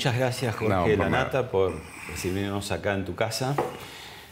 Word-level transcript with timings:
Muchas 0.00 0.16
gracias 0.16 0.54
Jorge 0.56 0.72
No, 0.74 0.86
de 0.86 0.96
por 0.96 1.04
la 1.04 1.10
nada. 1.10 1.24
Nata 1.24 1.50
por 1.50 1.74
recibirnos 2.08 2.72
acá 2.72 2.94
en 2.94 3.04
tu 3.04 3.14
casa. 3.14 3.54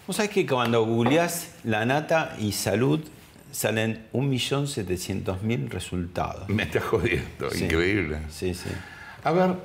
Vos 0.06 0.16
sabés 0.16 0.30
que 0.30 0.46
cuando 0.46 0.82
googleás 0.86 1.56
La 1.62 1.84
Nata 1.84 2.34
y 2.38 2.52
salud 2.52 3.00
salen 3.52 4.06
1.700.000 4.14 5.68
resultados. 5.68 6.48
Me 6.48 6.62
estás 6.62 6.84
jodiendo, 6.84 7.50
Sí. 7.50 7.64
increíble. 7.66 8.20
Sí, 8.30 8.54
sí. 8.54 8.70
A 9.22 9.30
ver, 9.32 9.56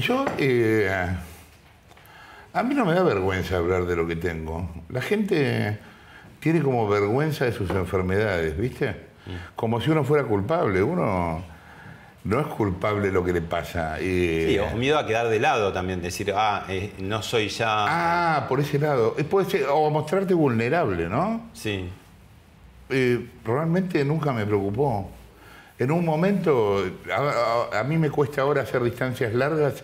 yo. 0.00 0.26
eh, 0.38 0.88
a 2.52 2.62
mí 2.62 2.74
no 2.76 2.84
me 2.84 2.94
da 2.94 3.02
vergüenza 3.02 3.56
hablar 3.56 3.84
de 3.86 3.96
lo 3.96 4.06
que 4.06 4.14
tengo. 4.14 4.70
La 4.90 5.00
gente 5.02 5.76
tiene 6.38 6.62
como 6.62 6.88
vergüenza 6.88 7.46
de 7.46 7.52
sus 7.52 7.68
enfermedades, 7.70 8.56
¿viste? 8.56 9.08
Como 9.56 9.80
si 9.80 9.90
uno 9.90 10.04
fuera 10.04 10.22
culpable. 10.22 10.84
Uno 10.84 11.42
no 12.28 12.40
es 12.40 12.46
culpable 12.48 13.10
lo 13.10 13.24
que 13.24 13.32
le 13.32 13.40
pasa. 13.40 13.96
eh, 14.00 14.46
Sí, 14.50 14.58
o 14.58 14.76
miedo 14.76 14.98
a 14.98 15.06
quedar 15.06 15.28
de 15.28 15.40
lado 15.40 15.72
también, 15.72 16.02
decir, 16.02 16.32
ah, 16.36 16.64
eh, 16.68 16.92
no 16.98 17.22
soy 17.22 17.48
ya... 17.48 17.66
Ah, 17.70 18.46
por 18.48 18.60
ese 18.60 18.78
lado. 18.78 19.14
Eh, 19.18 19.24
Puede 19.24 19.48
ser, 19.50 19.66
o 19.70 19.88
mostrarte 19.90 20.34
vulnerable, 20.34 21.08
¿no? 21.08 21.48
Sí. 21.54 21.88
Eh, 22.90 23.26
realmente 23.44 24.04
nunca 24.04 24.32
me 24.32 24.44
preocupó. 24.46 25.10
En 25.78 25.90
un 25.90 26.04
momento, 26.04 26.84
a, 27.10 27.76
a- 27.76 27.80
a 27.80 27.84
mí 27.84 27.96
me 27.98 28.10
cuesta 28.10 28.42
ahora 28.42 28.62
hacer 28.62 28.82
distancias 28.82 29.32
largas 29.32 29.82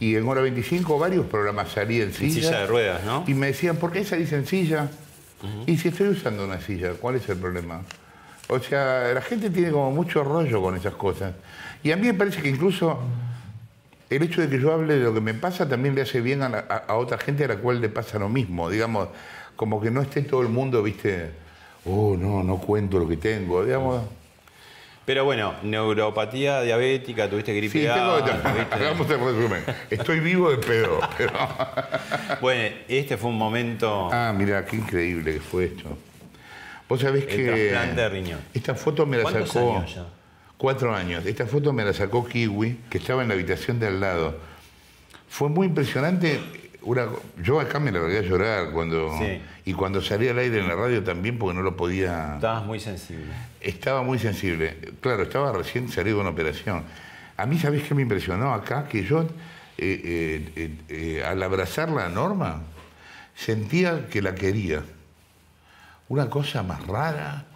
y 0.00 0.16
en 0.16 0.26
hora 0.26 0.40
25 0.40 0.98
varios 0.98 1.26
programas 1.26 1.68
salí 1.70 1.96
en 2.00 2.08
En 2.08 2.12
silla. 2.14 2.34
silla 2.46 2.60
de 2.60 2.66
ruedas, 2.66 3.04
¿no? 3.04 3.24
Y 3.26 3.34
me 3.34 3.48
decían, 3.48 3.76
¿por 3.76 3.92
qué 3.92 4.04
salís 4.04 4.32
en 4.32 4.46
silla? 4.46 4.88
Y 5.66 5.76
si 5.76 5.88
estoy 5.88 6.08
usando 6.08 6.44
una 6.44 6.60
silla, 6.60 6.92
¿cuál 7.00 7.16
es 7.16 7.28
el 7.28 7.36
problema? 7.36 7.82
O 8.48 8.58
sea, 8.60 9.10
la 9.12 9.20
gente 9.22 9.50
tiene 9.50 9.72
como 9.72 9.90
mucho 9.90 10.22
rollo 10.22 10.62
con 10.62 10.76
esas 10.76 10.94
cosas. 10.94 11.32
Y 11.82 11.90
a 11.92 11.96
mí 11.96 12.06
me 12.06 12.14
parece 12.14 12.40
que 12.42 12.48
incluso 12.48 12.98
el 14.10 14.22
hecho 14.22 14.40
de 14.40 14.48
que 14.48 14.60
yo 14.60 14.72
hable 14.72 14.94
de 14.98 15.00
lo 15.04 15.14
que 15.14 15.20
me 15.20 15.34
pasa 15.34 15.68
también 15.68 15.94
le 15.94 16.02
hace 16.02 16.20
bien 16.20 16.42
a, 16.42 16.48
la- 16.48 16.64
a- 16.68 16.84
a 16.92 16.94
otra 16.96 17.18
gente 17.18 17.44
a 17.44 17.48
la 17.48 17.56
cual 17.56 17.80
le 17.80 17.88
pasa 17.88 18.18
lo 18.18 18.28
mismo. 18.28 18.68
Digamos, 18.70 19.08
como 19.56 19.80
que 19.80 19.90
no 19.90 20.00
esté 20.02 20.22
todo 20.22 20.42
el 20.42 20.48
mundo, 20.48 20.82
viste, 20.82 21.30
oh, 21.86 22.16
no, 22.18 22.42
no 22.42 22.58
cuento 22.58 22.98
lo 22.98 23.08
que 23.08 23.16
tengo. 23.16 23.64
Digamos, 23.64 24.02
Pero 25.04 25.24
bueno, 25.24 25.54
neuropatía 25.64 26.60
diabética, 26.62 27.28
tuviste 27.28 27.52
gripe 27.54 27.80
sí, 27.80 27.86
A, 27.86 27.94
tengo 27.94 28.18
tuviste- 28.18 28.66
Hagamos 28.70 29.10
el 29.10 29.18
resumen. 29.18 29.64
Estoy 29.90 30.20
vivo 30.20 30.50
de 30.50 30.58
pedo, 30.58 31.00
pero... 31.18 31.32
Bueno, 32.40 32.76
este 32.88 33.16
fue 33.16 33.30
un 33.30 33.38
momento... 33.38 34.08
Ah, 34.12 34.32
mira, 34.36 34.64
qué 34.64 34.76
increíble 34.76 35.34
que 35.34 35.40
fue 35.40 35.64
esto. 35.64 35.98
Vos 36.88 37.00
sabés 37.00 37.24
El 37.24 37.28
que. 37.36 37.44
trasplante 37.70 38.00
de 38.02 38.08
riñón. 38.10 38.40
Esta 38.54 38.74
foto 38.74 39.04
me 39.06 39.16
la 39.16 39.22
¿Cuántos 39.24 39.48
sacó. 39.50 39.78
años 39.78 39.94
ya? 39.94 40.04
Cuatro 40.62 40.94
años. 40.94 41.26
Esta 41.26 41.44
foto 41.44 41.72
me 41.72 41.84
la 41.84 41.92
sacó 41.92 42.24
Kiwi, 42.24 42.82
que 42.88 42.98
estaba 42.98 43.22
en 43.22 43.28
la 43.28 43.34
habitación 43.34 43.80
de 43.80 43.88
al 43.88 43.98
lado. 43.98 44.38
Fue 45.28 45.48
muy 45.48 45.66
impresionante. 45.66 46.40
Una, 46.82 47.08
yo 47.42 47.58
acá 47.58 47.80
me 47.80 47.90
la 47.90 47.98
largué 47.98 48.18
a 48.18 48.22
llorar 48.22 48.70
cuando. 48.70 49.10
Sí. 49.18 49.42
Y 49.64 49.72
cuando 49.72 50.00
salí 50.00 50.28
al 50.28 50.38
aire 50.38 50.60
en 50.60 50.68
la 50.68 50.76
radio 50.76 51.02
también, 51.02 51.36
porque 51.36 51.56
no 51.56 51.62
lo 51.62 51.76
podía. 51.76 52.36
Estabas 52.36 52.64
muy 52.64 52.78
sensible. 52.78 53.32
Estaba 53.60 54.04
muy 54.04 54.20
sensible. 54.20 54.76
Claro, 55.00 55.24
estaba 55.24 55.50
recién 55.50 55.88
salido 55.88 56.18
de 56.18 56.20
una 56.20 56.30
operación. 56.30 56.84
A 57.36 57.44
mí, 57.44 57.58
¿sabés 57.58 57.82
qué 57.82 57.96
me 57.96 58.02
impresionó 58.02 58.54
acá? 58.54 58.86
Que 58.86 59.02
yo, 59.02 59.22
eh, 59.78 60.52
eh, 60.54 60.76
eh, 60.88 61.24
al 61.24 61.42
abrazar 61.42 61.88
la 61.88 62.08
norma, 62.08 62.62
sentía 63.34 64.06
que 64.06 64.22
la 64.22 64.36
quería. 64.36 64.84
Una 66.08 66.30
cosa 66.30 66.62
más 66.62 66.86
rara. 66.86 67.46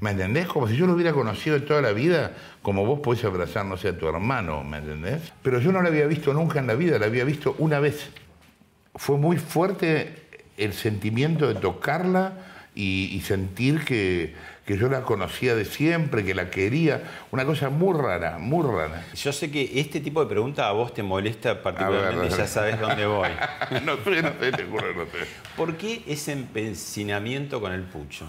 ¿Me 0.00 0.10
entendés? 0.10 0.46
Como 0.46 0.68
si 0.68 0.76
yo 0.76 0.86
lo 0.86 0.94
hubiera 0.94 1.12
conocido 1.12 1.62
toda 1.62 1.82
la 1.82 1.92
vida, 1.92 2.32
como 2.62 2.84
vos 2.86 3.00
podés 3.00 3.24
abrazar, 3.24 3.66
no 3.66 3.76
sé, 3.76 3.88
a 3.88 3.98
tu 3.98 4.08
hermano, 4.08 4.64
¿me 4.64 4.78
entendés? 4.78 5.32
Pero 5.42 5.60
yo 5.60 5.72
no 5.72 5.82
la 5.82 5.88
había 5.88 6.06
visto 6.06 6.32
nunca 6.32 6.58
en 6.58 6.66
la 6.66 6.74
vida, 6.74 6.98
la 6.98 7.06
había 7.06 7.24
visto 7.24 7.54
una 7.58 7.80
vez. 7.80 8.10
Fue 8.94 9.16
muy 9.16 9.36
fuerte 9.36 10.28
el 10.56 10.72
sentimiento 10.72 11.48
de 11.48 11.54
tocarla 11.54 12.32
y, 12.74 13.10
y 13.12 13.20
sentir 13.20 13.84
que, 13.84 14.34
que 14.70 14.78
yo 14.78 14.88
la 14.88 15.02
conocía 15.02 15.56
de 15.56 15.64
siempre, 15.64 16.24
que 16.24 16.32
la 16.32 16.48
quería. 16.48 17.02
Una 17.32 17.44
cosa 17.44 17.70
muy 17.70 17.92
rara, 17.98 18.38
muy 18.38 18.64
rara. 18.64 19.04
Yo 19.16 19.32
sé 19.32 19.50
que 19.50 19.80
este 19.80 19.98
tipo 19.98 20.22
de 20.22 20.28
pregunta 20.28 20.68
a 20.68 20.70
vos 20.70 20.94
te 20.94 21.02
molesta 21.02 21.60
particularmente, 21.60 22.28
ver. 22.28 22.38
ya 22.38 22.46
sabes 22.46 22.78
dónde 22.78 23.04
voy. 23.04 23.30
no 23.84 23.96
sé, 24.04 24.22
no 24.22 24.32
sé, 24.38 24.52
te 24.52 24.64
juro, 24.64 24.94
no 24.94 25.06
sé. 25.06 25.26
¿Por 25.56 25.76
qué 25.76 26.04
ese 26.06 26.30
empecinamiento 26.30 27.60
con 27.60 27.72
el 27.72 27.82
pucho? 27.82 28.26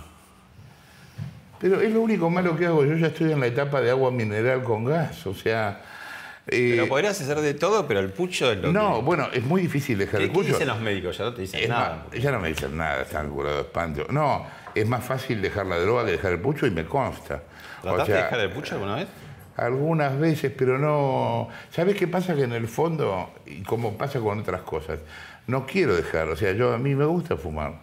Pero 1.61 1.79
es 1.79 1.91
lo 1.93 2.01
único 2.01 2.29
malo 2.29 2.57
que 2.57 2.65
hago. 2.65 2.83
Yo 2.83 2.95
ya 2.95 3.07
estoy 3.07 3.31
en 3.31 3.39
la 3.39 3.47
etapa 3.47 3.79
de 3.81 3.91
agua 3.91 4.09
mineral 4.11 4.63
con 4.63 4.83
gas. 4.85 5.25
O 5.27 5.33
sea. 5.35 5.81
eh, 6.47 6.71
Pero 6.75 6.87
podrías 6.87 7.21
hacer 7.21 7.39
de 7.39 7.53
todo, 7.53 7.87
pero 7.87 7.99
el 7.99 8.09
pucho 8.09 8.51
es 8.51 8.57
lo 8.57 8.71
no, 8.73 8.95
que... 8.95 9.01
bueno, 9.03 9.27
es 9.31 9.43
muy 9.43 9.61
difícil 9.61 9.97
dejar 9.99 10.17
¿Qué, 10.19 10.25
el 10.25 10.31
qué 10.31 10.35
cucho. 10.35 10.47
dicen 10.49 10.67
los 10.67 10.79
médicos? 10.81 11.17
Ya 11.17 11.25
no 11.25 11.33
te 11.33 11.41
dicen 11.41 11.59
Es 11.61 11.69
nada. 11.69 12.03
más, 12.11 12.19
ya 12.19 12.31
no 12.31 12.39
me 12.39 12.47
dicen 12.47 12.75
nada, 12.75 13.03
están 13.03 13.29
curados 13.29 13.57
de 13.57 13.61
espanto. 13.63 14.07
No, 14.09 14.45
es 14.73 14.87
más 14.87 15.03
fácil 15.05 15.39
dejar 15.41 15.67
la 15.67 15.77
droga 15.77 16.03
que 16.05 16.11
dejar 16.13 16.31
el 16.33 16.39
pucho 16.39 16.65
y 16.65 16.71
me 16.71 16.85
consta. 16.85 17.43
O 17.79 17.83
¿Trataste 17.83 18.05
sea, 18.11 18.15
de 18.17 18.23
dejar 18.23 18.39
el 18.39 18.49
pucho 18.51 18.73
alguna 18.75 18.95
vez? 18.95 19.07
Algunas 19.57 20.17
veces, 20.17 20.51
pero 20.57 20.79
no. 20.79 21.49
¿Sabes 21.69 21.95
qué 21.95 22.07
pasa? 22.07 22.33
Que 22.35 22.43
en 22.43 22.53
el 22.53 22.67
fondo, 22.67 23.29
y 23.45 23.61
como 23.61 23.97
pasa 23.97 24.19
con 24.19 24.39
otras 24.39 24.61
cosas, 24.61 24.99
no 25.45 25.65
quiero 25.67 25.95
dejar. 25.95 26.29
O 26.29 26.35
sea, 26.35 26.53
yo 26.53 26.73
a 26.73 26.77
mí 26.79 26.95
me 26.95 27.05
gusta 27.05 27.35
fumar. 27.37 27.81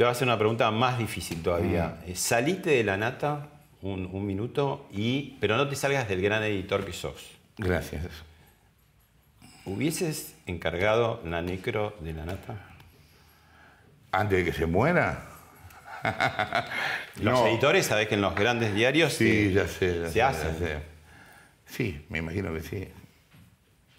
Te 0.00 0.04
voy 0.04 0.08
a 0.08 0.12
hacer 0.12 0.26
una 0.28 0.38
pregunta 0.38 0.70
más 0.70 0.96
difícil 0.96 1.42
todavía. 1.42 1.98
Mm. 2.06 2.10
Eh, 2.12 2.16
Salite 2.16 2.70
de 2.70 2.84
la 2.84 2.96
nata 2.96 3.48
un, 3.82 4.08
un 4.10 4.24
minuto, 4.24 4.88
y, 4.90 5.36
pero 5.42 5.58
no 5.58 5.68
te 5.68 5.76
salgas 5.76 6.08
del 6.08 6.22
gran 6.22 6.42
editor 6.42 6.86
que 6.86 6.94
sos. 6.94 7.22
Gracias. 7.58 8.06
¿Hubieses 9.66 10.34
encargado 10.46 11.20
la 11.26 11.42
necro 11.42 11.94
de 12.00 12.14
la 12.14 12.24
nata? 12.24 12.54
Antes 14.10 14.38
de 14.38 14.44
que 14.46 14.54
se 14.54 14.64
muera. 14.64 15.22
Los 17.16 17.38
No. 17.38 17.46
editores, 17.48 17.84
sabés 17.84 18.08
que 18.08 18.14
en 18.14 18.22
los 18.22 18.34
grandes 18.34 18.74
diarios 18.74 19.12
Sí, 19.12 19.52
ya 19.52 19.68
sé. 19.68 20.00
ya 20.00 20.08
se 20.08 20.08
sé, 20.08 20.14
ya 20.14 20.28
hacen. 20.30 20.58
sé. 20.58 20.78
Sí, 21.66 22.06
me 22.08 22.20
imagino 22.20 22.54
que 22.54 22.62
sí. 22.62 22.88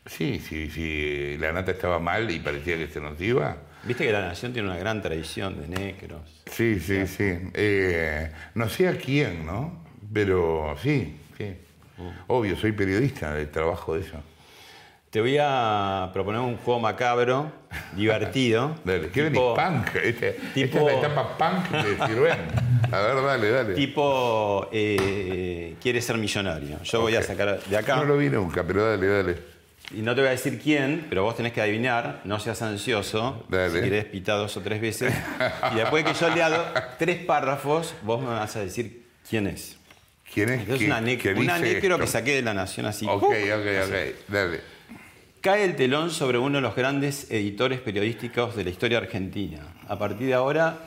Sí, 0.08 0.40
sí, 0.40 0.68
sí. 0.72 1.38
La 1.38 1.52
nata 1.52 1.70
estaba 1.70 2.00
mal 2.00 2.32
y 2.32 2.40
parecía 2.40 2.76
que 2.78 2.88
se 2.88 3.00
nos 3.00 3.22
iba. 3.22 3.58
Viste 3.84 4.06
que 4.06 4.12
la 4.12 4.22
nación 4.22 4.54
tiene 4.54 4.68
una 4.70 4.78
gran 4.78 5.02
tradición 5.02 5.60
de 5.60 5.68
necros. 5.68 6.22
Sí, 6.46 6.80
sí, 6.80 7.08
sí. 7.08 7.38
Eh, 7.54 8.32
no 8.56 8.70
sé 8.70 8.88
a 8.88 8.94
quién, 8.98 9.46
¿no? 9.46 9.84
Pero 10.14 10.76
sí, 10.82 11.18
sí. 11.38 11.56
Obvio, 12.28 12.56
soy 12.58 12.72
periodista, 12.74 13.36
trabajo 13.52 13.96
de 13.96 14.02
eso. 14.02 14.18
Te 15.10 15.20
voy 15.20 15.38
a 15.42 16.10
proponer 16.14 16.40
un 16.42 16.58
juego 16.58 16.80
macabro, 16.80 17.52
divertido. 17.96 18.76
Dale, 18.86 19.10
¿qué 19.10 19.24
venís? 19.24 19.40
tipo, 19.40 19.56
Punk. 19.56 19.96
Este, 20.04 20.32
tipo- 20.54 20.78
Esta 20.78 20.80
es 20.80 20.86
la 20.86 21.08
etapa 21.08 21.38
punk 21.38 21.70
de 21.84 22.08
Sirven. 22.08 22.40
A 22.92 23.00
ver, 23.00 23.16
dale, 23.24 23.50
dale. 23.52 23.74
tipo 23.74 24.70
eh, 24.72 25.76
quiere 25.82 26.02
ser 26.02 26.18
millonario. 26.18 26.82
Yo 26.84 27.02
voy 27.02 27.16
a 27.16 27.24
sacar 27.24 27.60
de 27.62 27.78
acá 27.78 27.96
No 27.98 28.06
lo 28.06 28.18
vi 28.18 28.30
nunca, 28.30 28.64
pero 28.64 28.86
dale, 28.90 29.08
dale. 29.08 29.38
Y 29.96 30.02
no 30.02 30.14
te 30.16 30.22
voy 30.22 30.28
a 30.30 30.32
decir 30.32 30.60
quién, 30.62 31.06
pero 31.10 31.24
vos 31.24 31.36
tenés 31.36 31.54
que 31.54 31.62
adivinar. 31.62 32.22
No 32.24 32.40
seas 32.40 32.62
ansioso. 32.62 33.46
Dale. 33.50 33.72
Si 33.78 33.82
querés 33.84 34.06
pitar 34.06 34.38
dos 34.38 34.56
o 34.58 34.62
tres 34.62 34.80
veces. 34.82 35.14
y 35.72 35.76
después 35.76 36.04
que 36.06 36.14
yo 36.14 36.30
lea 36.34 36.50
do- 36.50 36.66
tres 37.00 37.24
párrafos, 37.26 37.94
vos 38.04 38.22
me 38.22 38.28
vas 38.28 38.56
a 38.56 38.60
decir 38.62 39.06
quién 39.30 39.48
es. 39.48 39.78
¿Quién 40.34 40.50
es 40.50 40.62
Entonces 40.62 40.88
una, 40.88 41.02
ne- 41.02 41.18
que 41.18 41.34
una 41.34 41.58
dice 41.58 41.74
necro 41.76 41.96
esto? 41.96 42.06
que 42.06 42.08
saqué 42.12 42.36
de 42.36 42.42
la 42.42 42.54
nación 42.54 42.86
así. 42.86 43.06
Ok, 43.06 43.20
¡pum! 43.20 43.30
ok, 43.32 43.36
ok. 43.86 43.94
Dale. 44.30 44.62
Cae 45.42 45.66
el 45.66 45.76
telón 45.76 46.12
sobre 46.12 46.38
uno 46.38 46.58
de 46.58 46.62
los 46.62 46.76
grandes 46.76 47.30
editores 47.32 47.80
periodísticos 47.82 48.56
de 48.56 48.64
la 48.64 48.70
historia 48.70 49.00
argentina. 49.00 49.60
A 49.88 49.98
partir 50.00 50.28
de 50.28 50.34
ahora, 50.36 50.78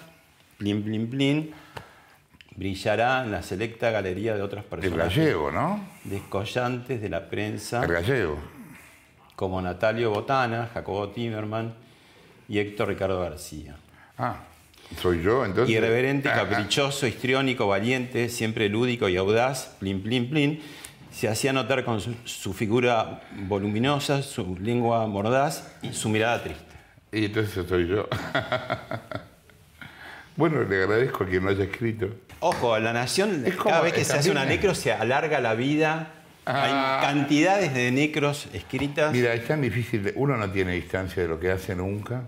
plin, 0.58 0.82
plin, 0.82 1.10
plin, 1.10 1.50
brillará 2.56 3.24
en 3.24 3.32
la 3.32 3.42
selecta 3.42 3.90
galería 3.90 4.34
de 4.36 4.42
otros 4.42 4.62
El 4.64 4.70
personajes 4.70 5.16
gallego, 5.18 5.50
¿no? 5.50 5.84
descollantes 6.04 7.00
de 7.02 7.08
la 7.08 7.28
prensa, 7.28 7.82
El 7.84 7.92
gallego. 7.92 8.38
Como 9.36 9.60
Natalio 9.60 10.10
Botana, 10.10 10.70
Jacobo 10.72 11.08
Timerman 11.10 11.74
y 12.48 12.58
Héctor 12.58 12.88
Ricardo 12.88 13.20
García. 13.20 13.76
Ah, 14.18 14.36
soy 15.00 15.22
yo, 15.22 15.44
entonces. 15.44 15.74
Irreverente, 15.74 16.28
Ah, 16.28 16.34
ah. 16.42 16.48
caprichoso, 16.48 17.06
histriónico, 17.06 17.66
valiente, 17.66 18.28
siempre 18.28 18.68
lúdico 18.68 19.08
y 19.08 19.16
audaz, 19.16 19.76
plin, 19.80 20.02
plin, 20.02 20.30
plin. 20.30 20.62
se 21.10 21.28
hacía 21.28 21.52
notar 21.52 21.84
con 21.84 22.00
su, 22.00 22.14
su 22.24 22.52
figura 22.52 23.20
voluminosa, 23.46 24.22
su 24.22 24.56
lengua 24.58 25.06
mordaz 25.06 25.72
y 25.82 25.92
su 25.92 26.08
mirada 26.08 26.42
triste. 26.42 26.64
Y 27.12 27.26
entonces 27.26 27.66
soy 27.68 27.86
yo. 27.86 28.08
bueno, 30.36 30.62
le 30.64 30.82
agradezco 30.82 31.24
a 31.24 31.26
quien 31.28 31.44
lo 31.44 31.50
haya 31.50 31.64
escrito. 31.64 32.08
Ojo, 32.40 32.76
la 32.80 32.92
nación, 32.92 33.44
Es 33.46 33.54
como- 33.54 33.70
cada 33.70 33.82
vez 33.82 33.92
que 33.92 34.04
se 34.04 34.14
hace 34.14 34.30
una 34.30 34.44
necro 34.44 34.74
se 34.74 34.92
alarga 34.92 35.40
la 35.40 35.54
vida. 35.54 36.08
Ah. 36.46 37.00
Hay 37.00 37.06
cantidades 37.14 37.72
de 37.74 37.90
necros 37.90 38.48
escritas. 38.52 39.12
Mira, 39.12 39.32
es 39.34 39.46
tan 39.46 39.60
difícil, 39.62 40.04
de- 40.04 40.12
uno 40.16 40.36
no 40.36 40.50
tiene 40.50 40.72
distancia 40.74 41.22
de 41.22 41.28
lo 41.28 41.40
que 41.40 41.50
hace 41.50 41.74
nunca. 41.74 42.24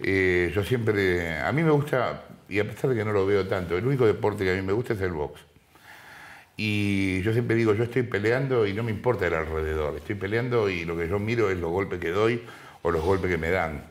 Eh, 0.00 0.52
yo 0.54 0.62
siempre, 0.64 1.38
a 1.38 1.50
mí 1.52 1.62
me 1.62 1.70
gusta, 1.70 2.24
y 2.48 2.58
a 2.58 2.64
pesar 2.64 2.90
de 2.90 2.96
que 2.96 3.04
no 3.04 3.12
lo 3.12 3.24
veo 3.24 3.46
tanto, 3.46 3.76
el 3.78 3.86
único 3.86 4.06
deporte 4.06 4.44
que 4.44 4.52
a 4.52 4.54
mí 4.54 4.62
me 4.62 4.72
gusta 4.72 4.92
es 4.94 5.00
el 5.00 5.12
box. 5.12 5.40
Y 6.56 7.20
yo 7.22 7.32
siempre 7.32 7.56
digo, 7.56 7.74
yo 7.74 7.84
estoy 7.84 8.02
peleando 8.02 8.66
y 8.66 8.74
no 8.74 8.82
me 8.82 8.90
importa 8.90 9.26
el 9.26 9.34
alrededor, 9.34 9.96
estoy 9.96 10.14
peleando 10.14 10.68
y 10.68 10.84
lo 10.84 10.96
que 10.96 11.08
yo 11.08 11.18
miro 11.18 11.50
es 11.50 11.58
los 11.58 11.70
golpes 11.70 11.98
que 11.98 12.10
doy 12.10 12.42
o 12.82 12.90
los 12.90 13.02
golpes 13.02 13.30
que 13.30 13.38
me 13.38 13.50
dan. 13.50 13.82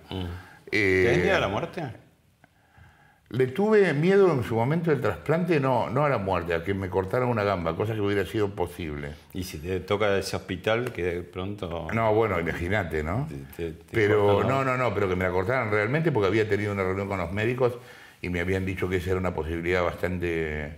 Eh, 0.72 1.04
¿Tenés 1.07 1.24
miedo 1.24 1.36
a 1.38 1.40
la 1.40 1.48
muerte? 1.50 1.84
Le 3.33 3.47
tuve 3.47 3.91
miedo 3.95 4.31
en 4.31 4.44
su 4.44 4.53
momento 4.53 4.91
del 4.91 5.01
trasplante, 5.01 5.59
no, 5.59 5.89
no 5.89 6.06
a 6.06 6.09
la 6.09 6.19
muerte, 6.19 6.53
a 6.53 6.63
que 6.63 6.75
me 6.75 6.88
cortaran 6.88 7.27
una 7.27 7.44
gamba, 7.44 7.75
cosa 7.75 7.95
que 7.95 8.00
hubiera 8.00 8.24
sido 8.27 8.50
posible. 8.51 9.13
Y 9.33 9.44
si 9.44 9.57
te 9.57 9.80
toca 9.80 10.15
ese 10.19 10.35
hospital 10.35 10.91
que 10.94 11.03
de 11.03 11.21
pronto... 11.24 11.88
No, 11.91 12.13
bueno, 12.13 12.39
imagínate, 12.39 13.01
¿no? 13.01 13.27
Te- 13.57 13.71
te- 13.71 13.77
te 13.85 13.85
Pero 13.91 14.24
cortan 14.35 14.50
no, 14.50 14.63
no, 14.63 14.77
no, 14.77 14.94
pero 14.94 15.09
que 15.09 15.15
me 15.15 15.24
la 15.24 15.31
cortaran 15.31 15.71
realmente 15.71 16.12
porque 16.12 16.27
había 16.27 16.47
tenido 16.47 16.71
una 16.74 16.83
reunión 16.83 17.07
con 17.07 17.18
los 17.18 17.31
médicos 17.31 17.74
y 18.21 18.30
me 18.30 18.39
habían 18.39 18.68
dicho 18.68 18.88
que 18.88 18.97
esa 18.97 19.09
era 19.09 19.19
una 19.19 19.33
posibilidad 19.33 19.83
bastante 19.83 20.75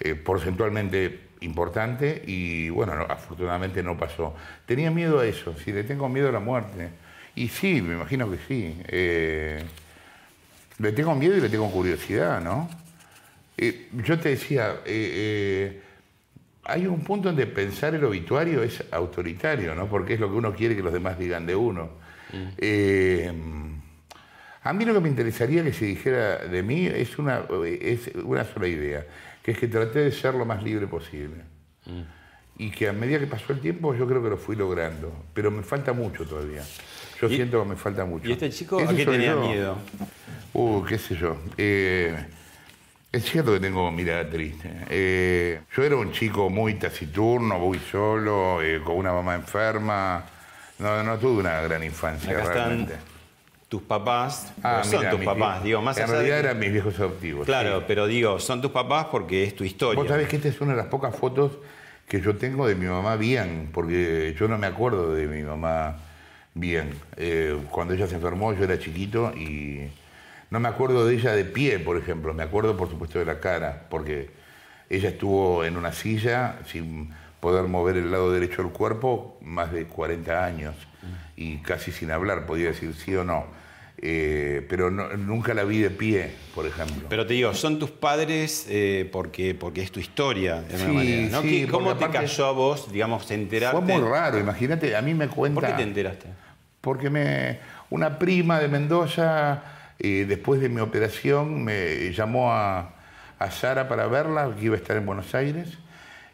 eh, 0.00 0.14
porcentualmente 0.14 1.20
importante 1.40 2.22
y 2.26 2.68
bueno, 2.68 2.94
no, 2.96 3.04
afortunadamente 3.04 3.82
no 3.82 3.96
pasó. 3.96 4.34
Tenía 4.66 4.90
miedo 4.90 5.20
a 5.20 5.26
eso, 5.26 5.56
si 5.56 5.72
le 5.72 5.84
tengo 5.84 6.06
miedo 6.10 6.28
a 6.28 6.32
la 6.32 6.40
muerte. 6.40 6.90
Y 7.34 7.48
sí, 7.48 7.80
me 7.80 7.94
imagino 7.94 8.30
que 8.30 8.36
sí. 8.46 8.78
Eh, 8.88 9.64
le 10.82 10.92
tengo 10.92 11.14
miedo 11.14 11.36
y 11.36 11.40
le 11.40 11.48
tengo 11.48 11.70
curiosidad, 11.70 12.40
¿no? 12.42 12.68
Eh, 13.56 13.88
yo 14.04 14.18
te 14.18 14.30
decía, 14.30 14.80
eh, 14.84 15.72
eh, 15.76 15.82
hay 16.64 16.86
un 16.86 17.00
punto 17.04 17.28
donde 17.28 17.46
pensar 17.46 17.94
el 17.94 18.04
obituario 18.04 18.62
es 18.62 18.82
autoritario, 18.90 19.74
¿no? 19.74 19.86
Porque 19.86 20.14
es 20.14 20.20
lo 20.20 20.28
que 20.28 20.34
uno 20.36 20.52
quiere 20.52 20.74
que 20.74 20.82
los 20.82 20.92
demás 20.92 21.18
digan 21.18 21.46
de 21.46 21.54
uno. 21.54 21.90
Eh, 22.58 23.30
a 24.64 24.72
mí 24.72 24.84
lo 24.84 24.94
que 24.94 25.00
me 25.00 25.08
interesaría 25.08 25.62
que 25.62 25.72
se 25.72 25.84
dijera 25.84 26.38
de 26.38 26.62
mí 26.62 26.86
es 26.86 27.18
una, 27.18 27.42
es 27.64 28.08
una 28.24 28.44
sola 28.44 28.66
idea, 28.68 29.04
que 29.42 29.52
es 29.52 29.58
que 29.58 29.68
traté 29.68 30.00
de 30.00 30.12
ser 30.12 30.34
lo 30.34 30.44
más 30.44 30.62
libre 30.62 30.86
posible. 30.86 31.42
Y 32.58 32.70
que 32.70 32.88
a 32.88 32.92
medida 32.92 33.18
que 33.18 33.26
pasó 33.26 33.52
el 33.52 33.60
tiempo 33.60 33.94
yo 33.94 34.06
creo 34.06 34.22
que 34.22 34.30
lo 34.30 34.36
fui 34.36 34.56
logrando, 34.56 35.12
pero 35.34 35.50
me 35.50 35.62
falta 35.62 35.92
mucho 35.92 36.24
todavía. 36.24 36.62
Yo 37.20 37.28
¿Y- 37.28 37.36
siento 37.36 37.62
que 37.62 37.68
me 37.70 37.76
falta 37.76 38.04
mucho. 38.04 38.28
¿Y 38.28 38.32
este 38.32 38.50
chico 38.50 38.78
a 38.80 38.94
qué 38.94 39.04
tenía 39.04 39.32
yo. 39.32 39.40
miedo? 39.48 39.78
Uh, 40.54 40.84
qué 40.84 40.98
sé 40.98 41.16
yo. 41.16 41.36
Eh, 41.56 42.14
es 43.10 43.24
cierto 43.24 43.52
que 43.52 43.60
tengo 43.60 43.90
mirada 43.90 44.28
triste. 44.28 44.70
Eh, 44.88 45.60
yo 45.74 45.82
era 45.82 45.96
un 45.96 46.12
chico 46.12 46.48
muy 46.50 46.74
taciturno, 46.74 47.58
muy 47.58 47.78
solo, 47.78 48.62
eh, 48.62 48.80
con 48.82 48.96
una 48.96 49.12
mamá 49.12 49.34
enferma. 49.34 50.24
No, 50.78 51.02
no 51.02 51.18
tuve 51.18 51.40
una 51.40 51.60
gran 51.60 51.84
infancia 51.84 52.30
Acá 52.32 52.42
están 52.42 52.68
realmente. 52.68 52.94
tus 53.68 53.82
papás. 53.82 54.52
Ah, 54.62 54.82
son 54.82 55.00
mira, 55.00 55.10
tus 55.10 55.20
papás, 55.24 55.62
digo, 55.62 55.80
más 55.80 55.96
En 55.96 56.04
allá 56.04 56.12
realidad 56.12 56.38
eran 56.38 56.58
mis 56.58 56.72
viejos 56.72 56.98
adoptivos. 56.98 57.46
Claro, 57.46 57.80
sí. 57.80 57.84
pero 57.86 58.06
digo, 58.06 58.38
son 58.38 58.60
tus 58.60 58.70
papás 58.70 59.06
porque 59.10 59.44
es 59.44 59.54
tu 59.54 59.64
historia. 59.64 60.00
Vos 60.00 60.08
sabés 60.08 60.28
que 60.28 60.36
esta 60.36 60.48
es 60.48 60.60
una 60.60 60.72
de 60.72 60.78
las 60.78 60.86
pocas 60.86 61.14
fotos 61.14 61.52
que 62.08 62.20
yo 62.20 62.36
tengo 62.36 62.66
de 62.66 62.74
mi 62.74 62.86
mamá 62.86 63.16
bien, 63.16 63.70
porque 63.72 64.34
yo 64.38 64.48
no 64.48 64.58
me 64.58 64.66
acuerdo 64.66 65.14
de 65.14 65.26
mi 65.26 65.42
mamá 65.42 65.96
bien. 66.54 66.94
Eh, 67.16 67.56
cuando 67.70 67.94
ella 67.94 68.06
se 68.06 68.16
enfermó 68.16 68.52
yo 68.52 68.64
era 68.64 68.78
chiquito 68.78 69.32
y 69.36 69.88
no 70.52 70.60
me 70.60 70.68
acuerdo 70.68 71.06
de 71.06 71.14
ella 71.14 71.32
de 71.34 71.46
pie, 71.46 71.78
por 71.78 71.96
ejemplo. 71.96 72.34
Me 72.34 72.42
acuerdo, 72.42 72.76
por 72.76 72.90
supuesto, 72.90 73.18
de 73.18 73.24
la 73.24 73.40
cara, 73.40 73.86
porque 73.88 74.28
ella 74.90 75.08
estuvo 75.08 75.64
en 75.64 75.78
una 75.78 75.92
silla 75.92 76.58
sin 76.66 77.08
poder 77.40 77.64
mover 77.64 77.96
el 77.96 78.10
lado 78.12 78.30
derecho 78.30 78.62
del 78.62 78.70
cuerpo 78.70 79.38
más 79.40 79.72
de 79.72 79.86
40 79.86 80.44
años 80.44 80.74
y 81.36 81.56
casi 81.62 81.90
sin 81.90 82.10
hablar, 82.10 82.44
podía 82.44 82.66
decir 82.68 82.92
sí 82.94 83.14
o 83.16 83.24
no. 83.24 83.46
Eh, 83.96 84.66
pero 84.68 84.90
no- 84.90 85.16
nunca 85.16 85.54
la 85.54 85.64
vi 85.64 85.78
de 85.78 85.88
pie, 85.88 86.34
por 86.54 86.66
ejemplo. 86.66 87.08
Pero 87.08 87.26
te 87.26 87.32
digo, 87.32 87.54
son 87.54 87.78
tus 87.78 87.90
padres 87.90 88.66
eh, 88.68 89.08
porque, 89.10 89.54
porque 89.54 89.80
es 89.80 89.90
tu 89.90 90.00
historia, 90.00 90.60
de 90.60 90.74
alguna 90.74 90.90
Sí, 90.90 90.92
manera. 90.92 91.28
¿no? 91.30 91.40
sí, 91.40 91.48
¿Qué- 91.64 91.70
¿Cómo 91.70 91.96
te 91.96 92.10
cayó 92.10 92.46
a 92.46 92.52
vos, 92.52 92.92
digamos, 92.92 93.30
enterarte? 93.30 93.80
Fue 93.86 93.98
muy 93.98 94.06
raro, 94.06 94.38
imagínate, 94.38 94.94
a 94.96 95.00
mí 95.00 95.14
me 95.14 95.28
cuenta... 95.28 95.60
¿Por 95.60 95.70
qué 95.70 95.74
te 95.76 95.82
enteraste? 95.82 96.26
Porque 96.82 97.08
me, 97.08 97.60
una 97.90 98.18
prima 98.18 98.58
de 98.60 98.68
Mendoza, 98.68 99.62
después 100.02 100.60
de 100.60 100.68
mi 100.68 100.80
operación, 100.80 101.64
me 101.64 102.12
llamó 102.12 102.52
a, 102.52 102.94
a 103.38 103.50
Sara 103.50 103.88
para 103.88 104.06
verla, 104.06 104.54
que 104.58 104.66
iba 104.66 104.74
a 104.74 104.78
estar 104.78 104.96
en 104.96 105.06
Buenos 105.06 105.34
Aires, 105.34 105.78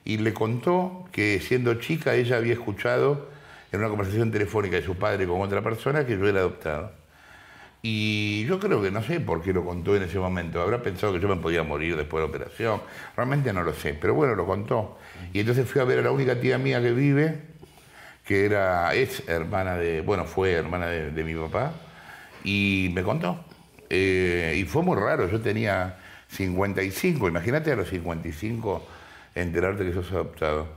y 0.04 0.18
le 0.18 0.32
contó 0.32 1.06
que 1.12 1.40
siendo 1.40 1.74
chica 1.74 2.14
ella 2.14 2.36
había 2.36 2.54
escuchado 2.54 3.28
en 3.72 3.80
una 3.80 3.88
conversación 3.88 4.30
telefónica 4.30 4.76
de 4.76 4.82
su 4.82 4.96
padre 4.96 5.26
con 5.26 5.40
otra 5.40 5.62
persona 5.62 6.06
que 6.06 6.18
yo 6.18 6.26
era 6.26 6.40
adoptado. 6.40 6.92
Y 7.82 8.44
yo 8.46 8.58
creo 8.58 8.82
que 8.82 8.90
no 8.90 9.02
sé 9.02 9.20
por 9.20 9.42
qué 9.42 9.52
lo 9.52 9.64
contó 9.64 9.94
en 9.94 10.02
ese 10.02 10.18
momento. 10.18 10.60
Habrá 10.60 10.82
pensado 10.82 11.12
que 11.12 11.20
yo 11.20 11.28
me 11.28 11.36
podía 11.36 11.62
morir 11.62 11.96
después 11.96 12.22
de 12.22 12.28
la 12.28 12.34
operación. 12.34 12.80
Realmente 13.16 13.52
no 13.52 13.62
lo 13.62 13.72
sé, 13.72 13.94
pero 13.94 14.14
bueno, 14.14 14.34
lo 14.34 14.46
contó. 14.46 14.98
Y 15.32 15.40
entonces 15.40 15.68
fui 15.68 15.80
a 15.80 15.84
ver 15.84 16.00
a 16.00 16.02
la 16.02 16.10
única 16.10 16.40
tía 16.40 16.58
mía 16.58 16.82
que 16.82 16.90
vive, 16.90 17.40
que 18.24 18.46
era, 18.46 18.94
es 18.94 19.28
hermana 19.28 19.76
de, 19.76 20.00
bueno, 20.00 20.24
fue 20.24 20.52
hermana 20.52 20.86
de, 20.86 21.10
de 21.12 21.24
mi 21.24 21.34
papá, 21.34 21.72
y 22.42 22.90
me 22.94 23.02
contó. 23.02 23.44
Eh, 23.90 24.56
y 24.58 24.64
fue 24.64 24.82
muy 24.82 24.96
raro, 24.96 25.28
yo 25.30 25.40
tenía 25.40 25.96
55, 26.28 27.28
imagínate 27.28 27.72
a 27.72 27.76
los 27.76 27.88
55 27.88 28.86
enterarte 29.34 29.84
que 29.84 29.92
sos 29.92 30.10
adoptado. 30.12 30.68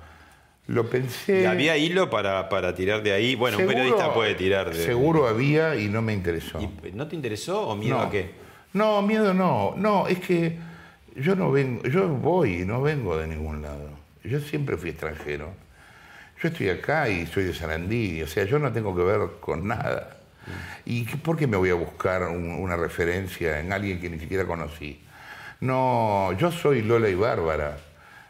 Lo 0.68 0.90
pensé... 0.90 1.42
¿Y 1.42 1.46
¿Había 1.46 1.76
hilo 1.78 2.10
para, 2.10 2.48
para 2.48 2.74
tirar 2.76 3.04
de 3.04 3.12
ahí? 3.12 3.36
Bueno, 3.36 3.58
un 3.58 3.64
Seguro- 3.64 3.76
periodista 3.78 4.14
puede 4.14 4.36
tirar 4.36 4.74
de... 4.74 4.86
Seguro 4.86 5.28
había 5.28 5.76
y 5.76 5.90
no 5.90 6.02
me 6.02 6.14
interesó. 6.14 6.60
¿Y 6.62 6.92
¿No 6.94 7.08
te 7.08 7.16
interesó 7.16 7.68
o 7.68 7.76
miedo 7.76 7.98
no. 7.98 8.04
a 8.04 8.10
qué? 8.12 8.32
No, 8.74 9.02
miedo 9.02 9.34
no. 9.34 9.74
No, 9.76 10.08
es 10.08 10.20
que 10.20 10.58
yo 11.16 11.36
no 11.36 11.52
vengo, 11.52 11.84
yo 11.84 12.08
voy 12.08 12.62
y 12.62 12.66
no 12.66 12.82
vengo 12.82 13.18
de 13.18 13.28
ningún 13.28 13.62
lado. 13.62 13.90
Yo 14.24 14.40
siempre 14.40 14.78
fui 14.78 14.92
extranjero. 14.92 15.52
Yo 16.42 16.50
estoy 16.50 16.70
acá 16.70 17.10
y 17.10 17.26
soy 17.26 17.44
de 17.44 17.54
Sarandí, 17.54 18.22
o 18.22 18.28
sea, 18.28 18.46
yo 18.46 18.58
no 18.58 18.72
tengo 18.72 18.96
que 18.96 19.04
ver 19.04 19.20
con 19.42 19.68
nada. 19.68 20.18
¿Y 20.86 21.04
por 21.04 21.38
qué 21.38 21.48
me 21.48 21.58
voy 21.58 21.70
a 21.70 21.76
buscar 21.76 22.24
un- 22.24 22.52
una 22.52 22.76
referencia 22.76 23.60
en 23.60 23.72
alguien 23.74 24.00
que 24.00 24.10
ni 24.10 24.20
siquiera 24.20 24.46
conocí? 24.46 25.00
No, 25.60 26.32
yo 26.38 26.52
soy 26.52 26.82
Lola 26.82 27.10
y 27.10 27.16
Bárbara. 27.16 27.78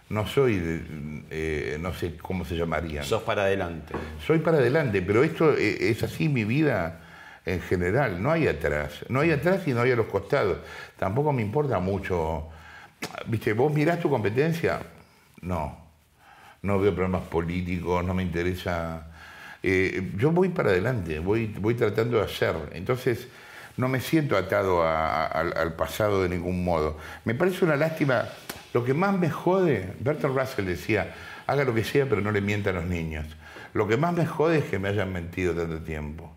No 0.09 0.27
soy, 0.27 0.83
eh, 1.29 1.77
no 1.79 1.93
sé 1.93 2.17
cómo 2.17 2.43
se 2.43 2.55
llamarían. 2.57 3.05
Sos 3.05 3.23
para 3.23 3.43
adelante. 3.43 3.93
Soy 4.25 4.39
para 4.39 4.57
adelante, 4.57 5.01
pero 5.01 5.23
esto 5.23 5.53
eh, 5.57 5.89
es 5.89 6.03
así 6.03 6.27
mi 6.27 6.43
vida 6.43 6.99
en 7.45 7.61
general, 7.61 8.21
no 8.21 8.29
hay 8.29 8.47
atrás, 8.47 9.05
no 9.07 9.21
hay 9.21 9.31
atrás 9.31 9.65
y 9.67 9.73
no 9.73 9.81
hay 9.81 9.91
a 9.91 9.95
los 9.95 10.07
costados. 10.07 10.57
Tampoco 10.99 11.31
me 11.31 11.41
importa 11.41 11.79
mucho. 11.79 12.49
¿Viste? 13.27 13.53
¿Vos 13.53 13.73
mirás 13.73 13.99
tu 14.01 14.09
competencia? 14.09 14.79
No. 15.41 15.79
No 16.61 16.77
veo 16.79 16.93
problemas 16.93 17.23
políticos, 17.23 18.03
no 18.03 18.13
me 18.13 18.21
interesa. 18.23 19.07
Eh, 19.63 20.11
yo 20.17 20.31
voy 20.31 20.49
para 20.49 20.69
adelante, 20.71 21.19
voy, 21.19 21.47
voy 21.59 21.75
tratando 21.75 22.17
de 22.17 22.23
hacer. 22.25 22.55
Entonces, 22.73 23.27
no 23.77 23.87
me 23.87 23.99
siento 24.01 24.35
atado 24.37 24.83
a- 24.83 25.25
a- 25.25 25.39
al, 25.41 25.73
pasado 25.75 26.23
de 26.23 26.29
ningún 26.29 26.63
modo. 26.63 26.97
Me 27.25 27.35
parece 27.35 27.63
una 27.65 27.75
lástima. 27.75 28.25
Lo 28.73 28.83
que 28.83 28.93
más 28.93 29.17
me 29.17 29.29
jode, 29.29 29.93
Bertrand 29.99 30.37
Russell 30.37 30.65
decía, 30.65 31.13
haga 31.47 31.63
lo 31.63 31.73
que 31.73 31.83
sea, 31.83 32.05
pero 32.07 32.21
no 32.21 32.31
le 32.31 32.41
mienta 32.41 32.69
a 32.71 32.73
los 32.73 32.85
niños. 32.85 33.25
Lo 33.73 33.87
que 33.87 33.97
más 33.97 34.13
me 34.13 34.25
jode 34.25 34.59
es 34.59 34.65
que 34.65 34.79
me 34.79 34.89
hayan 34.89 35.11
mentido 35.13 35.53
tanto 35.53 35.79
tiempo. 35.79 36.33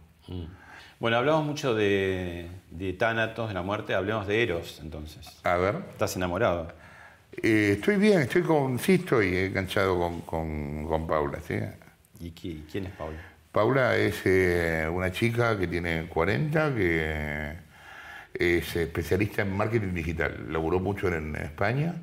Bueno, 1.00 1.16
hablamos 1.16 1.44
mucho 1.44 1.74
de, 1.74 2.48
de 2.70 2.92
Tánatos, 2.92 3.48
de 3.48 3.54
la 3.54 3.62
muerte, 3.62 3.94
hablemos 3.94 4.26
de 4.26 4.42
Eros, 4.42 4.80
entonces. 4.82 5.26
A 5.44 5.56
ver. 5.56 5.76
¿Estás 5.90 6.16
enamorado? 6.16 6.72
Eh, 7.42 7.72
estoy 7.78 7.96
bien, 7.96 8.20
estoy 8.20 8.42
con, 8.42 8.78
sí 8.78 8.94
estoy 8.94 9.36
enganchado 9.36 9.98
con, 9.98 10.20
con, 10.22 10.86
con 10.86 11.06
Paula, 11.06 11.38
¿sí? 11.46 11.54
¿Y 12.24 12.30
qui- 12.32 12.64
quién 12.70 12.86
es 12.86 12.92
Paula? 12.92 13.18
Paula 13.52 13.96
es 13.96 14.22
eh, 14.24 14.88
una 14.90 15.12
chica 15.12 15.58
que 15.58 15.66
tiene 15.68 16.06
40, 16.06 16.74
que 16.74 17.52
es 18.32 18.76
especialista 18.76 19.42
en 19.42 19.54
marketing 19.54 19.92
digital. 19.92 20.46
Laburó 20.48 20.80
mucho 20.80 21.08
en, 21.08 21.36
España. 21.36 21.94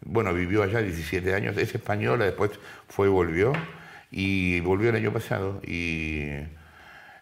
Bueno, 0.00 0.34
vivió 0.34 0.62
allá 0.64 0.82
17 0.82 1.34
años. 1.34 1.56
Es 1.56 1.74
española, 1.74 2.24
después 2.24 2.50
fue 2.88 3.06
y 3.06 3.10
volvió. 3.10 3.52
Y 4.10 4.60
volvió 4.60 4.90
el 4.90 4.96
año 4.96 5.12
pasado. 5.12 5.60
Y 5.64 6.30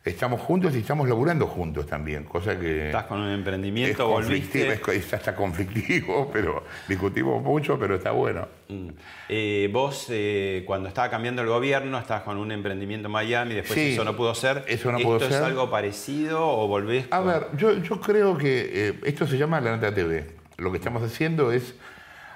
Estamos 0.06 0.40
juntos 0.40 0.72
y 0.76 0.78
estamos 0.78 1.08
laburando 1.08 1.48
juntos 1.48 1.84
también, 1.84 2.22
cosa 2.24 2.56
que... 2.56 2.86
Estás 2.86 3.06
con 3.06 3.18
un 3.20 3.28
es 3.30 3.34
emprendimiento, 3.34 4.08
conflictivo, 4.08 4.66
volviste. 4.66 4.96
es, 4.98 5.04
es 5.06 5.14
hasta 5.14 5.34
conflictivo, 5.34 6.30
pero 6.32 6.62
discutimos 6.86 7.42
mucho, 7.42 7.76
pero 7.76 7.96
está 7.96 8.12
bueno. 8.12 8.46
Mm. 8.68 8.88
Eh, 9.28 9.68
vos, 9.72 10.06
eh, 10.10 10.62
cuando 10.64 10.88
estaba 10.88 11.10
cambiando 11.10 11.42
el 11.42 11.48
gobierno, 11.48 11.98
estabas 11.98 12.22
con 12.22 12.36
un 12.38 12.52
emprendimiento 12.52 13.08
en 13.08 13.12
Miami, 13.12 13.54
después 13.54 13.74
Sí, 13.76 13.94
eso 13.94 14.04
no 14.04 14.14
pudo 14.16 14.32
ser. 14.36 14.64
eso 14.68 14.92
no 14.92 14.98
¿Esto 14.98 15.08
pudo 15.08 15.16
es 15.26 15.34
ser. 15.34 15.42
algo 15.42 15.68
parecido 15.72 16.46
o 16.56 16.68
volvés? 16.68 17.06
A 17.10 17.18
con- 17.18 17.26
ver, 17.26 17.46
yo, 17.56 17.72
yo 17.82 18.00
creo 18.00 18.38
que 18.38 18.70
eh, 18.90 19.00
esto 19.02 19.26
se 19.26 19.36
llama 19.36 19.60
La 19.60 19.72
Nata 19.72 19.92
TV. 19.92 20.24
Lo 20.58 20.70
que 20.70 20.78
estamos 20.78 21.02
haciendo 21.02 21.50
es 21.50 21.74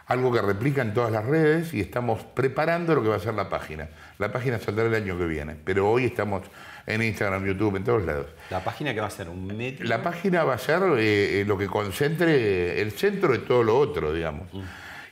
algo 0.06 0.32
que 0.32 0.42
replica 0.42 0.82
en 0.82 0.92
todas 0.92 1.12
las 1.12 1.24
redes 1.24 1.72
y 1.72 1.80
estamos 1.80 2.24
preparando 2.34 2.96
lo 2.96 3.02
que 3.04 3.10
va 3.10 3.14
a 3.16 3.20
ser 3.20 3.34
la 3.34 3.48
página. 3.48 3.88
La 4.18 4.32
página 4.32 4.58
saldrá 4.58 4.86
el 4.86 4.94
año 4.96 5.16
que 5.16 5.26
viene, 5.26 5.54
pero 5.64 5.88
hoy 5.88 6.04
estamos 6.06 6.42
en 6.86 7.02
Instagram, 7.02 7.46
YouTube, 7.46 7.76
en 7.76 7.84
todos 7.84 8.04
lados. 8.04 8.26
La 8.50 8.62
página 8.64 8.94
que 8.94 9.00
va 9.00 9.06
a 9.06 9.10
ser 9.10 9.28
un 9.28 9.46
medio. 9.46 9.84
La 9.84 10.02
página 10.02 10.44
va 10.44 10.54
a 10.54 10.58
ser 10.58 10.82
eh, 10.98 11.40
eh, 11.40 11.44
lo 11.46 11.56
que 11.58 11.66
concentre 11.66 12.80
el 12.80 12.92
centro 12.92 13.32
de 13.32 13.38
todo 13.38 13.62
lo 13.62 13.78
otro, 13.78 14.12
digamos. 14.12 14.48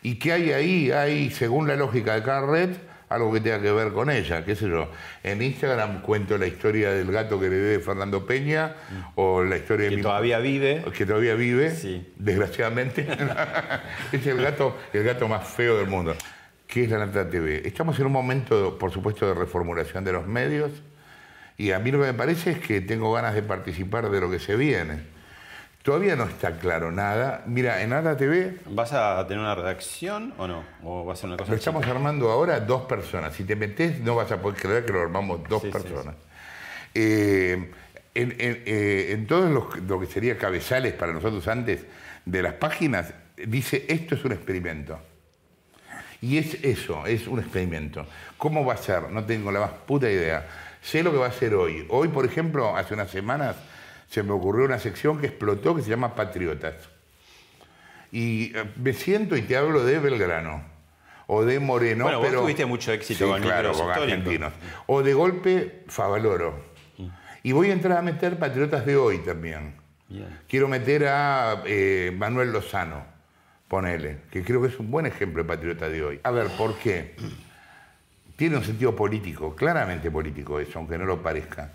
¿Y 0.03 0.17
qué 0.17 0.33
hay 0.33 0.53
ahí? 0.53 0.91
Hay, 0.93 1.31
según 1.31 1.67
la 1.69 1.77
lógica 1.77 2.15
de 2.15 2.23
cada 2.23 2.47
red, 2.47 2.71
algo 3.09 3.33
que 3.33 3.41
tenga 3.41 3.61
que 3.61 3.73
ver 3.73 3.93
con 3.93 4.11
ella, 4.11 4.45
qué 4.45 4.55
sé 4.55 4.69
yo. 4.69 4.91
En 5.23 5.43
Instagram 5.43 6.03
cuento 6.03 6.37
la 6.39 6.47
historia 6.47 6.91
del 6.91 7.11
gato 7.11 7.41
que 7.41 7.49
le 7.49 7.57
de 7.57 7.81
Fernando 7.81 8.27
Peña 8.27 8.75
o 9.15 9.43
la 9.43 9.57
historia 9.57 9.85
de 9.85 9.91
que 9.91 9.97
mi 9.97 10.03
todavía 10.03 10.39
vive. 10.39 10.85
que 10.97 11.07
todavía 11.07 11.35
vive, 11.35 11.71
Sí. 11.75 12.07
desgraciadamente. 12.17 13.07
es 14.13 14.27
el 14.27 14.41
gato, 14.43 14.77
el 14.93 15.05
gato 15.05 15.27
más 15.29 15.47
feo 15.49 15.79
del 15.79 15.89
mundo. 15.89 16.15
¿Qué 16.67 16.85
es 16.85 16.91
la 16.91 16.99
Nata 16.99 17.29
TV? 17.29 17.63
Estamos 17.67 17.99
en 17.99 18.07
un 18.07 18.13
momento, 18.13 18.77
por 18.79 18.93
supuesto, 18.93 19.27
de 19.27 19.33
reformulación 19.33 20.05
de 20.05 20.13
los 20.13 20.27
medios 20.27 20.71
y 21.59 21.73
a 21.73 21.79
mí 21.79 21.91
lo 21.91 21.99
que 22.00 22.07
me 22.07 22.15
parece 22.15 22.53
es 22.53 22.59
que 22.61 22.81
tengo 22.81 23.12
ganas 23.12 23.35
de 23.35 23.43
participar 23.43 24.09
de 24.09 24.21
lo 24.21 24.31
que 24.31 24.38
se 24.38 24.57
viene. 24.57 25.19
Todavía 25.83 26.17
no 26.17 26.25
está 26.25 26.59
claro 26.59 26.91
nada. 26.93 27.43
Mira, 27.47 27.83
en 27.83 27.91
Nata 27.91 28.17
TV 28.17 28.57
¿Vas 28.67 28.93
a 28.93 29.25
tener 29.27 29.41
una 29.43 29.55
redacción 29.55 30.35
o 30.37 30.47
no? 30.47 30.62
¿O 30.83 31.05
va 31.05 31.15
a 31.15 31.17
ser 31.17 31.27
una 31.29 31.37
cosa 31.37 31.50
lo 31.53 31.57
estamos 31.57 31.83
chica? 31.83 31.95
armando 31.95 32.31
ahora 32.31 32.61
dos 32.61 32.83
personas. 32.83 33.35
Si 33.35 33.45
te 33.45 33.57
metes, 33.57 34.00
no 34.00 34.15
vas 34.15 34.31
a 34.33 34.41
poder 34.41 34.61
creer 34.61 34.85
que 34.85 34.93
lo 34.93 35.00
armamos 35.03 35.41
dos 35.49 35.62
Sí, 35.62 35.69
sí, 35.69 35.73
personas. 35.73 36.15
Eh, 36.95 37.71
en, 38.15 38.31
en- 38.33 38.62
eh, 38.67 39.12
en 39.12 39.27
todo 39.27 39.49
lo, 39.49 39.69
lo 39.87 40.00
que 40.00 40.07
sería 40.07 40.37
cabezales 40.37 40.93
para 40.95 41.12
nosotros 41.12 41.47
antes 41.49 41.85
de 42.25 42.43
las 42.43 42.55
páginas, 42.55 43.15
dice 43.37 43.85
esto 43.88 44.15
es 44.15 44.25
un 44.25 44.33
experimento. 44.33 44.99
Y 46.21 46.38
es 46.38 46.55
eso, 46.65 47.07
es 47.07 47.29
un 47.29 47.38
experimento. 47.38 48.07
¿Cómo 48.37 48.65
va 48.65 48.75
a 48.75 48.77
ser? 48.77 49.09
No 49.11 49.25
tengo 49.25 49.53
la 49.53 49.61
más 49.61 49.71
puta 49.87 50.11
idea. 50.11 50.47
Sé 50.80 51.02
lo 51.02 51.12
que 51.12 51.18
va 51.18 51.26
a 51.26 51.32
ser 51.32 51.54
hoy. 51.54 51.87
Hoy, 51.88 52.08
por 52.08 52.25
ejemplo, 52.25 52.76
hace 52.76 52.94
unas 52.94 53.11
semanas 53.11 53.56
se 54.08 54.23
me 54.23 54.32
ocurrió 54.32 54.64
una 54.64 54.78
sección 54.78 55.20
que 55.20 55.26
explotó 55.26 55.75
que 55.75 55.82
se 55.82 55.90
llama 55.90 56.14
Patriotas. 56.14 56.88
Y 58.11 58.56
eh, 58.56 58.64
me 58.76 58.92
siento 58.92 59.37
y 59.37 59.42
te 59.42 59.56
hablo 59.56 59.85
de 59.85 59.99
Belgrano. 59.99 60.64
O 61.26 61.44
de 61.44 61.61
Moreno. 61.61 62.04
Bueno, 62.04 62.20
vos 62.20 62.28
pero, 62.28 62.40
tuviste 62.40 62.64
mucho 62.64 62.90
éxito 62.90 63.26
Sí, 63.26 63.30
con 63.30 63.42
claro, 63.42 63.73
con 63.73 63.90
argentinos. 63.90 64.52
O 64.87 65.02
de 65.02 65.12
golpe, 65.12 65.85
Favaloro. 65.88 66.68
Y 67.42 67.52
voy 67.52 67.70
a 67.70 67.75
entrar 67.75 67.99
a 67.99 68.02
meter 68.02 68.38
Patriotas 68.38 68.87
de 68.87 68.97
hoy 68.97 69.18
también. 69.18 69.76
Bien. 70.08 70.38
Quiero 70.49 70.68
meter 70.68 71.06
a 71.06 71.62
eh, 71.66 72.14
Manuel 72.16 72.50
Lozano, 72.50 73.04
ponele, 73.68 74.20
que 74.30 74.42
creo 74.42 74.62
que 74.62 74.68
es 74.68 74.78
un 74.78 74.90
buen 74.90 75.04
ejemplo 75.04 75.42
de 75.42 75.49
patriota 75.49 75.88
de 75.88 76.02
hoy. 76.02 76.20
A 76.23 76.30
ver, 76.30 76.47
¿por 76.56 76.78
qué? 76.78 77.14
Tiene 78.38 78.57
un 78.57 78.62
sentido 78.62 78.95
político, 78.95 79.57
claramente 79.57 80.12
político 80.12 80.61
eso, 80.61 80.78
aunque 80.78 80.97
no 80.97 81.04
lo 81.04 81.21
parezca. 81.21 81.73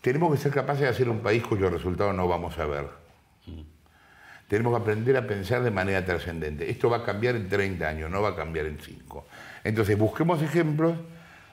Tenemos 0.00 0.32
que 0.32 0.38
ser 0.38 0.50
capaces 0.50 0.80
de 0.80 0.88
hacer 0.88 1.10
un 1.10 1.20
país 1.20 1.42
cuyo 1.42 1.68
resultado 1.68 2.10
no 2.14 2.26
vamos 2.26 2.58
a 2.58 2.64
ver. 2.64 2.86
Tenemos 4.48 4.74
que 4.74 4.80
aprender 4.80 5.14
a 5.18 5.26
pensar 5.26 5.62
de 5.62 5.70
manera 5.70 6.02
trascendente. 6.06 6.70
Esto 6.70 6.88
va 6.88 6.96
a 6.96 7.04
cambiar 7.04 7.36
en 7.36 7.50
30 7.50 7.86
años, 7.86 8.10
no 8.10 8.22
va 8.22 8.30
a 8.30 8.34
cambiar 8.34 8.64
en 8.64 8.78
5. 8.80 9.26
Entonces, 9.62 9.98
busquemos 9.98 10.40
ejemplos 10.40 10.94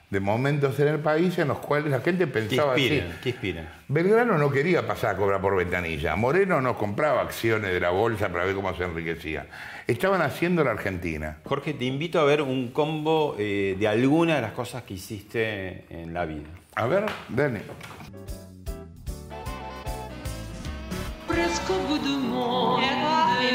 de 0.10 0.19
momentos 0.22 0.79
en 0.79 0.88
el 0.88 1.00
país 1.00 1.38
en 1.38 1.50
los 1.50 1.57
cuales 1.57 1.91
la 1.91 2.00
gente 2.00 2.24
¿Qué 2.24 2.31
pensaba 2.31 2.72
así. 2.72 2.84
inspiran? 2.84 3.17
¿Qué 3.22 3.29
inspiran? 3.31 3.69
Belgrano 3.89 4.38
no 4.38 4.50
quería 4.50 4.88
pasar 4.88 5.15
a 5.15 5.17
cobrar 5.17 5.41
por 5.41 5.57
ventanilla. 5.57 6.15
Moreno 6.15 6.62
no 6.62 6.77
compraba 6.77 7.19
acciones 7.19 7.74
de 7.74 7.81
la 7.81 7.89
bolsa 7.89 8.29
para 8.29 8.45
ver 8.45 8.55
cómo 8.55 8.74
se 8.77 8.86
enriquecía. 8.86 9.45
Estaban 9.88 10.22
haciendo 10.24 10.63
la 10.63 10.72
Argentina. 10.72 11.38
Jorge, 11.46 11.74
te 11.74 11.86
invito 11.86 12.20
a 12.20 12.24
ver 12.24 12.42
un 12.42 12.70
combo 12.70 13.36
eh, 13.38 13.75
de 13.80 13.88
alguna 13.88 14.36
de 14.36 14.42
las 14.42 14.54
cosas 14.54 14.82
que 14.84 14.96
hiciste 14.96 15.86
en 15.89 16.12
la 16.13 16.25
vida. 16.25 16.48
A 16.75 16.88
ver, 16.88 17.06
monde. 17.30 17.62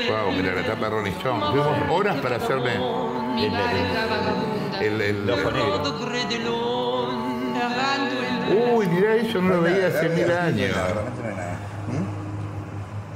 Wow, 0.08 0.32
mira 0.32 0.54
la 0.54 0.62
tapa 0.66 0.84
de 0.84 0.90
Rolling 0.90 1.10
Stone. 1.12 1.40
Tuvimos 1.46 1.90
horas 1.90 2.16
para 2.20 2.36
hacerme 2.36 2.74
el. 4.80 5.00
el- 5.00 5.26
Uy, 8.74 8.86
mirá 8.88 9.16
eso, 9.16 9.40
no 9.42 9.54
lo 9.56 9.62
veía 9.62 9.86
hace 9.88 10.08
mil 10.10 10.30
años. 10.30 10.70
Realmente 10.76 11.22
no 11.22 11.28
hay 11.28 11.34
nada. 11.34 11.54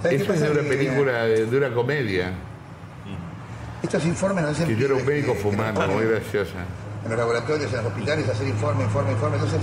¿Sabes 0.02 0.16
qué 0.18 0.22
Eso 0.24 0.32
es 0.34 0.40
de 0.40 0.50
una 0.50 0.68
película, 0.68 1.24
de 1.26 1.56
una 1.56 1.70
comedia. 1.74 2.32
Estos 3.84 4.04
informes 4.06 4.42
no 4.42 4.50
hacen 4.50 4.66
Que 4.66 4.76
yo 4.76 4.86
era 4.86 4.94
un 4.94 5.04
médico 5.04 5.34
que- 5.34 5.40
fumando, 5.40 5.86
muy 5.88 6.06
graciosa. 6.06 6.52
En 7.04 7.10
los 7.10 7.18
laboratorios, 7.18 7.70
en 7.70 7.76
los 7.84 7.86
hospitales, 7.86 8.26
hacer 8.28 8.48
informe, 8.48 8.82
informe, 8.84 9.12
informe. 9.12 9.36
Entonces, 9.36 9.60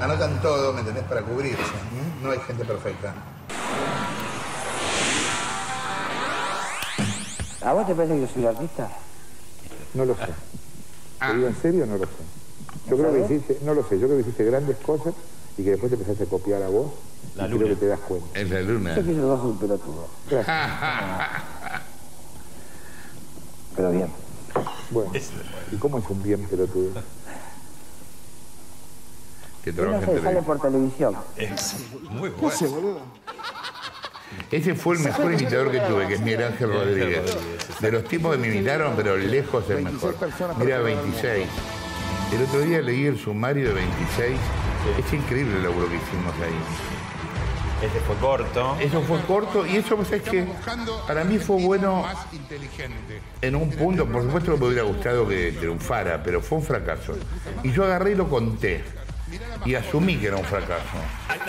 anotan 0.00 0.40
todo, 0.40 0.72
¿me 0.72 0.80
entendés? 0.80 1.04
Para 1.04 1.20
cubrirse. 1.20 1.60
No 2.22 2.30
hay 2.30 2.38
gente 2.46 2.64
perfecta. 2.64 3.12
¿A 7.62 7.72
vos 7.74 7.86
te 7.86 7.94
parece 7.94 8.14
que 8.14 8.20
yo 8.22 8.28
soy 8.32 8.46
artista? 8.46 8.88
No 9.92 10.06
lo 10.06 10.14
sé. 10.14 10.20
¿Te 11.20 11.34
digo 11.34 11.48
en 11.48 11.56
serio? 11.60 11.84
No 11.86 11.98
lo 11.98 12.04
sé. 12.06 12.10
Yo 12.88 12.96
creo 12.96 13.12
que 13.12 13.20
hiciste, 13.34 13.58
no 13.62 13.74
lo 13.74 13.82
sé, 13.86 13.98
yo 14.00 14.06
creo 14.06 14.16
que 14.16 14.22
hiciste 14.22 14.44
grandes 14.44 14.76
cosas 14.78 15.12
y 15.58 15.62
que 15.64 15.72
después 15.72 15.90
te 15.90 15.96
empezaste 15.96 16.24
a 16.24 16.26
copiar 16.26 16.62
a 16.62 16.68
vos 16.68 16.92
La 17.36 17.46
y 17.46 17.50
luna. 17.50 17.64
creo 17.64 17.74
que 17.76 17.80
te 17.80 17.86
das 17.88 18.00
cuenta. 18.00 18.40
Es 18.40 18.50
la 18.50 18.60
luna. 18.62 18.96
Yo 18.96 19.04
que 19.04 19.14
yo 19.14 19.36
soy 19.38 19.50
un 19.50 19.58
pelotudo. 19.58 20.08
Pero 23.80 23.92
bien. 23.92 24.08
Bueno, 24.90 25.10
¿y 25.72 25.76
cómo 25.76 25.98
es 25.98 26.10
un 26.10 26.22
bien 26.22 26.44
pelotudo? 26.44 27.02
Que 29.64 29.72
no 29.72 29.94
en 29.94 30.00
sé, 30.00 30.06
sale 30.06 30.20
televisión. 30.20 30.44
por 30.44 30.60
televisión. 30.60 31.16
Muy 32.10 32.28
bueno. 32.28 32.98
Ese 34.50 34.74
fue 34.74 34.96
el 34.96 35.02
mejor 35.02 35.32
imitador 35.32 35.70
que 35.70 35.80
tuve, 35.80 36.08
que 36.08 36.14
es 36.14 36.20
Miguel 36.20 36.44
Ángel 36.44 36.72
Rodríguez. 36.72 37.36
De 37.80 37.90
los 37.90 38.04
tipos 38.04 38.32
que 38.32 38.38
me 38.38 38.48
imitaron, 38.48 38.94
pero 38.96 39.16
lejos 39.16 39.64
el 39.70 39.82
mejor. 39.82 40.14
Mira, 40.58 40.80
26. 40.80 41.46
El 42.34 42.42
otro 42.42 42.60
día 42.60 42.82
leí 42.82 43.06
el 43.06 43.18
sumario 43.18 43.68
de 43.68 43.74
26. 43.74 44.38
Es 44.98 45.12
increíble 45.14 45.56
el 45.56 45.62
laburo 45.62 45.88
que 45.88 45.96
hicimos 45.96 46.34
ahí. 46.34 46.99
Este 47.82 47.98
fue 48.00 48.16
corto. 48.16 48.76
Eso 48.78 49.00
fue 49.02 49.20
corto 49.22 49.66
y 49.66 49.76
eso, 49.76 49.96
pues 49.96 50.12
es 50.12 50.22
que 50.22 50.46
para 51.06 51.24
mí 51.24 51.38
fue 51.38 51.62
bueno 51.62 52.04
en 53.40 53.56
un 53.56 53.70
punto. 53.70 54.06
Por 54.06 54.22
supuesto 54.22 54.52
que 54.54 54.60
me 54.60 54.66
hubiera 54.66 54.82
gustado 54.82 55.26
que 55.26 55.52
triunfara, 55.52 56.22
pero 56.22 56.40
fue 56.40 56.58
un 56.58 56.64
fracaso. 56.64 57.14
Y 57.62 57.72
yo 57.72 57.84
agarré 57.84 58.12
y 58.12 58.14
lo 58.16 58.28
conté. 58.28 58.84
Y 59.64 59.74
asumí 59.74 60.16
que 60.16 60.26
era 60.26 60.36
un 60.36 60.44
fracaso. 60.44 60.84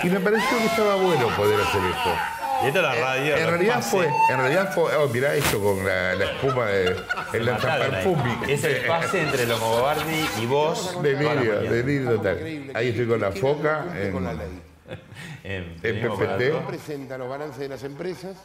Y 0.03 0.09
me 0.09 0.19
pareció 0.19 0.57
que 0.57 0.65
estaba 0.65 0.95
bueno 0.95 1.27
poder 1.35 1.59
hacer 1.59 1.81
eso. 1.81 2.15
Y 2.63 2.67
esta 2.67 2.79
es 2.79 2.85
la 2.85 2.95
radio. 2.95 3.37
En 3.37 3.47
realidad 3.47 3.81
fue, 3.81 4.07
en 4.29 4.37
realidad 4.37 4.73
fue, 4.73 4.95
oh, 4.95 5.07
mirá 5.09 5.33
esto 5.33 5.59
con 5.59 5.83
la, 5.83 6.13
la 6.13 6.25
espuma 6.25 6.65
de 6.67 6.95
el 7.33 7.45
lanzaperfumi. 7.45 8.37
Es 8.47 8.63
el 8.63 8.85
pase 8.85 9.21
entre 9.21 9.47
Longobardi 9.47 10.25
y 10.41 10.45
vos. 10.45 11.01
Delirio, 11.01 11.61
delirio 11.61 12.17
total. 12.17 12.71
Ahí 12.73 12.89
estoy 12.89 13.07
con 13.07 13.19
la 13.19 13.31
foca 13.31 13.85
en, 13.95 14.11
con 14.11 14.23
la 14.23 14.33
ley. 14.33 14.70
En, 15.43 15.75
PPT. 15.75 16.51
No 16.51 16.67
presenta 16.67 17.17
los 17.17 17.29
balances 17.29 17.59
de 17.59 17.69
las 17.69 17.83
empresas 17.83 18.37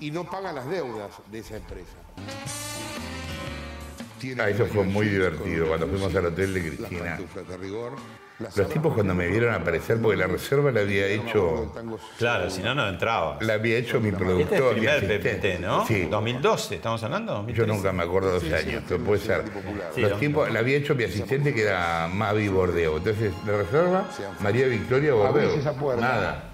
y 0.00 0.10
no 0.10 0.28
paga 0.28 0.52
las 0.52 0.68
deudas 0.68 1.10
de 1.30 1.38
esa 1.38 1.56
empresa. 1.56 1.96
Ah, 4.38 4.48
eso 4.48 4.66
fue 4.66 4.84
muy 4.84 5.06
divertido 5.06 5.68
cuando 5.68 5.86
fuimos 5.86 6.14
al 6.14 6.26
hotel 6.26 6.54
de 6.54 6.60
Cristina. 6.60 7.18
Los 8.38 8.68
tipos 8.68 8.92
cuando 8.92 9.14
me 9.14 9.28
vieron 9.28 9.54
aparecer, 9.54 9.98
porque 10.00 10.18
la 10.18 10.26
reserva 10.26 10.70
la 10.70 10.80
había 10.80 11.06
hecho, 11.06 11.72
Claro, 12.18 12.50
si 12.50 12.62
no, 12.62 12.74
no 12.74 12.86
entraba. 12.86 13.38
la 13.40 13.54
había 13.54 13.78
hecho 13.78 13.98
mi 13.98 14.10
Este 14.10 14.24
es 14.24 14.30
el 14.30 14.36
productor. 14.36 14.74
mi 14.74 14.80
primer 14.80 14.96
asistente. 14.96 15.34
PPT, 15.54 15.60
¿no? 15.60 15.86
Sí. 15.86 16.04
2012, 16.10 16.74
¿estamos 16.74 17.02
hablando? 17.02 17.32
Yo 17.32 17.64
2013. 17.64 17.72
nunca 17.72 17.92
me 17.92 18.02
acuerdo 18.02 18.32
los 18.34 18.44
años, 18.52 18.82
pero 18.86 19.02
puede 19.02 19.20
ser. 19.22 19.44
Los 19.96 20.10
lo- 20.10 20.16
tipos, 20.18 20.50
la 20.52 20.58
había 20.58 20.76
hecho 20.76 20.94
mi 20.94 21.04
asistente 21.04 21.54
que 21.54 21.62
era 21.62 22.08
Mavi 22.12 22.48
Bordeo. 22.48 22.98
Entonces, 22.98 23.32
de 23.46 23.56
reserva, 23.56 24.04
María 24.40 24.66
Victoria 24.66 25.14
Bordeo. 25.14 25.48
Abrís 25.48 25.58
esa 25.60 25.72
puerta. 25.72 26.02
Nada. 26.02 26.44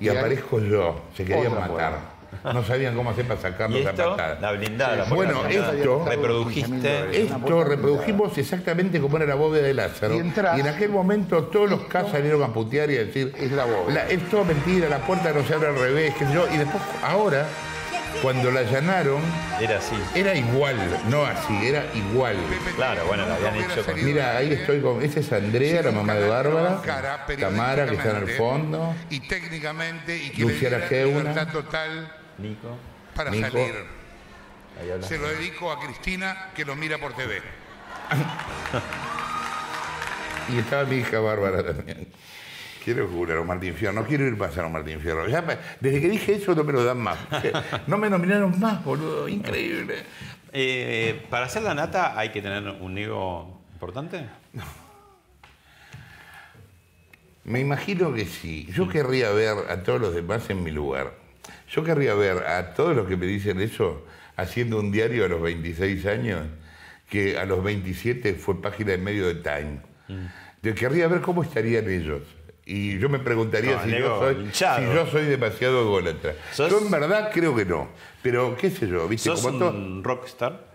Y 0.00 0.08
aparezco 0.08 0.58
yo, 0.60 1.02
se 1.14 1.24
querían 1.26 1.48
Otra 1.52 1.68
matar. 1.68 1.98
no 2.44 2.64
sabían 2.64 2.94
cómo 2.94 3.10
hacer 3.10 3.26
para 3.26 3.40
sacarlos 3.40 3.80
¿Y 3.80 3.86
a 3.86 3.90
esto? 3.90 4.10
patada. 4.16 4.38
La 4.40 4.52
blindada. 4.52 4.96
la 4.96 5.04
Bueno, 5.04 5.46
esto- 5.46 6.04
Reprodujiste. 6.08 7.22
Esto 7.22 7.64
reprodujimos 7.64 8.36
exactamente 8.38 9.00
como 9.00 9.16
era 9.16 9.26
la 9.26 9.34
bóveda 9.34 9.66
de 9.66 9.74
Lázaro. 9.74 10.14
Y 10.16 10.60
en 10.60 10.66
aquel 10.68 10.90
momento 10.90 11.44
todos 11.44 11.68
los 11.68 11.80
K 11.84 12.06
salieron 12.10 12.42
a 12.42 12.52
putear 12.52 12.90
y 12.90 12.96
a 12.96 13.04
decir, 13.04 13.32
Es 13.36 13.52
la 13.52 13.64
bóveda. 13.64 14.06
es 14.08 14.28
todo 14.28 14.44
mentira, 14.44 14.88
la 14.88 14.98
puerta 14.98 15.32
no 15.32 15.44
se 15.44 15.54
abre 15.54 15.68
al 15.68 15.78
revés, 15.78 16.14
qué 16.18 16.26
sé 16.26 16.32
yo. 16.34 16.46
Y 16.52 16.56
después, 16.58 16.82
ahora, 17.02 17.46
cuando 18.22 18.50
la 18.50 18.60
allanaron, 18.60 19.20
Era 19.60 19.78
así. 19.78 19.94
era 20.14 20.34
igual, 20.34 20.76
no 21.08 21.24
así, 21.24 21.54
era 21.66 21.84
igual. 21.94 22.36
Claro, 22.76 23.02
bueno, 23.06 23.24
lo 23.26 23.34
habían 23.34 23.56
hecho 23.56 23.84
con- 23.84 24.04
Mira, 24.04 24.36
ahí 24.36 24.52
estoy 24.52 24.80
con. 24.80 25.02
Esa 25.02 25.20
es 25.20 25.32
Andrea, 25.32 25.82
la 25.82 25.90
mamá 25.92 26.14
de 26.14 26.28
Bárbara. 26.28 26.82
Tamara, 27.38 27.86
que 27.86 27.94
está 27.94 28.10
en 28.10 28.16
el 28.16 28.28
fondo. 28.30 28.94
Y 29.10 29.20
técnicamente, 29.20 30.16
y 30.16 30.30
que 30.30 30.42
Luciana 30.42 30.80
Geuna. 30.88 31.18
libertad 31.30 31.48
total 31.52 32.12
Nico. 32.40 32.76
para 33.14 33.30
Nico. 33.30 33.48
salir. 33.48 33.74
Se 35.02 35.18
lo 35.18 35.28
dedico 35.28 35.70
a 35.70 35.80
Cristina, 35.80 36.50
que 36.54 36.64
lo 36.64 36.74
mira 36.76 36.98
por 36.98 37.14
TV. 37.14 37.40
Y 40.48 40.58
estaba 40.58 40.84
mi 40.84 40.96
hija 40.96 41.20
Bárbara 41.20 41.64
también. 41.64 42.08
Quiero 42.84 43.06
jurar 43.08 43.38
a 43.38 43.44
Martín 43.44 43.74
Fierro, 43.74 43.92
no 43.92 44.04
quiero 44.06 44.26
ir 44.26 44.36
más 44.36 44.56
a 44.56 44.68
Martín 44.68 45.00
Fierro. 45.00 45.28
Ya, 45.28 45.42
desde 45.80 46.00
que 46.00 46.08
dije 46.08 46.34
eso 46.34 46.54
no 46.54 46.64
me 46.64 46.72
lo 46.72 46.82
dan 46.82 46.98
más. 46.98 47.18
No 47.86 47.98
me 47.98 48.08
nominaron 48.10 48.58
más, 48.58 48.82
boludo, 48.84 49.28
increíble. 49.28 50.02
Eh, 50.52 51.24
para 51.30 51.46
hacer 51.46 51.62
la 51.62 51.74
nata 51.74 52.18
hay 52.18 52.30
que 52.30 52.42
tener 52.42 52.66
un 52.68 52.98
ego 52.98 53.60
importante. 53.74 54.26
Me 57.44 57.60
imagino 57.60 58.12
que 58.12 58.24
sí. 58.26 58.66
Yo 58.72 58.88
querría 58.88 59.30
ver 59.30 59.70
a 59.70 59.82
todos 59.82 60.00
los 60.00 60.14
demás 60.14 60.48
en 60.50 60.64
mi 60.64 60.70
lugar. 60.70 61.19
Yo 61.70 61.84
querría 61.84 62.14
ver 62.14 62.38
a 62.46 62.74
todos 62.74 62.96
los 62.96 63.06
que 63.08 63.16
me 63.16 63.26
dicen 63.26 63.60
eso 63.60 64.04
haciendo 64.36 64.78
un 64.80 64.90
diario 64.90 65.24
a 65.24 65.28
los 65.28 65.40
26 65.42 66.06
años, 66.06 66.40
que 67.08 67.38
a 67.38 67.44
los 67.44 67.62
27 67.62 68.34
fue 68.34 68.60
página 68.60 68.94
en 68.94 69.04
medio 69.04 69.26
de 69.26 69.34
Time. 69.36 69.80
Yo 70.62 70.74
querría 70.74 71.08
ver 71.08 71.20
cómo 71.20 71.42
estarían 71.42 71.88
ellos. 71.88 72.22
Y 72.66 72.98
yo 72.98 73.08
me 73.08 73.18
preguntaría 73.18 73.82
si, 73.82 73.90
yo 73.90 74.18
soy, 74.20 74.50
si 74.52 74.94
yo 74.94 75.06
soy 75.06 75.24
demasiado 75.26 75.80
ególatra. 75.82 76.34
¿Sos- 76.52 76.70
Yo 76.70 76.78
en 76.80 76.90
verdad 76.90 77.30
creo 77.32 77.54
que 77.56 77.64
no. 77.64 77.88
Pero 78.22 78.56
qué 78.56 78.70
sé 78.70 78.86
yo, 78.86 79.08
¿viste? 79.08 79.28
¿Sos 79.30 79.42
Como 79.42 79.68
un 79.70 80.04
rockstar? 80.04 80.69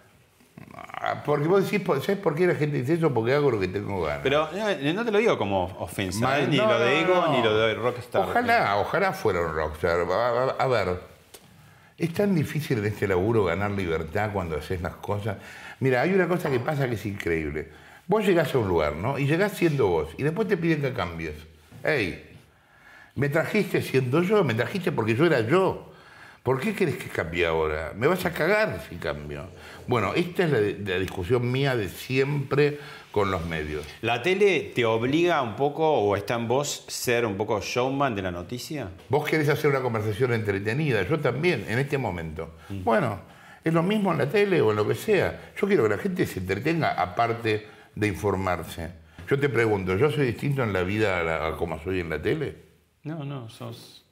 Ah, 0.73 1.21
Porque 1.25 1.47
vos 1.47 1.69
decís, 1.69 1.85
¿sabes 2.05 2.17
por 2.17 2.35
qué 2.35 2.47
la 2.47 2.55
gente 2.55 2.77
dice 2.77 2.93
eso? 2.93 3.13
Porque 3.13 3.33
hago 3.33 3.51
lo 3.51 3.59
que 3.59 3.67
tengo 3.67 4.01
ganas. 4.03 4.21
Pero 4.23 4.49
no, 4.53 4.93
no 4.93 5.05
te 5.05 5.11
lo 5.11 5.17
digo 5.19 5.37
como 5.37 5.65
ofensa, 5.79 6.19
Mal- 6.21 6.43
¿eh? 6.43 6.47
ni 6.49 6.57
no, 6.57 6.65
lo 6.67 6.79
de 6.79 7.01
ego 7.01 7.15
no. 7.27 7.31
ni 7.33 7.43
lo 7.43 7.57
de 7.57 7.75
rockstar. 7.75 8.21
Ojalá, 8.21 8.77
ojalá 8.77 9.13
fuera 9.13 9.41
un 9.41 9.53
rockstar. 9.53 9.99
A, 9.99 10.43
a- 10.43 10.55
a 10.57 10.67
ver, 10.67 10.99
es 11.97 12.13
tan 12.13 12.33
difícil 12.33 12.79
en 12.79 12.85
este 12.85 13.07
laburo 13.07 13.43
ganar 13.45 13.71
libertad 13.71 14.31
cuando 14.33 14.57
haces 14.57 14.81
las 14.81 14.95
cosas. 14.95 15.37
Mira, 15.79 16.01
hay 16.01 16.13
una 16.13 16.27
cosa 16.27 16.49
que 16.49 16.59
pasa 16.59 16.87
que 16.87 16.95
es 16.95 17.05
increíble. 17.05 17.69
Vos 18.07 18.25
llegás 18.25 18.53
a 18.55 18.57
un 18.59 18.67
lugar, 18.67 18.93
¿no? 18.95 19.17
Y 19.19 19.25
llegás 19.27 19.51
siendo 19.53 19.87
vos. 19.87 20.09
Y 20.17 20.23
después 20.23 20.47
te 20.47 20.57
piden 20.57 20.81
que 20.81 20.93
cambies. 20.93 21.35
Hey, 21.83 22.37
me 23.15 23.29
trajiste 23.29 23.81
siendo 23.81 24.21
yo, 24.23 24.43
me 24.43 24.53
trajiste 24.53 24.91
porque 24.91 25.15
yo 25.15 25.25
era 25.25 25.41
yo. 25.41 25.91
¿Por 26.45 26.59
qué 26.59 26.75
querés 26.75 26.97
que 26.97 27.09
cambie 27.09 27.43
ahora? 27.47 27.93
Me 27.97 28.05
vas 28.05 28.23
a 28.25 28.31
cagar 28.31 28.79
si 28.87 28.97
cambio. 28.97 29.47
Bueno, 29.87 30.13
esta 30.13 30.43
es 30.43 30.51
la, 30.51 30.59
la 30.93 30.99
discusión 30.99 31.51
mía 31.51 31.75
de 31.75 31.89
siempre 31.89 32.77
con 33.11 33.31
los 33.31 33.43
medios. 33.47 33.83
¿La 34.03 34.21
tele 34.21 34.71
te 34.75 34.85
obliga 34.85 35.41
un 35.41 35.55
poco 35.55 35.91
o 35.91 36.15
está 36.15 36.35
en 36.35 36.47
vos 36.47 36.85
ser 36.87 37.25
un 37.25 37.35
poco 37.35 37.59
showman 37.61 38.13
de 38.15 38.21
la 38.21 38.29
noticia? 38.31 38.89
Vos 39.09 39.27
querés 39.27 39.49
hacer 39.49 39.71
una 39.71 39.81
conversación 39.81 40.33
entretenida, 40.33 41.01
yo 41.01 41.19
también, 41.19 41.65
en 41.67 41.79
este 41.79 41.97
momento. 41.97 42.51
Bueno, 42.69 43.21
es 43.63 43.73
lo 43.73 43.81
mismo 43.81 44.11
en 44.11 44.19
la 44.19 44.29
tele 44.29 44.61
o 44.61 44.69
en 44.69 44.75
lo 44.77 44.87
que 44.87 44.93
sea. 44.93 45.51
Yo 45.59 45.65
quiero 45.67 45.83
que 45.83 45.89
la 45.89 45.97
gente 45.97 46.27
se 46.27 46.39
entretenga 46.41 46.91
aparte 46.93 47.65
de 47.95 48.07
informarse. 48.07 48.91
Yo 49.27 49.39
te 49.39 49.49
pregunto, 49.49 49.97
¿yo 49.97 50.11
soy 50.11 50.27
distinto 50.27 50.61
en 50.61 50.73
la 50.73 50.83
vida 50.83 51.19
a, 51.19 51.23
la- 51.23 51.47
a 51.47 51.55
como 51.57 51.81
soy 51.81 52.01
en 52.01 52.09
la 52.11 52.21
tele? 52.21 52.55
No, 53.01 53.23
no, 53.25 53.49
sos. 53.49 54.04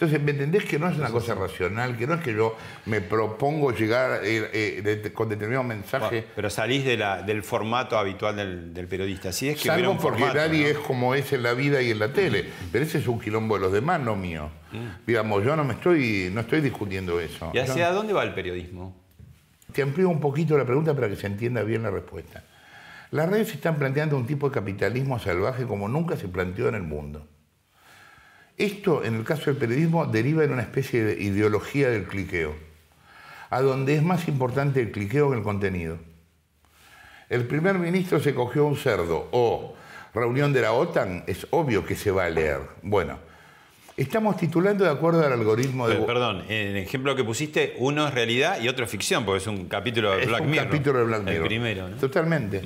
Entonces, 0.00 0.22
¿me 0.22 0.30
entendés 0.30 0.64
que 0.64 0.78
no 0.78 0.88
es 0.88 0.96
una 0.96 1.10
cosa 1.10 1.34
racional? 1.34 1.96
Que 1.96 2.06
no 2.06 2.14
es 2.14 2.20
que 2.20 2.32
yo 2.32 2.54
me 2.86 3.00
propongo 3.00 3.72
llegar 3.72 4.20
eh, 4.22 4.48
eh, 4.52 4.80
de- 5.02 5.12
con 5.12 5.28
determinado 5.28 5.64
mensaje. 5.64 6.24
Pero 6.36 6.48
salís 6.50 6.84
de 6.84 6.96
la- 6.96 7.20
del 7.22 7.42
formato 7.42 7.98
habitual 7.98 8.36
del, 8.36 8.72
del 8.72 8.86
periodista. 8.86 9.32
Si 9.32 9.48
es 9.48 9.60
que 9.60 9.66
Salvo 9.66 9.90
un 9.90 9.98
porque 9.98 10.20
formato, 10.20 10.38
nadie 10.38 10.62
¿no? 10.62 10.68
es 10.68 10.78
como 10.86 11.16
es 11.16 11.32
en 11.32 11.42
la 11.42 11.52
vida 11.52 11.82
y 11.82 11.90
en 11.90 11.98
la 11.98 12.12
tele. 12.12 12.44
Pero 12.70 12.84
ese 12.84 12.98
es 12.98 13.08
un 13.08 13.18
quilombo 13.18 13.56
de 13.56 13.60
los 13.62 13.72
demás, 13.72 14.00
no 14.00 14.14
mío. 14.14 14.50
Digamos, 15.04 15.42
yo 15.44 15.56
no 15.56 15.64
me 15.64 15.74
estoy, 15.74 16.30
no 16.32 16.42
estoy 16.42 16.60
discutiendo 16.60 17.18
eso. 17.18 17.46
Mm. 17.46 17.50
¿Y 17.54 17.56
Yo- 17.56 17.62
hacia 17.64 17.90
dónde 17.90 18.12
va 18.12 18.22
el 18.22 18.34
periodismo? 18.34 18.96
Te 19.72 19.82
amplío 19.82 20.08
un 20.10 20.20
poquito 20.20 20.56
la 20.56 20.64
pregunta 20.64 20.94
para 20.94 21.08
que 21.08 21.16
se 21.16 21.26
entienda 21.26 21.62
bien 21.64 21.82
la 21.82 21.90
respuesta. 21.90 22.44
Las 23.10 23.28
redes 23.28 23.52
están 23.52 23.74
planteando 23.76 24.16
un 24.16 24.28
tipo 24.28 24.48
de 24.48 24.54
capitalismo 24.54 25.18
salvaje 25.18 25.64
como 25.64 25.88
nunca 25.88 26.16
se 26.16 26.28
planteó 26.28 26.68
en 26.68 26.76
el 26.76 26.84
mundo. 26.84 27.26
Esto, 28.58 29.04
en 29.04 29.14
el 29.14 29.24
caso 29.24 29.46
del 29.46 29.56
periodismo, 29.56 30.06
deriva 30.06 30.42
en 30.42 30.52
una 30.52 30.62
especie 30.62 31.04
de 31.04 31.22
ideología 31.22 31.88
del 31.90 32.04
cliqueo, 32.04 32.56
a 33.50 33.60
donde 33.62 33.94
es 33.94 34.02
más 34.02 34.26
importante 34.26 34.80
el 34.80 34.90
cliqueo 34.90 35.30
que 35.30 35.36
el 35.36 35.42
contenido. 35.44 35.98
El 37.28 37.46
primer 37.46 37.78
ministro 37.78 38.18
se 38.20 38.34
cogió 38.34 38.66
un 38.66 38.76
cerdo 38.76 39.28
o 39.30 39.76
reunión 40.12 40.52
de 40.52 40.62
la 40.62 40.72
OTAN, 40.72 41.22
es 41.28 41.46
obvio 41.50 41.84
que 41.86 41.94
se 41.94 42.10
va 42.10 42.24
a 42.24 42.30
leer. 42.30 42.60
Bueno, 42.82 43.18
estamos 43.96 44.36
titulando 44.36 44.84
de 44.84 44.90
acuerdo 44.90 45.24
al 45.24 45.32
algoritmo 45.32 45.86
de... 45.86 45.94
Pero, 45.94 46.06
perdón, 46.06 46.42
en 46.48 46.68
el 46.68 46.76
ejemplo 46.78 47.14
que 47.14 47.22
pusiste, 47.22 47.74
uno 47.78 48.08
es 48.08 48.14
realidad 48.14 48.60
y 48.60 48.68
otro 48.68 48.86
es 48.86 48.90
ficción, 48.90 49.24
porque 49.24 49.38
es 49.38 49.46
un 49.46 49.68
capítulo 49.68 50.16
de 50.16 50.22
es 50.22 50.28
Black 50.28 50.42
un 50.42 50.50
Mirror. 50.50 50.66
capítulo 50.66 50.98
de 50.98 51.04
Black 51.04 51.22
Mirror. 51.22 51.42
El 51.42 51.46
primero, 51.46 51.88
¿no? 51.90 51.96
Totalmente. 51.96 52.62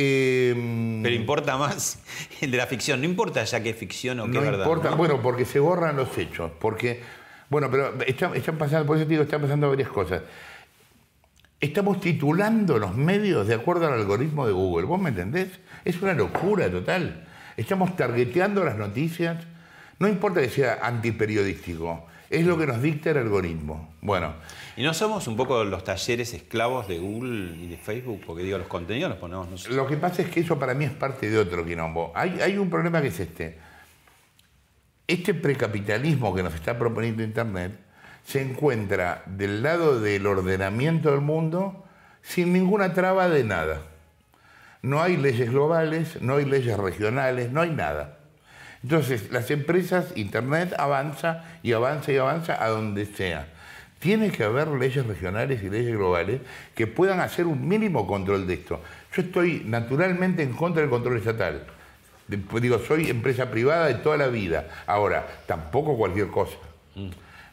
Eh, 0.00 1.00
Pero 1.02 1.14
importa 1.14 1.56
más 1.56 1.98
el 2.40 2.52
de 2.52 2.56
la 2.56 2.66
ficción. 2.66 3.00
No 3.00 3.06
importa 3.06 3.42
ya 3.42 3.60
que 3.62 3.70
es 3.70 3.76
ficción 3.76 4.20
o 4.20 4.26
que 4.26 4.32
no 4.32 4.38
es 4.40 4.44
verdad. 4.44 4.64
importa, 4.64 4.90
¿no? 4.90 4.96
bueno, 4.96 5.20
porque 5.20 5.44
se 5.44 5.58
borran 5.58 5.96
los 5.96 6.16
hechos, 6.16 6.52
porque, 6.60 7.02
bueno, 7.50 7.68
pero 7.70 8.00
están, 8.06 8.36
están 8.36 8.56
pasando, 8.58 8.86
por 8.86 8.96
eso 8.96 9.06
te 9.06 9.10
digo, 9.10 9.24
están 9.24 9.42
pasando 9.42 9.68
varias 9.68 9.88
cosas. 9.88 10.22
Estamos 11.60 12.00
titulando 12.00 12.78
los 12.78 12.94
medios 12.94 13.48
de 13.48 13.54
acuerdo 13.54 13.88
al 13.88 13.94
algoritmo 13.94 14.46
de 14.46 14.52
Google, 14.52 14.86
¿vos 14.86 15.00
me 15.00 15.08
entendés? 15.08 15.48
Es 15.84 16.00
una 16.00 16.12
locura 16.12 16.70
total. 16.70 17.26
Estamos 17.56 17.96
targeteando 17.96 18.64
las 18.64 18.76
noticias, 18.76 19.44
no 19.98 20.06
importa 20.06 20.40
que 20.40 20.48
sea 20.48 20.78
antiperiodístico, 20.80 22.06
es 22.30 22.46
lo 22.46 22.58
que 22.58 22.66
nos 22.66 22.82
dicta 22.82 23.10
el 23.10 23.18
algoritmo. 23.18 23.94
Bueno, 24.00 24.34
¿Y 24.78 24.84
no 24.84 24.94
somos 24.94 25.26
un 25.26 25.36
poco 25.36 25.64
los 25.64 25.82
talleres 25.82 26.32
esclavos 26.34 26.86
de 26.86 27.00
Google 27.00 27.56
y 27.56 27.66
de 27.66 27.76
Facebook? 27.76 28.22
Porque 28.24 28.44
digo, 28.44 28.58
los 28.58 28.68
contenidos 28.68 29.10
los 29.10 29.18
ponemos 29.18 29.48
nosotros. 29.48 29.74
Lo 29.74 29.88
que 29.88 29.96
pasa 29.96 30.22
es 30.22 30.28
que 30.28 30.38
eso 30.38 30.56
para 30.56 30.72
mí 30.72 30.84
es 30.84 30.92
parte 30.92 31.28
de 31.28 31.36
otro 31.36 31.66
quilombo. 31.66 32.12
Hay, 32.14 32.38
hay 32.40 32.56
un 32.58 32.70
problema 32.70 33.02
que 33.02 33.08
es 33.08 33.18
este. 33.18 33.58
Este 35.08 35.34
precapitalismo 35.34 36.32
que 36.32 36.44
nos 36.44 36.54
está 36.54 36.78
proponiendo 36.78 37.24
Internet 37.24 37.72
se 38.24 38.40
encuentra 38.40 39.24
del 39.26 39.64
lado 39.64 40.00
del 40.00 40.24
ordenamiento 40.28 41.10
del 41.10 41.22
mundo 41.22 41.84
sin 42.22 42.52
ninguna 42.52 42.94
traba 42.94 43.28
de 43.28 43.42
nada. 43.42 43.82
No 44.82 45.02
hay 45.02 45.16
leyes 45.16 45.50
globales, 45.50 46.22
no 46.22 46.36
hay 46.36 46.44
leyes 46.44 46.78
regionales, 46.78 47.50
no 47.50 47.62
hay 47.62 47.70
nada. 47.70 48.17
Entonces, 48.82 49.30
las 49.30 49.50
empresas, 49.50 50.12
Internet 50.14 50.74
avanza 50.78 51.44
y 51.62 51.72
avanza 51.72 52.12
y 52.12 52.16
avanza 52.16 52.62
a 52.62 52.68
donde 52.68 53.06
sea. 53.06 53.46
Tiene 53.98 54.30
que 54.30 54.44
haber 54.44 54.68
leyes 54.68 55.04
regionales 55.04 55.62
y 55.62 55.68
leyes 55.68 55.96
globales 55.96 56.40
que 56.74 56.86
puedan 56.86 57.18
hacer 57.20 57.46
un 57.46 57.66
mínimo 57.66 58.06
control 58.06 58.46
de 58.46 58.54
esto. 58.54 58.80
Yo 59.12 59.22
estoy 59.22 59.62
naturalmente 59.66 60.42
en 60.42 60.52
contra 60.52 60.82
del 60.82 60.90
control 60.90 61.16
estatal. 61.16 61.66
Digo, 62.28 62.78
soy 62.78 63.10
empresa 63.10 63.50
privada 63.50 63.86
de 63.86 63.94
toda 63.94 64.16
la 64.16 64.28
vida. 64.28 64.68
Ahora, 64.86 65.26
tampoco 65.46 65.96
cualquier 65.96 66.28
cosa. 66.28 66.56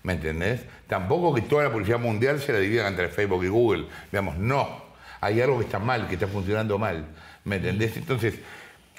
¿Me 0.03 0.13
entendés? 0.13 0.61
Tampoco 0.87 1.33
que 1.33 1.41
toda 1.41 1.63
la 1.63 1.71
publicidad 1.71 1.97
mundial 1.97 2.39
se 2.39 2.53
la 2.53 2.59
dividan 2.59 2.87
entre 2.87 3.07
Facebook 3.07 3.43
y 3.43 3.47
Google. 3.47 3.87
Digamos, 4.11 4.37
no. 4.37 4.85
Hay 5.21 5.41
algo 5.41 5.57
que 5.57 5.65
está 5.65 5.79
mal, 5.79 6.07
que 6.07 6.13
está 6.13 6.27
funcionando 6.27 6.77
mal. 6.77 7.05
¿Me 7.45 7.55
entendés? 7.55 7.97
Entonces, 7.97 8.35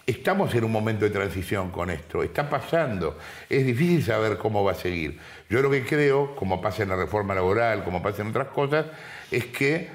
estamos 0.06 0.54
en 0.54 0.64
un 0.64 0.72
momento 0.72 1.04
de 1.04 1.10
transición 1.10 1.70
con 1.70 1.90
esto. 1.90 2.22
Está 2.22 2.48
pasando. 2.48 3.18
Es 3.50 3.66
difícil 3.66 4.04
saber 4.04 4.38
cómo 4.38 4.62
va 4.62 4.72
a 4.72 4.76
seguir. 4.76 5.18
Yo 5.50 5.60
lo 5.62 5.70
que 5.70 5.84
creo, 5.84 6.36
como 6.36 6.60
pasa 6.60 6.84
en 6.84 6.90
la 6.90 6.96
reforma 6.96 7.34
laboral, 7.34 7.82
como 7.82 8.02
pasa 8.02 8.22
en 8.22 8.28
otras 8.28 8.48
cosas, 8.48 8.86
es 9.30 9.46
que 9.46 9.90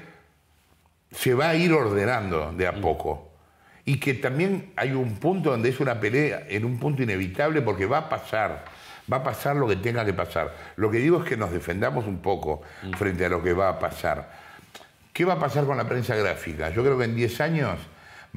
se 1.10 1.34
va 1.34 1.50
a 1.50 1.54
ir 1.54 1.72
ordenando 1.72 2.52
de 2.52 2.66
a 2.66 2.74
poco. 2.74 3.30
Y 3.84 3.98
que 3.98 4.14
también 4.14 4.72
hay 4.76 4.92
un 4.92 5.16
punto 5.16 5.50
donde 5.50 5.70
es 5.70 5.80
una 5.80 5.98
pelea, 5.98 6.44
en 6.48 6.64
un 6.64 6.78
punto 6.78 7.02
inevitable, 7.02 7.62
porque 7.62 7.86
va 7.86 7.98
a 7.98 8.08
pasar, 8.08 8.64
va 9.12 9.16
a 9.16 9.22
pasar 9.24 9.56
lo 9.56 9.66
que 9.66 9.76
tenga 9.76 10.04
que 10.04 10.12
pasar. 10.12 10.54
Lo 10.76 10.90
que 10.90 10.98
digo 10.98 11.22
es 11.22 11.28
que 11.28 11.36
nos 11.36 11.50
defendamos 11.50 12.06
un 12.06 12.18
poco 12.18 12.62
frente 12.96 13.24
a 13.24 13.28
lo 13.28 13.42
que 13.42 13.54
va 13.54 13.70
a 13.70 13.78
pasar. 13.78 14.30
¿Qué 15.12 15.24
va 15.24 15.34
a 15.34 15.38
pasar 15.38 15.64
con 15.64 15.76
la 15.76 15.88
prensa 15.88 16.14
gráfica? 16.14 16.70
Yo 16.70 16.82
creo 16.84 16.96
que 16.96 17.04
en 17.04 17.16
10 17.16 17.40
años 17.40 17.78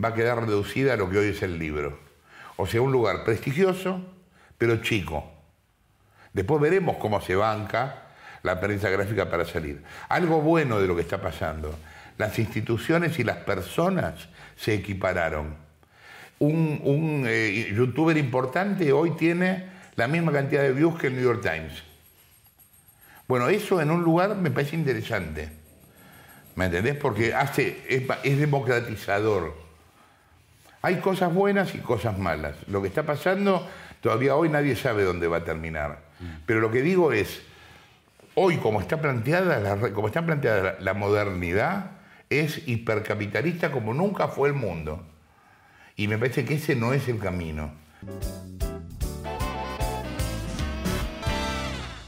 va 0.04 0.10
a 0.10 0.14
quedar 0.14 0.46
reducida 0.46 0.94
a 0.94 0.98
lo 0.98 1.10
que 1.10 1.18
hoy 1.18 1.28
es 1.30 1.42
el 1.42 1.58
libro. 1.58 2.00
O 2.58 2.68
sea, 2.68 2.82
un 2.82 2.92
lugar 2.92 3.24
prestigioso, 3.24 4.02
pero 4.58 4.82
chico. 4.82 5.32
Después 6.34 6.62
veremos 6.62 6.98
cómo 6.98 7.22
se 7.22 7.36
banca 7.36 8.04
la 8.44 8.60
prensa 8.60 8.90
gráfica 8.90 9.30
para 9.30 9.46
salir. 9.46 9.84
Algo 10.10 10.42
bueno 10.42 10.80
de 10.80 10.88
lo 10.88 10.96
que 10.96 11.02
está 11.02 11.22
pasando. 11.22 11.78
Las 12.18 12.38
instituciones 12.40 13.20
y 13.20 13.24
las 13.24 13.38
personas 13.38 14.30
se 14.56 14.74
equipararon. 14.74 15.56
Un, 16.40 17.24
eh, 17.28 17.74
youtuber 17.76 18.18
importante 18.18 18.92
hoy 18.92 19.12
tiene 19.12 19.66
la 19.96 20.08
misma 20.08 20.32
cantidad 20.32 20.62
de 20.62 20.74
views 20.74 21.00
que 21.00 21.08
el 21.08 21.16
New 21.16 21.24
York 21.24 21.42
Times. 21.42 21.84
Bueno, 23.28 23.48
eso 23.48 23.82
en 23.82 23.90
un 23.90 24.04
lugar 24.04 24.36
me 24.36 24.52
parece 24.52 24.76
interesante. 24.76 25.50
¿Me 26.56 26.66
entendés? 26.66 26.96
Porque 26.96 27.34
hace, 27.34 27.82
es 28.24 28.40
democratizador. 28.40 29.65
Hay 30.86 30.98
cosas 30.98 31.34
buenas 31.34 31.74
y 31.74 31.80
cosas 31.80 32.20
malas. 32.20 32.58
Lo 32.68 32.80
que 32.80 32.90
está 32.90 33.02
pasando, 33.02 33.68
todavía 34.02 34.36
hoy 34.36 34.50
nadie 34.50 34.76
sabe 34.76 35.04
dónde 35.04 35.28
va 35.28 35.38
a 35.38 35.44
terminar. 35.44 35.98
Pero 36.46 36.60
lo 36.60 36.70
que 36.70 36.84
digo 36.84 37.12
es, 37.12 37.42
hoy 38.36 38.58
como 38.58 38.82
está 38.82 39.02
planteada 39.02 39.60
la, 39.60 39.92
como 39.94 40.06
está 40.06 40.24
planteada 40.24 40.78
la, 40.80 40.94
modernidad, 40.94 41.94
es 42.30 42.68
hipercapitalista 42.68 43.72
como 43.72 43.96
nunca 43.96 44.28
fue 44.28 44.50
el 44.50 44.54
mundo. 44.54 45.04
Y 45.96 46.08
me 46.08 46.20
parece 46.20 46.46
que 46.46 46.54
ese 46.54 46.76
no 46.76 46.94
es 46.94 47.08
el 47.08 47.18
camino. 47.18 47.72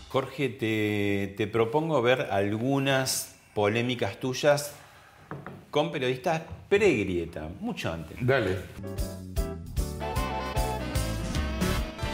Jorge, 0.10 0.50
te, 0.50 1.34
te 1.36 1.48
propongo 1.48 2.00
ver 2.04 2.28
algunas 2.30 3.40
polémicas 3.56 4.20
tuyas 4.20 4.76
con 5.69 5.91
periodistas 5.91 6.41
pre-grieta, 6.69 7.49
mucho 7.60 7.91
antes. 7.91 8.17
Dale. 8.21 8.58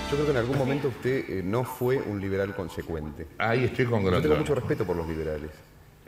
Yo 0.09 0.17
creo 0.17 0.25
que 0.25 0.31
en 0.31 0.37
algún 0.37 0.57
momento 0.57 0.89
usted 0.89 1.29
eh, 1.29 1.41
no 1.43 1.63
fue 1.63 1.97
un 1.97 2.21
liberal 2.21 2.55
consecuente. 2.55 3.27
Ahí 3.39 3.63
estoy 3.63 3.85
con 3.85 4.03
Yo 4.03 4.21
tengo 4.21 4.35
mucho 4.35 4.53
respeto 4.53 4.85
por 4.85 4.95
los 4.95 5.07
liberales. 5.07 5.49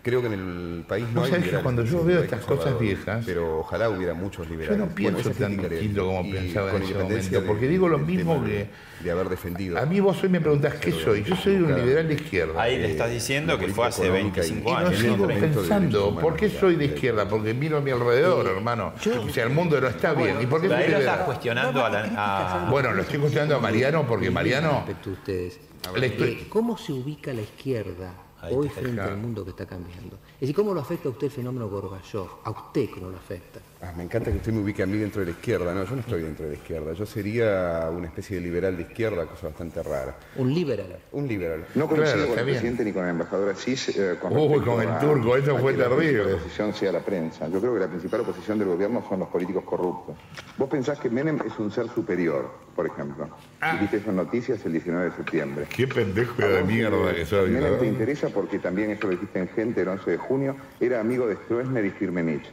Creo 0.05 0.21
que 0.21 0.27
en 0.27 0.33
el 0.33 0.83
país 0.87 1.03
no 1.11 1.23
hay 1.23 1.31
sabés 1.31 1.45
que 1.45 1.45
liberales. 1.47 1.63
cuando 1.63 1.83
yo 1.83 2.05
veo 2.05 2.21
estas 2.21 2.45
cosas 2.45 2.77
viejas, 2.79 3.23
Pero 3.25 3.61
ojalá 3.61 3.89
hubiera 3.89 4.13
muchos 4.13 4.47
liberales. 4.47 4.77
Yo 4.77 4.85
no 4.85 4.93
pienso 4.93 5.31
tan 5.31 5.57
distinto 5.57 6.05
como 6.05 6.29
pensaba 6.29 6.75
en 6.75 6.83
ese 6.83 6.93
momento, 6.93 7.43
porque 7.47 7.67
digo 7.67 7.89
lo 7.89 7.97
mismo 7.97 8.43
que- 8.43 8.67
de- 9.01 9.11
haber 9.11 9.29
defendido. 9.29 9.79
A 9.79 9.85
mí 9.87 9.99
vos 9.99 10.21
hoy 10.21 10.29
me 10.29 10.39
preguntás 10.39 10.75
qué 10.75 10.91
soy. 10.91 11.23
Yo 11.23 11.35
soy 11.35 11.55
un 11.55 11.73
liberal 11.75 12.07
de 12.07 12.13
izquierda. 12.13 12.61
Ahí 12.61 12.77
le 12.77 12.91
estás 12.91 13.09
diciendo 13.09 13.57
que 13.57 13.67
fue 13.69 13.87
hace 13.87 14.07
política 14.07 14.41
económica 14.41 14.45
y- 14.45 14.51
25 14.51 14.69
Y 14.69 14.73
no 14.73 14.77
años. 14.87 14.99
sigo 14.99 15.27
pensando, 15.27 16.19
¿por 16.19 16.35
qué 16.35 16.49
soy 16.51 16.75
de 16.75 16.85
izquierda? 16.85 17.27
Porque 17.27 17.55
miro 17.55 17.77
a 17.77 17.81
mi 17.81 17.89
alrededor, 17.89 18.45
hermano. 18.45 18.93
O 18.95 19.29
sea, 19.29 19.43
el 19.43 19.49
mundo 19.49 19.81
no 19.81 19.87
está 19.87 20.13
bien. 20.13 20.37
¿Y 20.39 20.45
por 20.45 20.61
qué 20.61 20.67
ahí 20.67 20.71
lo 20.71 20.77
estás 20.77 20.99
liberal? 20.99 21.25
cuestionando 21.25 21.83
a 21.83 21.89
la... 21.89 22.65
a- 22.67 22.69
Bueno, 22.69 22.91
lo 22.93 23.01
estoy 23.01 23.17
cuestionando 23.17 23.55
a 23.55 23.59
Mariano 23.59 24.05
porque 24.07 24.29
Mariano... 24.29 24.85
ustedes. 25.03 25.59
Eh, 25.99 26.45
¿Cómo 26.49 26.77
se 26.77 26.93
ubica 26.93 27.33
la 27.33 27.41
izquierda 27.41 28.13
hoy 28.51 28.69
frente 28.69 28.93
claro. 28.93 29.11
al 29.11 29.17
mundo 29.17 29.43
que 29.43 29.51
está 29.51 29.65
cambiando? 29.65 30.17
Es 30.35 30.41
decir, 30.41 30.55
¿cómo 30.55 30.73
lo 30.73 30.81
afecta 30.81 31.09
a 31.09 31.11
usted 31.11 31.27
el 31.27 31.31
fenómeno 31.31 31.69
Gorbachev? 31.69 32.27
A 32.43 32.49
usted 32.51 32.89
cómo 32.89 33.09
lo 33.09 33.17
afecta. 33.17 33.59
Ah, 33.81 33.91
me 33.95 34.03
encanta 34.03 34.31
que 34.31 34.37
usted 34.37 34.51
me 34.51 34.61
ubique 34.61 34.81
a 34.81 34.85
mí 34.87 34.97
dentro 34.97 35.19
de 35.19 35.25
la 35.27 35.31
izquierda. 35.31 35.73
No, 35.73 35.83
yo 35.83 35.91
no 35.95 35.99
estoy 35.99 36.21
dentro 36.23 36.45
de 36.45 36.51
la 36.53 36.57
izquierda. 36.57 36.93
Yo 36.93 37.05
sería 37.05 37.87
una 37.91 38.07
especie 38.07 38.37
de 38.37 38.41
liberal 38.41 38.75
de 38.77 38.83
izquierda, 38.83 39.25
cosa 39.25 39.47
bastante 39.47 39.83
rara. 39.83 40.15
Un 40.37 40.53
liberal. 40.53 40.97
Un 41.11 41.27
liberal. 41.27 41.65
No 41.75 41.87
coincido 41.87 42.27
con 42.27 42.39
el 42.39 42.45
bien. 42.45 42.57
presidente 42.57 42.83
ni 42.85 42.93
con 42.93 43.03
el 43.03 43.11
embajador 43.11 43.49
Asís 43.49 43.89
eh, 43.89 44.15
con 44.19 44.35
Uy, 44.35 44.59
con 44.61 44.81
el 44.81 44.87
a- 44.89 44.99
turco, 44.99 45.35
eso 45.35 45.55
a 45.55 45.59
fue 45.59 45.73
que 45.73 45.77
la 45.79 45.89
terrible. 45.89 46.07
principal 46.13 46.33
oposición 46.35 46.73
sea 46.73 46.91
la 46.93 46.99
prensa. 47.01 47.47
Yo 47.49 47.59
creo 47.59 47.73
que 47.75 47.79
la 47.81 47.87
principal 47.89 48.21
oposición 48.21 48.57
del 48.59 48.67
gobierno 48.69 49.05
son 49.07 49.19
los 49.19 49.29
políticos 49.29 49.63
corruptos. 49.65 50.15
Vos 50.57 50.69
pensás 50.69 50.97
que 50.99 51.09
Menem 51.09 51.39
es 51.45 51.59
un 51.59 51.69
ser 51.71 51.87
superior, 51.89 52.49
por 52.75 52.87
ejemplo. 52.87 53.29
Ah. 53.61 53.75
Y 53.77 53.81
viste 53.81 53.97
esas 53.97 54.13
noticias 54.15 54.65
el 54.65 54.71
19 54.71 55.09
de 55.11 55.15
septiembre. 55.15 55.65
Qué 55.75 55.85
pendejo 55.87 56.41
A 56.41 56.47
de 56.47 56.63
mierda 56.63 57.11
eh, 57.11 57.15
que 57.17 57.25
soy, 57.25 57.51
Menem 57.51 57.73
¿no? 57.73 57.77
te 57.77 57.85
interesa 57.87 58.29
porque 58.29 58.57
también, 58.57 58.89
eso 58.91 59.05
lo 59.05 59.11
dijiste 59.11 59.37
en 59.37 59.49
Gente 59.49 59.81
el 59.81 59.89
11 59.89 60.09
de 60.11 60.17
junio, 60.17 60.55
era 60.79 61.01
amigo 61.01 61.27
de 61.27 61.35
Stroessner 61.35 61.85
y 61.85 61.91
Firmenich. 61.91 62.45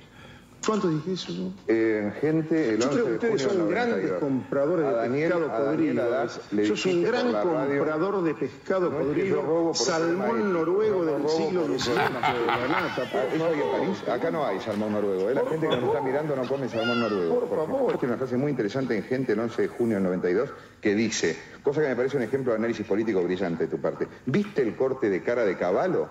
¿Cuánto 0.64 0.88
dije 0.88 1.12
eso? 1.14 1.32
yo? 1.32 1.42
Eh, 1.66 2.02
en 2.04 2.12
Gente 2.12 2.68
el 2.74 2.82
11 2.82 2.84
Yo 2.84 2.90
creo 2.90 3.04
que 3.04 3.10
de 3.10 3.16
ustedes 3.34 3.42
son 3.42 3.68
grandes 3.68 3.96
92. 4.10 4.20
compradores 4.20 4.86
de 4.86 4.92
Daniel- 4.92 5.32
pescado 5.32 5.64
podrido. 5.66 6.04
Le 6.52 6.66
Sos 6.66 6.86
un 6.86 6.92
dijiste 6.92 7.10
gran 7.10 7.32
radio- 7.32 7.50
comprador 7.78 8.22
de 8.22 8.34
pescado 8.34 8.90
No 8.90 9.00
yo 9.00 9.06
podrido, 9.06 9.74
salmón 9.74 10.52
noruego 10.52 11.04
No 11.04 11.12
del 11.18 11.28
siglo 11.28 11.66
XIX, 11.66 11.82
ser 11.84 11.94
maestro. 12.12 12.40
de 12.40 12.46
la 12.46 12.68
nata. 12.68 13.02
Ah, 13.02 13.08
por 13.10 13.20
¿Eso 13.34 13.44
hay 13.46 13.54
en 13.54 13.94
favor. 13.94 14.10
Acá 14.10 14.30
no 14.30 14.46
hay 14.46 14.60
salmón 14.60 14.92
noruego. 14.92 15.30
¿eh? 15.30 15.34
La 15.34 15.40
gente 15.46 15.68
que 15.68 15.76
nos 15.76 15.84
está 15.88 16.00
mirando 16.00 16.36
no 16.36 16.46
come 16.48 16.68
salmón 16.68 17.00
noruego. 17.00 17.40
Por 17.40 17.56
favor. 17.58 17.98
Tiene 17.98 18.14
una 18.14 18.18
frase 18.18 18.36
muy 18.36 18.50
interesante 18.50 18.96
en 18.96 19.02
Gente 19.02 19.32
el 19.32 19.40
11 19.40 19.62
de 19.62 19.68
junio 19.68 19.96
del 19.96 20.04
92 20.04 20.50
que 20.80 20.94
dice, 20.94 21.36
cosa 21.62 21.80
que 21.82 21.88
me 21.88 21.96
parece 21.96 22.16
un 22.16 22.22
ejemplo 22.22 22.52
de 22.52 22.58
análisis 22.58 22.86
político 22.86 23.20
brillante 23.22 23.64
de 23.64 23.70
tu 23.70 23.80
parte. 23.80 24.06
¿Viste 24.26 24.62
el 24.62 24.76
corte 24.76 25.10
de 25.10 25.22
cara 25.24 25.44
de 25.44 25.56
caballo? 25.56 26.08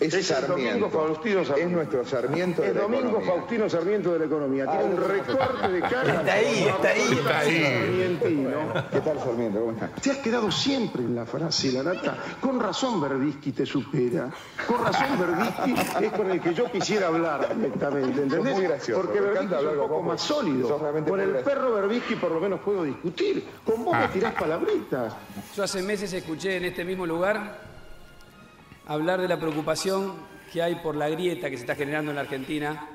Es, 0.00 0.14
Es 0.14 0.14
el 0.14 0.24
Sarmiento. 0.24 0.88
Domingo 0.88 0.90
Faustino 0.90 1.44
Sarmiento. 1.44 1.66
Es 1.66 1.70
nuestro 1.72 2.04
Sarmiento 2.04 2.62
de 2.62 2.68
Es 2.68 2.74
la 2.74 2.80
Domingo 2.82 3.08
economía. 3.08 3.32
Faustino 3.32 3.68
Sarmiento 3.68 4.12
de 4.12 4.18
la 4.20 4.24
economía. 4.26 4.66
Tiene 4.66 4.84
un 4.84 4.96
recorte 5.08 5.68
de 5.68 5.80
cara. 5.80 6.14
Está 6.14 6.32
ahí, 6.34 6.68
está 6.68 6.88
ahí. 6.88 7.12
Está 7.12 7.38
ahí. 7.38 8.86
¿Qué 8.92 9.00
tal 9.00 9.18
Sarmiento? 9.18 9.58
¿Cómo 9.60 9.72
está? 9.72 9.88
Te 10.00 10.10
has 10.12 10.18
quedado 10.18 10.50
siempre 10.52 11.02
en 11.02 11.16
la 11.16 11.26
frase, 11.26 11.72
la 11.72 11.82
nata. 11.82 12.16
Con 12.40 12.60
razón 12.60 13.00
Verdisky 13.00 13.50
te 13.50 13.66
supera. 13.66 14.30
Con 14.68 14.84
razón 14.84 15.18
Verdisky 15.18 16.04
es 16.04 16.12
con 16.12 16.30
el 16.30 16.40
que 16.40 16.54
yo 16.54 16.70
quisiera 16.70 17.08
hablar 17.08 17.56
directamente, 17.56 18.22
¿entendés? 18.22 18.54
Muy 18.54 18.64
gracioso, 18.64 19.02
Porque 19.02 19.18
encanta 19.18 19.58
es 19.58 19.66
un 19.66 19.76
poco 19.78 19.94
vos, 19.96 20.06
más 20.06 20.20
sólido. 20.20 20.78
Con 21.08 21.20
el 21.20 21.34
perro 21.38 21.72
Verdisky 21.74 22.14
por 22.14 22.30
lo 22.30 22.40
menos 22.40 22.60
puedo 22.60 22.84
discutir. 22.84 23.44
Con 23.64 23.84
vos 23.84 23.96
me 23.96 24.06
tirás 24.08 24.34
palabritas. 24.34 25.14
Yo 25.56 25.64
hace 25.64 25.82
meses 25.82 26.12
escuché 26.12 26.56
en 26.56 26.66
este 26.66 26.84
mismo 26.84 27.04
lugar 27.04 27.67
hablar 28.88 29.20
de 29.20 29.28
la 29.28 29.38
preocupación 29.38 30.14
que 30.52 30.62
hay 30.62 30.76
por 30.76 30.96
la 30.96 31.08
grieta 31.10 31.50
que 31.50 31.56
se 31.56 31.62
está 31.62 31.74
generando 31.74 32.10
en 32.10 32.16
la 32.16 32.22
Argentina 32.22 32.88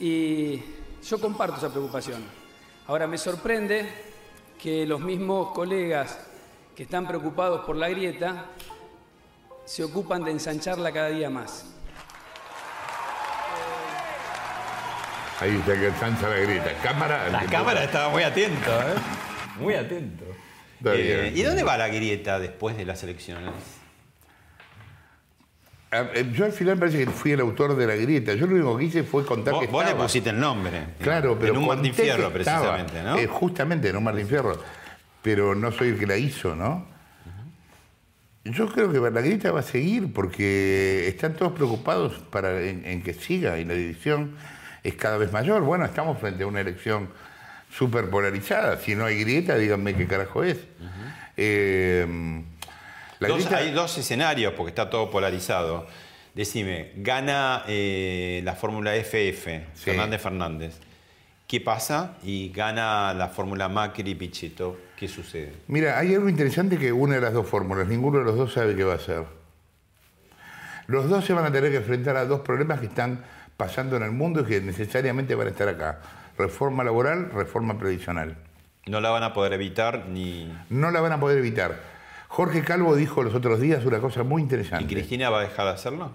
y 0.00 0.62
yo 1.06 1.20
comparto 1.20 1.58
esa 1.58 1.70
preocupación. 1.70 2.24
Ahora 2.86 3.06
me 3.06 3.18
sorprende 3.18 3.86
que 4.60 4.86
los 4.86 5.00
mismos 5.00 5.52
colegas 5.52 6.18
que 6.74 6.84
están 6.84 7.06
preocupados 7.06 7.64
por 7.66 7.76
la 7.76 7.90
grieta 7.90 8.46
se 9.66 9.84
ocupan 9.84 10.24
de 10.24 10.32
ensancharla 10.32 10.90
cada 10.92 11.10
día 11.10 11.28
más. 11.28 11.66
Ahí 15.40 15.56
está 15.56 15.78
que 15.78 15.90
Sancha 15.92 16.28
la 16.28 16.36
grita. 16.36 16.72
Cámara. 16.82 17.28
La 17.30 17.44
cámara 17.46 17.84
estaba 17.84 18.10
muy 18.10 18.22
atento, 18.22 18.70
¿eh? 18.70 18.94
Muy 19.58 19.74
atento. 19.74 20.24
Eh, 20.84 21.30
bien. 21.32 21.38
¿Y 21.38 21.42
dónde 21.42 21.62
va 21.62 21.78
la 21.78 21.88
grieta 21.88 22.38
después 22.38 22.76
de 22.76 22.84
las 22.84 23.02
elecciones? 23.02 23.79
Ah, 25.92 26.06
eh, 26.14 26.30
Yo 26.32 26.44
al 26.44 26.52
final 26.52 26.78
parece 26.78 27.04
que 27.04 27.10
fui 27.10 27.32
el 27.32 27.40
autor 27.40 27.74
de 27.76 27.86
la 27.86 27.96
grieta. 27.96 28.34
Yo 28.34 28.46
lo 28.46 28.54
único 28.54 28.76
que 28.78 28.84
hice 28.84 29.02
fue 29.02 29.24
contar 29.26 29.54
Vos, 29.54 29.64
que 29.64 29.70
vos 29.70 29.82
le 29.82 29.88
estaba. 29.90 30.04
pusiste 30.06 30.30
el 30.30 30.38
nombre. 30.38 30.84
Claro, 31.00 31.36
pero 31.38 31.52
En 31.54 31.58
un 31.58 31.66
Martín 31.66 31.92
Fierro, 31.94 32.28
estaba. 32.28 32.76
precisamente, 32.76 33.02
¿no? 33.02 33.18
Eh, 33.18 33.26
justamente, 33.26 33.88
en 33.88 33.96
un 33.96 34.04
Martín 34.04 34.26
Fierro. 34.28 34.58
Pero 35.22 35.54
no 35.54 35.72
soy 35.72 35.88
el 35.88 35.98
que 35.98 36.06
la 36.06 36.16
hizo, 36.16 36.54
¿no? 36.54 36.86
Yo 38.44 38.68
creo 38.72 38.90
que 38.90 38.98
la 39.10 39.20
grieta 39.20 39.52
va 39.52 39.60
a 39.60 39.62
seguir 39.62 40.12
porque 40.14 41.06
están 41.08 41.34
todos 41.34 41.52
preocupados 41.52 42.14
para, 42.30 42.58
en, 42.62 42.86
en 42.86 43.02
que 43.02 43.12
siga 43.12 43.58
y 43.58 43.66
la 43.66 43.74
división 43.74 44.34
es 44.82 44.94
cada 44.94 45.18
vez 45.18 45.30
mayor. 45.30 45.60
Bueno, 45.60 45.84
estamos 45.84 46.18
frente 46.18 46.44
a 46.44 46.46
una 46.46 46.62
elección 46.62 47.10
súper 47.70 48.08
polarizada. 48.08 48.78
Si 48.78 48.94
no 48.94 49.04
hay 49.04 49.20
grieta, 49.20 49.56
díganme 49.56 49.94
qué 49.94 50.06
carajo 50.06 50.42
es. 50.42 50.56
Eh, 51.36 52.42
Dos- 53.20 53.52
Hay 53.52 53.70
dos 53.72 53.96
escenarios 53.98 54.54
porque 54.56 54.70
está 54.70 54.88
todo 54.90 55.10
polarizado. 55.10 55.86
Decime, 56.34 56.92
gana 56.96 57.64
eh, 57.66 58.40
la 58.44 58.54
fórmula 58.54 58.94
FF, 58.96 59.48
Fernández 59.74 60.22
Fernández. 60.22 60.78
¿Qué 61.46 61.60
pasa? 61.60 62.16
Y 62.22 62.50
gana 62.50 63.12
la 63.14 63.28
fórmula 63.28 63.68
Macri 63.68 64.14
Pichetto. 64.14 64.78
¿Qué 64.96 65.08
sucede? 65.08 65.52
Mira, 65.66 65.98
hay 65.98 66.14
algo 66.14 66.28
interesante 66.28 66.78
que 66.78 66.92
une 66.92 67.20
las 67.20 67.32
dos 67.32 67.48
fórmulas. 67.48 67.88
Ninguno 67.88 68.18
de 68.20 68.24
los 68.24 68.36
dos 68.36 68.52
sabe 68.52 68.76
qué 68.76 68.84
va 68.84 68.92
a 68.92 68.96
hacer. 68.96 69.24
Los 70.86 71.08
dos 71.08 71.24
se 71.24 71.32
van 71.32 71.44
a 71.44 71.52
tener 71.52 71.70
que 71.70 71.78
enfrentar 71.78 72.16
a 72.16 72.24
dos 72.24 72.40
problemas 72.40 72.80
que 72.80 72.86
están 72.86 73.24
pasando 73.56 73.96
en 73.96 74.02
el 74.04 74.12
mundo 74.12 74.40
y 74.40 74.44
que 74.44 74.60
necesariamente 74.60 75.34
van 75.34 75.48
a 75.48 75.50
estar 75.50 75.68
acá. 75.68 76.00
Reforma 76.38 76.84
laboral, 76.84 77.30
reforma 77.32 77.78
previsional. 77.78 78.36
No 78.86 79.00
la 79.00 79.10
van 79.10 79.22
a 79.22 79.32
poder 79.34 79.52
evitar 79.52 80.06
ni... 80.08 80.52
No 80.70 80.90
la 80.90 81.00
van 81.00 81.12
a 81.12 81.20
poder 81.20 81.38
evitar. 81.38 81.80
Jorge 82.32 82.62
Calvo 82.62 82.94
dijo 82.94 83.24
los 83.24 83.34
otros 83.34 83.60
días 83.60 83.84
una 83.84 83.98
cosa 83.98 84.22
muy 84.22 84.40
¿Y 84.40 84.44
interesante. 84.44 84.86
Cristina 84.94 85.30
va 85.30 85.40
a 85.40 85.42
dejar 85.42 85.66
de 85.66 85.72
hacerlo? 85.72 86.12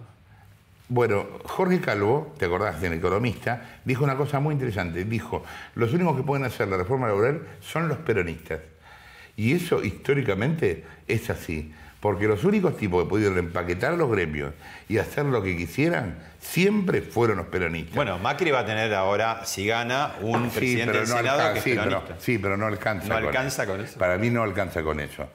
Bueno, 0.88 1.26
Jorge 1.44 1.82
Calvo, 1.82 2.34
te 2.38 2.46
acordás, 2.46 2.82
el 2.84 2.94
economista, 2.94 3.80
dijo 3.84 4.06
una 4.06 4.16
cosa 4.16 4.40
muy 4.40 4.54
interesante. 4.54 5.04
Dijo, 5.04 5.44
los 5.74 5.94
únicos 5.94 6.16
que 6.16 6.24
pueden 6.24 6.46
hacer 6.46 6.70
la 6.70 6.78
reforma 6.78 7.08
laboral 7.08 7.42
son 7.60 7.90
los 7.90 7.98
peronistas. 7.98 8.62
Y 9.36 9.54
eso 9.56 9.84
históricamente 9.84 10.86
es 11.08 11.30
así. 11.30 11.74
Porque 12.00 12.28
los 12.28 12.46
únicos 12.46 12.78
tipos 12.78 13.04
que 13.04 13.10
pudieron 13.10 13.38
empaquetar 13.38 13.96
los 13.96 14.10
gremios 14.10 14.54
y 14.88 15.00
hacer 15.00 15.26
lo 15.26 15.44
que 15.44 15.58
quisieran 15.58 16.20
siempre 16.40 17.02
fueron 17.02 17.38
los 17.38 17.48
peronistas. 17.48 17.94
Bueno, 17.96 18.20
Macri 18.20 18.52
va 18.52 18.60
a 18.60 18.66
tener 18.66 18.94
ahora, 18.94 19.44
si 19.44 19.68
gana, 19.68 20.14
un 20.22 20.50
Sí, 20.52 20.58
presidente 20.60 20.98
del 21.00 21.10
no 21.10 21.18
Senado 21.18 21.42
alcanza, 21.42 21.54
que 21.54 21.58
es 21.60 21.64
sí, 21.64 21.70
pero, 21.72 21.84
peronista. 21.90 22.16
sí, 22.20 22.38
pero 22.38 22.58
no 22.58 22.68
alcanza. 22.68 23.08
¿No 23.10 23.16
alcanza 23.16 23.66
con 23.66 23.82
eso? 23.82 24.00
Para 24.00 24.18
mí 24.18 24.30
no 24.30 24.44
alcanza 24.44 24.82
con 24.82 25.00
eso. 25.02 25.28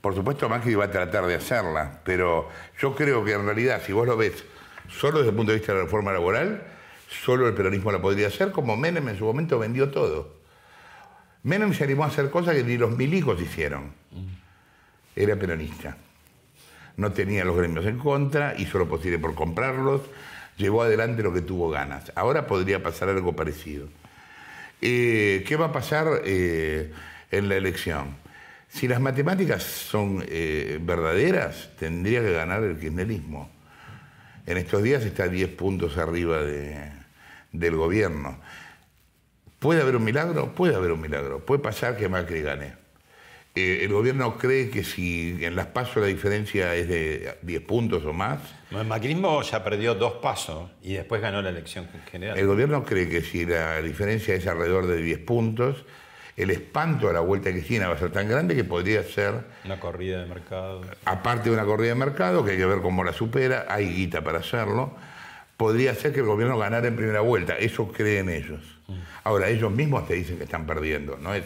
Por 0.00 0.14
supuesto, 0.14 0.48
Macri 0.48 0.74
va 0.74 0.84
a 0.84 0.90
tratar 0.90 1.26
de 1.26 1.34
hacerla, 1.34 2.00
pero 2.04 2.48
yo 2.80 2.94
creo 2.94 3.24
que 3.24 3.32
en 3.32 3.44
realidad, 3.44 3.82
si 3.84 3.92
vos 3.92 4.06
lo 4.06 4.16
ves 4.16 4.44
solo 4.88 5.18
desde 5.18 5.30
el 5.30 5.36
punto 5.36 5.52
de 5.52 5.58
vista 5.58 5.72
de 5.72 5.78
la 5.78 5.84
reforma 5.84 6.12
laboral, 6.12 6.62
solo 7.24 7.48
el 7.48 7.54
peronismo 7.54 7.90
la 7.90 8.00
podría 8.00 8.28
hacer, 8.28 8.52
como 8.52 8.76
Menem 8.76 9.08
en 9.08 9.18
su 9.18 9.24
momento 9.24 9.58
vendió 9.58 9.90
todo. 9.90 10.36
Menem 11.42 11.72
se 11.72 11.84
animó 11.84 12.04
a 12.04 12.08
hacer 12.08 12.30
cosas 12.30 12.54
que 12.54 12.64
ni 12.64 12.76
los 12.76 12.96
milicos 12.96 13.40
hicieron. 13.40 13.92
Era 15.16 15.36
peronista. 15.36 15.96
No 16.96 17.12
tenía 17.12 17.44
los 17.44 17.56
gremios 17.56 17.86
en 17.86 17.98
contra, 17.98 18.54
hizo 18.58 18.78
lo 18.78 18.88
posible 18.88 19.18
por 19.18 19.34
comprarlos, 19.34 20.02
llevó 20.56 20.82
adelante 20.82 21.22
lo 21.22 21.32
que 21.32 21.40
tuvo 21.40 21.70
ganas. 21.70 22.12
Ahora 22.14 22.46
podría 22.46 22.82
pasar 22.82 23.08
algo 23.08 23.34
parecido. 23.34 23.88
Eh, 24.80 25.44
¿Qué 25.46 25.56
va 25.56 25.66
a 25.66 25.72
pasar 25.72 26.22
eh, 26.24 26.92
en 27.30 27.48
la 27.48 27.56
elección? 27.56 28.16
Si 28.68 28.86
las 28.86 29.00
matemáticas 29.00 29.62
son 29.62 30.24
eh, 30.28 30.78
verdaderas, 30.80 31.70
tendría 31.78 32.20
que 32.20 32.32
ganar 32.32 32.62
el 32.62 32.78
kirchnerismo. 32.78 33.50
En 34.46 34.56
estos 34.58 34.82
días 34.82 35.04
está 35.04 35.28
10 35.28 35.48
puntos 35.50 35.96
arriba 35.98 36.42
de- 36.42 36.90
del 37.52 37.76
gobierno. 37.76 38.40
¿Puede 39.58 39.82
haber 39.82 39.96
un 39.96 40.04
milagro? 40.04 40.54
Puede 40.54 40.74
haber 40.74 40.92
un 40.92 41.00
milagro. 41.00 41.44
Puede 41.44 41.60
pasar 41.62 41.96
que 41.96 42.08
Macri 42.08 42.42
gane. 42.42 42.74
Eh, 43.54 43.80
el 43.82 43.92
gobierno 43.92 44.36
cree 44.38 44.70
que 44.70 44.84
si 44.84 45.36
en 45.44 45.56
las 45.56 45.66
pasos 45.66 45.96
la 45.96 46.06
diferencia 46.06 46.74
es 46.76 46.86
de 46.88 47.38
10 47.42 47.62
puntos 47.62 48.04
o 48.04 48.12
más, 48.12 48.38
El 48.70 48.86
macrismo 48.86 49.42
ya 49.42 49.64
perdió 49.64 49.94
dos 49.94 50.12
pasos 50.22 50.70
y 50.82 50.92
después 50.92 51.20
ganó 51.20 51.42
la 51.42 51.48
elección 51.50 51.88
general. 52.10 52.38
el 52.38 52.46
gobierno 52.46 52.84
cree 52.84 53.08
que 53.08 53.22
si 53.22 53.46
la 53.46 53.80
diferencia 53.82 54.34
es 54.34 54.46
alrededor 54.46 54.86
de 54.86 54.98
10 55.02 55.18
puntos, 55.20 55.84
el 56.38 56.50
espanto 56.50 57.08
a 57.08 57.12
la 57.12 57.20
vuelta 57.20 57.48
de 57.48 57.56
Cristina 57.56 57.88
va 57.88 57.94
a 57.94 57.98
ser 57.98 58.12
tan 58.12 58.28
grande 58.28 58.54
que 58.54 58.62
podría 58.64 59.02
ser 59.02 59.44
Una 59.64 59.80
corrida 59.80 60.20
de 60.20 60.26
mercado. 60.26 60.82
aparte 61.04 61.50
de 61.50 61.54
una 61.54 61.64
corrida 61.64 61.90
de 61.90 61.94
mercado, 61.96 62.44
que 62.44 62.52
hay 62.52 62.56
que 62.56 62.66
ver 62.66 62.80
cómo 62.80 63.02
la 63.02 63.12
supera, 63.12 63.66
hay 63.68 63.92
guita 63.92 64.22
para 64.22 64.38
hacerlo, 64.38 64.94
podría 65.56 65.94
ser 65.94 66.12
que 66.12 66.20
el 66.20 66.26
gobierno 66.26 66.56
ganara 66.56 66.86
en 66.86 66.94
primera 66.94 67.20
vuelta. 67.20 67.58
Eso 67.58 67.88
creen 67.88 68.28
ellos. 68.28 68.60
Ahora, 69.24 69.48
ellos 69.48 69.70
mismos 69.72 70.06
te 70.06 70.14
dicen 70.14 70.38
que 70.38 70.44
están 70.44 70.64
perdiendo, 70.64 71.18
no 71.18 71.34
es 71.34 71.44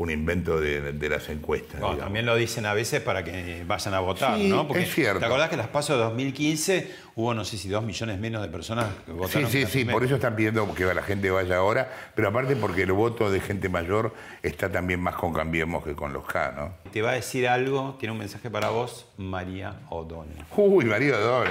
un 0.00 0.10
invento 0.10 0.58
de, 0.58 0.92
de 0.94 1.08
las 1.10 1.28
encuestas. 1.28 1.78
Bueno, 1.78 1.98
también 1.98 2.24
lo 2.24 2.34
dicen 2.34 2.64
a 2.64 2.72
veces 2.72 3.02
para 3.02 3.22
que 3.22 3.64
vayan 3.66 3.92
a 3.92 4.00
votar, 4.00 4.38
Sí, 4.38 4.48
¿no? 4.48 4.66
Porque 4.66 4.84
es 4.84 4.94
cierto. 4.94 5.18
¿Te 5.20 5.26
acordás 5.26 5.50
que 5.50 5.56
en 5.56 5.60
las 5.60 5.68
pasos 5.68 5.98
de 5.98 6.02
2015 6.04 6.90
hubo, 7.16 7.34
no 7.34 7.44
sé 7.44 7.58
si 7.58 7.68
dos 7.68 7.84
millones 7.84 8.18
menos 8.18 8.40
de 8.40 8.48
personas 8.48 8.86
que 9.04 9.12
Sí, 9.12 9.18
votaron? 9.18 9.50
sí, 9.50 9.60
sí, 9.66 9.72
primera? 9.72 9.92
por 9.92 10.04
eso 10.04 10.14
están 10.14 10.34
pidiendo 10.36 10.74
que 10.74 10.86
la 10.86 11.02
gente 11.02 11.30
vaya 11.30 11.56
ahora, 11.58 11.90
pero 12.14 12.28
aparte 12.28 12.56
porque 12.56 12.84
el 12.84 12.92
voto 12.92 13.30
de 13.30 13.40
gente 13.40 13.68
mayor 13.68 14.14
está 14.42 14.72
también 14.72 15.00
más 15.00 15.16
con 15.16 15.34
Cambiemos 15.34 15.84
que 15.84 15.94
con 15.94 16.14
los 16.14 16.24
K, 16.24 16.52
¿no? 16.56 16.90
Te 16.90 17.02
va 17.02 17.10
a 17.10 17.14
decir 17.14 17.46
algo, 17.46 17.98
tiene 18.00 18.12
un 18.12 18.18
mensaje 18.20 18.48
para 18.48 18.70
vos, 18.70 19.06
María 19.18 19.80
O'Donnell. 19.90 20.46
Uy, 20.56 20.86
María 20.86 21.18
Doble, 21.18 21.50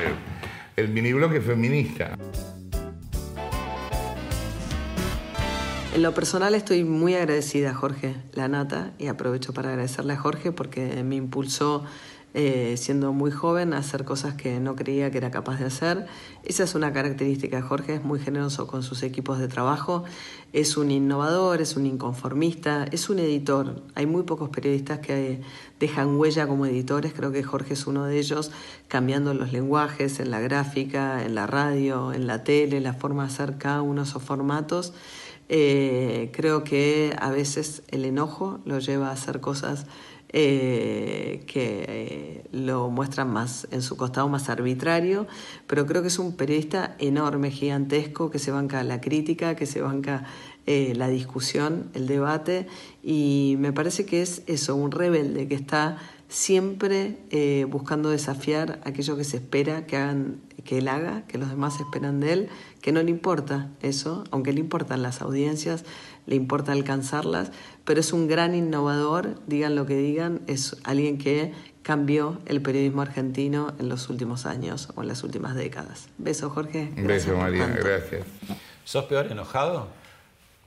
el 0.76 0.88
mini 0.90 1.14
bloque 1.14 1.40
feminista. 1.40 2.18
En 5.94 6.04
lo 6.04 6.14
personal 6.14 6.54
estoy 6.54 6.84
muy 6.84 7.16
agradecida 7.16 7.72
a 7.72 7.74
Jorge 7.74 8.16
Lanata 8.34 8.94
y 9.00 9.08
aprovecho 9.08 9.54
para 9.54 9.70
agradecerle 9.70 10.14
a 10.14 10.18
Jorge 10.18 10.52
porque 10.52 11.04
me 11.04 11.16
impulsó 11.16 11.84
eh, 12.36 12.76
siendo 12.78 13.12
muy 13.12 13.32
joven 13.32 13.74
a 13.74 13.80
hacer 13.80 14.06
cosas 14.06 14.36
que 14.36 14.60
no 14.60 14.76
creía 14.76 15.10
que 15.10 15.18
era 15.18 15.32
capaz 15.32 15.58
de 15.58 15.66
hacer. 15.66 16.06
Esa 16.44 16.64
es 16.64 16.76
una 16.76 16.94
característica 16.94 17.58
de 17.58 17.64
Jorge, 17.64 17.96
es 17.96 18.04
muy 18.04 18.20
generoso 18.20 18.68
con 18.68 18.84
sus 18.84 19.02
equipos 19.02 19.40
de 19.40 19.48
trabajo, 19.48 20.04
es 20.54 20.78
un 20.78 20.92
innovador, 20.92 21.60
es 21.60 21.76
un 21.76 21.88
inconformista, 21.88 22.86
es 22.92 23.10
un 23.10 23.18
editor. 23.18 23.82
Hay 23.96 24.06
muy 24.06 24.22
pocos 24.24 24.50
periodistas 24.50 25.00
que 25.00 25.42
dejan 25.80 26.18
huella 26.18 26.46
como 26.46 26.68
editores, 26.68 27.14
creo 27.14 27.32
que 27.32 27.42
Jorge 27.42 27.74
es 27.74 27.88
uno 27.88 28.06
de 28.06 28.20
ellos, 28.20 28.52
cambiando 28.88 29.34
los 29.34 29.52
lenguajes 29.52 30.20
en 30.20 30.30
la 30.30 30.40
gráfica, 30.40 31.26
en 31.26 31.34
la 31.34 31.48
radio, 31.48 32.14
en 32.14 32.28
la 32.28 32.44
tele, 32.44 32.80
la 32.80 32.94
forma 32.94 33.24
de 33.24 33.30
hacer 33.30 33.58
cada 33.58 33.82
uno 33.82 34.04
de 34.04 34.08
esos 34.08 34.22
formatos. 34.22 34.94
Eh, 35.52 36.30
creo 36.32 36.64
que 36.64 37.16
a 37.20 37.32
veces 37.32 37.82
el 37.88 38.06
enojo 38.06 38.60
lo 38.66 38.78
lleva 38.78 39.10
a 39.10 39.14
hacer 39.14 39.42
cosas 39.42 39.88
eh, 40.32 41.44
que 41.48 41.86
eh, 41.88 42.44
lo 42.52 42.92
muestran 42.92 43.34
más 43.34 43.68
en 43.72 43.82
su 43.82 43.98
costado 43.98 44.30
más 44.30 44.48
arbitrario, 44.48 45.26
pero 45.66 45.88
creo 45.88 46.04
que 46.04 46.10
es 46.10 46.20
un 46.20 46.36
periodista 46.36 46.96
enorme, 47.00 47.50
gigantesco, 47.50 48.30
que 48.30 48.38
se 48.38 48.52
banca 48.52 48.84
la 48.84 49.02
crítica, 49.02 49.56
que 49.56 49.66
se 49.66 49.82
banca 49.82 50.26
la 50.68 51.08
discusión, 51.08 51.90
el 51.96 52.06
debate, 52.06 52.68
y 53.02 53.56
me 53.58 53.74
parece 53.74 54.06
que 54.06 54.22
es 54.22 54.44
eso, 54.46 54.76
un 54.76 54.92
rebelde 54.92 55.48
que 55.48 55.56
está 55.56 55.98
siempre 56.30 57.18
eh, 57.32 57.66
buscando 57.70 58.10
desafiar 58.10 58.80
aquello 58.86 59.18
que 59.18 59.24
se 59.24 59.38
espera 59.38 59.86
que 59.86 59.98
hagan 59.98 60.38
que 60.64 60.78
él 60.78 60.88
haga, 60.88 61.24
que 61.28 61.38
los 61.40 61.50
demás 61.50 61.80
esperan 61.80 62.20
de 62.20 62.34
él, 62.34 62.50
que 62.82 62.92
no 62.92 63.02
le 63.02 63.10
importa 63.10 63.70
eso, 63.82 64.24
aunque 64.30 64.54
le 64.54 64.60
importan 64.60 65.02
las 65.02 65.22
audiencias, 65.22 65.84
le 66.28 66.36
importa 66.36 66.74
alcanzarlas, 66.74 67.52
pero 67.86 68.00
es 68.02 68.14
un 68.14 68.28
gran 68.28 68.54
innovador, 68.54 69.40
digan 69.48 69.74
lo 69.76 69.88
que 69.88 69.96
digan, 69.98 70.42
es 70.46 70.76
alguien 70.84 71.18
que 71.18 71.54
cambió 71.82 72.40
el 72.46 72.62
periodismo 72.62 73.02
argentino 73.02 73.74
en 73.80 73.90
los 73.90 74.10
últimos 74.10 74.46
años 74.46 74.90
o 74.96 75.02
en 75.02 75.08
las 75.08 75.24
últimas 75.24 75.56
décadas. 75.56 76.08
Beso, 76.20 76.52
Jorge. 76.52 76.92
Un 76.96 77.08
beso, 77.08 77.36
María, 77.36 77.66
tanto. 77.66 77.84
gracias. 77.84 78.28
¿Sos 78.84 79.06
peor 79.06 79.32
enojado? 79.32 79.88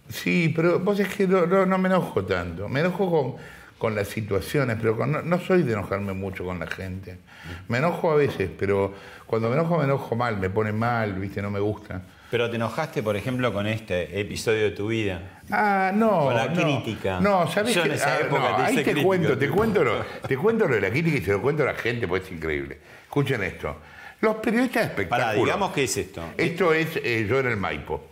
Sí, 0.09 0.53
pero 0.57 0.81
vos 0.81 0.99
es 0.99 1.15
que 1.15 1.29
no, 1.29 1.47
no- 1.47 1.65
no 1.67 1.79
me 1.79 1.89
enojo 1.89 2.25
tanto. 2.25 2.69
Me 2.69 2.81
enojo 2.81 3.09
con, 3.11 3.35
con 3.83 3.97
las 3.97 4.07
situaciones, 4.07 4.77
pero 4.81 4.97
con- 4.97 5.11
no, 5.11 5.23
no 5.23 5.41
soy 5.41 5.65
de 5.65 5.73
enojarme 5.73 6.13
mucho 6.13 6.45
con 6.45 6.61
la 6.61 6.69
gente. 6.69 7.19
Me 7.67 7.79
enojo 7.79 8.13
a 8.13 8.15
veces, 8.15 8.49
pero 8.57 8.95
cuando 9.27 9.49
me 9.49 9.55
enojo 9.57 9.77
me 9.77 9.83
enojo 9.87 10.15
mal, 10.15 10.37
me 10.37 10.49
pone 10.51 10.71
mal, 10.71 11.15
viste, 11.15 11.43
no 11.43 11.51
me 11.51 11.59
gusta. 11.59 12.01
Pero 12.31 12.49
te 12.49 12.55
enojaste, 12.55 13.03
por 13.03 13.17
ejemplo, 13.17 13.53
con 13.53 13.67
este 13.67 14.21
episodio 14.21 14.63
de 14.63 14.71
tu 14.71 14.87
vida. 14.87 15.41
Ah, 15.51 15.91
no. 15.93 16.27
Con 16.27 16.37
la 16.37 16.47
no. 16.47 16.63
crítica. 16.63 17.19
No, 17.19 17.51
¿sabés 17.51 17.75
Yo 17.75 17.85
en 17.85 17.91
esa 17.91 18.15
Ah, 18.15 18.21
época 18.21 18.51
no, 18.51 18.57
te 18.59 18.63
ahí 18.63 18.77
te 18.77 18.83
crítico. 18.85 19.07
cuento, 19.09 19.37
te 19.37 19.49
cuento, 19.49 19.83
lo, 19.83 20.05
te 20.29 20.37
cuento 20.37 20.69
lo 20.69 20.75
de 20.77 20.81
la 20.81 20.91
crítica 20.91 21.19
y 21.19 21.23
se 21.23 21.33
lo 21.33 21.43
cuento 21.43 21.65
a 21.65 21.67
la 21.67 21.75
gente, 21.75 22.07
porque 22.07 22.27
es 22.27 22.33
increíble. 22.33 22.79
Escuchen 23.03 23.43
esto. 23.43 23.79
Los 24.21 24.37
periodistas 24.37 24.83
de 24.85 24.89
espectáculo. 24.91 25.27
Pará, 25.27 25.33
digamos 25.45 25.73
qué 25.73 25.83
es 25.83 25.97
esto. 25.97 26.23
Esto 26.37 26.73
es 26.73 26.97
eh, 27.03 27.27
yo 27.29 27.41
en 27.41 27.47
el 27.49 27.57
Maipo. 27.57 28.11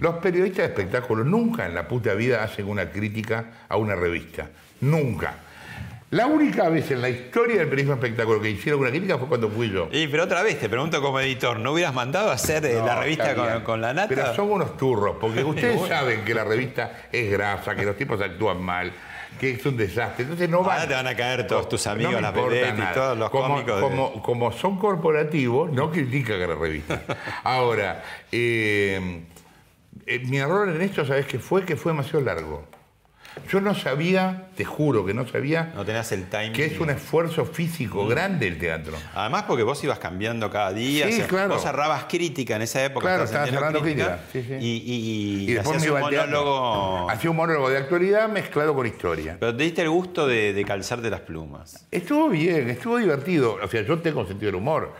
Los 0.00 0.14
periodistas 0.14 0.60
de 0.64 0.72
espectáculo 0.72 1.24
nunca 1.24 1.66
en 1.66 1.74
la 1.74 1.86
puta 1.86 2.14
vida 2.14 2.42
hacen 2.42 2.66
una 2.68 2.88
crítica 2.90 3.44
a 3.68 3.76
una 3.76 3.94
revista. 3.94 4.48
Nunca. 4.80 5.34
La 6.10 6.26
única 6.26 6.68
vez 6.68 6.90
en 6.90 7.00
la 7.02 7.08
historia 7.08 7.58
del 7.58 7.68
periodismo 7.68 7.94
espectáculo 7.94 8.40
que 8.40 8.50
hicieron 8.50 8.80
una 8.80 8.90
crítica 8.90 9.16
fue 9.16 9.28
cuando 9.28 9.48
fui 9.48 9.70
yo. 9.70 9.88
Y 9.92 10.08
pero 10.08 10.24
otra 10.24 10.42
vez 10.42 10.58
te 10.58 10.68
pregunto 10.68 11.00
como 11.00 11.20
editor, 11.20 11.60
¿no 11.60 11.72
hubieras 11.72 11.94
mandado 11.94 12.30
a 12.30 12.34
hacer 12.34 12.64
eh, 12.66 12.74
No, 12.80 12.86
la 12.86 13.00
revista 13.00 13.62
con, 13.62 13.80
la 13.80 13.94
nata? 13.94 14.08
Pero 14.08 14.34
son 14.34 14.50
unos 14.50 14.76
turros, 14.76 15.16
porque 15.20 15.44
ustedes 15.44 15.76
Bueno. 15.76 15.94
saben 15.94 16.24
que 16.24 16.34
la 16.34 16.42
revista 16.42 16.90
es 17.12 17.30
grasa, 17.30 17.76
que 17.76 17.84
los 17.84 17.96
tipos 17.96 18.20
actúan 18.20 18.60
mal, 18.60 18.90
que 19.38 19.52
es 19.52 19.64
un 19.64 19.76
desastre. 19.76 20.24
Entonces 20.24 20.48
no 20.48 20.64
van. 20.64 20.78
Ahora 20.80 20.88
te 20.88 20.94
van 20.94 21.06
a 21.06 21.14
caer 21.14 21.46
todos 21.46 21.68
tus 21.68 21.86
No 21.86 21.92
amigos, 21.92 22.14
importa 22.14 22.40
vedettes 22.48 22.78
y 22.90 22.92
todos 22.94 23.16
los 23.18 23.30
como, 23.30 23.54
cómicos 23.54 23.80
de- 24.16 24.20
como 24.22 24.50
son 24.50 24.78
corporativos, 24.80 25.70
no 25.70 25.92
critican 25.92 26.42
a 26.42 26.46
la 26.48 26.54
revista. 26.56 27.02
Ahora, 27.44 28.02
eh, 28.32 29.20
eh, 30.06 30.18
mi 30.26 30.38
error 30.38 30.68
en 30.70 30.80
esto, 30.82 31.06
¿sabes 31.06 31.26
qué 31.26 31.38
fue? 31.38 31.64
Que 31.64 31.76
fue 31.76 31.92
demasiado 31.92 32.20
largo. 32.24 32.66
Yo 33.50 33.60
no 33.60 33.74
sabía, 33.74 34.48
te 34.56 34.64
juro 34.64 35.04
que 35.06 35.14
no 35.14 35.26
sabía, 35.26 35.72
No 35.74 35.84
tenías 35.84 36.10
el 36.12 36.28
timing. 36.28 36.52
que 36.52 36.66
es 36.66 36.78
un 36.80 36.90
esfuerzo 36.90 37.44
físico 37.44 38.06
grande 38.06 38.46
el 38.48 38.58
teatro. 38.58 38.92
Además 39.14 39.44
porque 39.46 39.62
vos 39.62 39.82
ibas 39.82 39.98
cambiando 39.98 40.50
cada 40.50 40.72
día. 40.72 41.06
Sí, 41.08 41.14
o 41.14 41.16
sea, 41.16 41.26
claro. 41.26 41.54
Vos 41.54 41.62
cerrabas 41.62 42.04
crítica 42.08 42.56
en 42.56 42.62
esa 42.62 42.84
época. 42.84 43.06
Claro, 43.06 43.24
estabas 43.24 43.48
estaba 43.48 43.66
cerrando 43.68 43.80
crítica, 43.82 44.20
sí, 44.32 44.42
sí. 44.42 44.54
Y, 44.54 44.76
y, 44.76 44.94
y 45.46 45.50
Y 45.50 45.54
después 45.54 45.80
me 45.80 45.86
iba 45.86 45.94
un 45.96 46.00
monólogo. 46.02 47.10
Hacía 47.10 47.30
un 47.30 47.36
monólogo 47.36 47.70
de 47.70 47.78
actualidad 47.78 48.28
mezclado 48.28 48.74
con 48.74 48.86
historia. 48.86 49.36
Pero 49.40 49.56
te 49.56 49.62
diste 49.64 49.82
el 49.82 49.90
gusto 49.90 50.26
de, 50.26 50.52
de 50.52 50.64
calzarte 50.64 51.10
las 51.10 51.20
plumas. 51.20 51.86
Estuvo 51.90 52.28
bien, 52.28 52.68
estuvo 52.70 52.98
divertido. 52.98 53.58
O 53.62 53.68
sea, 53.68 53.82
yo 53.82 53.98
tengo 54.00 54.26
sentido 54.26 54.46
del 54.48 54.56
humor. 54.56 54.92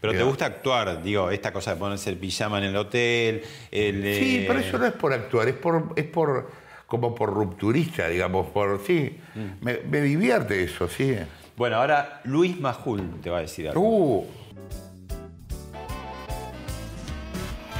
Pero 0.00 0.12
te 0.12 0.22
gusta 0.22 0.46
actuar, 0.46 1.02
digo, 1.02 1.30
esta 1.30 1.52
cosa 1.52 1.72
de 1.74 1.76
ponerse 1.80 2.10
el 2.10 2.16
pijama 2.16 2.58
en 2.58 2.64
el 2.64 2.76
hotel. 2.76 3.42
El, 3.70 4.00
Sí, 4.20 4.36
eh, 4.38 4.44
pero 4.46 4.60
eso 4.60 4.78
no 4.78 4.86
es 4.86 4.92
por 4.92 5.12
actuar, 5.12 5.48
es 5.48 5.54
por, 5.54 5.92
es 5.96 6.04
por 6.04 6.50
como 6.90 7.14
por 7.14 7.32
rupturista, 7.32 8.08
digamos, 8.08 8.48
por 8.48 8.82
sí. 8.84 9.16
Mm. 9.36 9.64
Me, 9.64 9.78
me 9.88 10.00
divierte 10.00 10.64
eso, 10.64 10.88
sí. 10.88 11.14
Bueno, 11.56 11.76
ahora 11.76 12.20
Luis 12.24 12.58
Majul 12.58 13.20
te 13.22 13.30
va 13.30 13.38
a 13.38 13.42
decir 13.42 13.68
algo. 13.68 13.80
Uh, 13.80 14.26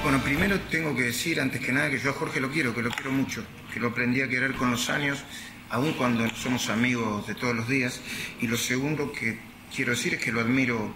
Bueno, 0.03 0.23
primero 0.23 0.59
tengo 0.71 0.97
que 0.97 1.03
decir, 1.03 1.41
antes 1.41 1.61
que 1.61 1.73
nada, 1.73 1.91
que 1.91 1.99
yo 1.99 2.11
a 2.11 2.13
Jorge 2.15 2.41
lo 2.41 2.51
quiero, 2.51 2.75
que 2.75 2.81
lo 2.81 2.89
quiero 2.89 3.13
mucho, 3.13 3.45
que 3.73 3.79
lo 3.79 3.89
aprendí 3.89 4.23
a 4.23 4.29
querer 4.29 4.55
con 4.55 4.71
los 4.71 4.89
años, 4.89 5.23
aun 5.69 5.93
cuando 5.93 6.23
no 6.23 6.35
somos 6.35 6.71
amigos 6.71 7.27
de 7.27 7.35
todos 7.35 7.55
los 7.55 7.69
días. 7.69 8.01
Y 8.41 8.47
lo 8.47 8.57
segundo 8.57 9.13
que 9.13 9.39
quiero 9.75 9.91
decir 9.91 10.15
es 10.15 10.21
que 10.25 10.33
lo 10.33 10.41
admiro 10.41 10.91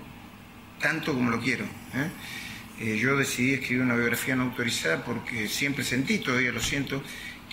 tanto 0.81 1.13
como 1.13 1.31
lo 1.31 1.39
quiero. 1.39 1.65
¿eh? 1.65 2.09
Eh, 2.81 2.97
yo 2.97 3.15
decidí 3.17 3.55
escribir 3.55 3.83
una 3.83 3.95
biografía 3.95 4.37
no 4.37 4.45
autorizada 4.45 5.05
porque 5.05 5.49
siempre 5.49 5.85
sentí, 5.85 6.19
todavía 6.19 6.53
lo 6.53 6.61
siento, 6.61 7.03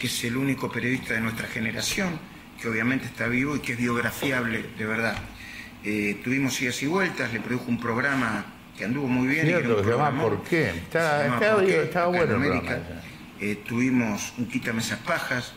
que 0.02 0.08
es 0.08 0.24
el 0.24 0.36
único 0.36 0.72
periodista 0.72 1.14
de 1.14 1.22
nuestra 1.22 1.48
generación 1.48 2.18
que 2.60 2.68
obviamente 2.68 3.06
está 3.06 3.28
vivo 3.28 3.56
y 3.56 3.60
que 3.60 3.74
es 3.74 3.78
biografiable 3.78 4.66
de 4.76 4.86
verdad. 4.88 5.16
Eh, 5.84 6.20
tuvimos 6.24 6.60
idas 6.60 6.82
y 6.82 6.88
vueltas, 6.88 7.32
le 7.32 7.40
produjo 7.40 7.66
un 7.68 7.80
programa 7.80 8.46
que 8.76 8.86
anduvo 8.86 9.08
muy 9.08 9.28
bien. 9.28 9.42
que 9.46 9.48
Cierto, 9.58 9.78
un 9.78 9.84
se 9.84 9.90
llama. 9.92 10.22
¿Por 10.24 10.44
qué? 10.44 10.70
Está, 10.70 11.40
¿Por 11.40 11.66
qué? 11.66 11.82
en 11.84 12.12
bueno 12.12 12.36
América. 12.36 12.80
Eh, 13.40 13.60
tuvimos 13.68 14.34
un 14.40 14.48
quítame 14.48 14.82
esas 14.82 14.98
pajas, 15.00 15.54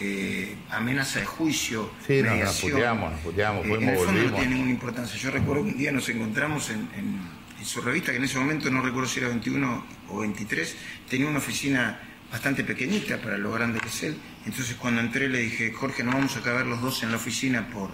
eh, 0.00 0.56
amenaza 0.70 1.20
de 1.20 1.26
juicio, 1.26 1.90
Sí, 2.04 2.14
no, 2.20 2.24
nos 2.30 2.32
mediación. 2.34 2.72
puteamos, 2.72 3.12
nos 3.12 3.20
puteamos, 3.20 3.66
fuimos, 3.66 3.82
en 3.82 3.88
el 3.90 3.96
fondo 3.96 4.22
no 4.24 4.32
tiene 4.34 4.50
ninguna 4.54 4.70
importancia. 4.72 5.16
Yo 5.20 5.30
recuerdo 5.30 5.62
que 5.62 5.70
un 5.70 5.78
día 5.78 5.92
nos 5.92 6.08
encontramos 6.08 6.70
en, 6.70 6.88
en- 6.98 7.20
en 7.60 7.64
su 7.64 7.80
revista, 7.80 8.10
que 8.10 8.18
en 8.18 8.24
ese 8.24 8.38
momento 8.40 8.68
no 8.70 8.82
recuerdo 8.82 9.08
si 9.08 9.20
era 9.20 9.28
21 9.28 9.84
o 10.10 10.18
23, 10.20 10.76
tenía 11.08 11.28
una 11.28 11.38
oficina 11.38 12.00
bastante 12.34 12.64
pequeñita 12.64 13.18
para 13.18 13.38
lo 13.38 13.52
grande 13.52 13.78
que 13.78 13.86
es 13.86 14.02
él. 14.02 14.16
Entonces 14.44 14.74
cuando 14.74 15.00
entré 15.00 15.28
le 15.28 15.38
dije, 15.38 15.72
Jorge, 15.72 16.02
no 16.02 16.10
vamos 16.10 16.36
a 16.36 16.40
caber 16.42 16.66
los 16.66 16.80
dos 16.82 17.00
en 17.04 17.12
la 17.12 17.16
oficina 17.16 17.68
por, 17.72 17.90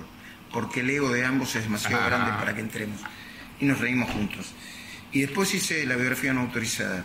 porque 0.50 0.80
el 0.80 0.88
ego 0.88 1.12
de 1.12 1.26
ambos 1.26 1.54
es 1.56 1.64
demasiado 1.64 1.98
Ah. 2.02 2.06
grande 2.08 2.30
para 2.38 2.54
que 2.54 2.62
entremos. 2.62 2.98
Y 3.60 3.66
nos 3.66 3.78
reímos 3.80 4.08
juntos. 4.10 4.54
Y 5.12 5.20
después 5.20 5.52
hice 5.52 5.84
la 5.84 5.94
biografía 5.96 6.32
no 6.32 6.40
autorizada. 6.40 7.04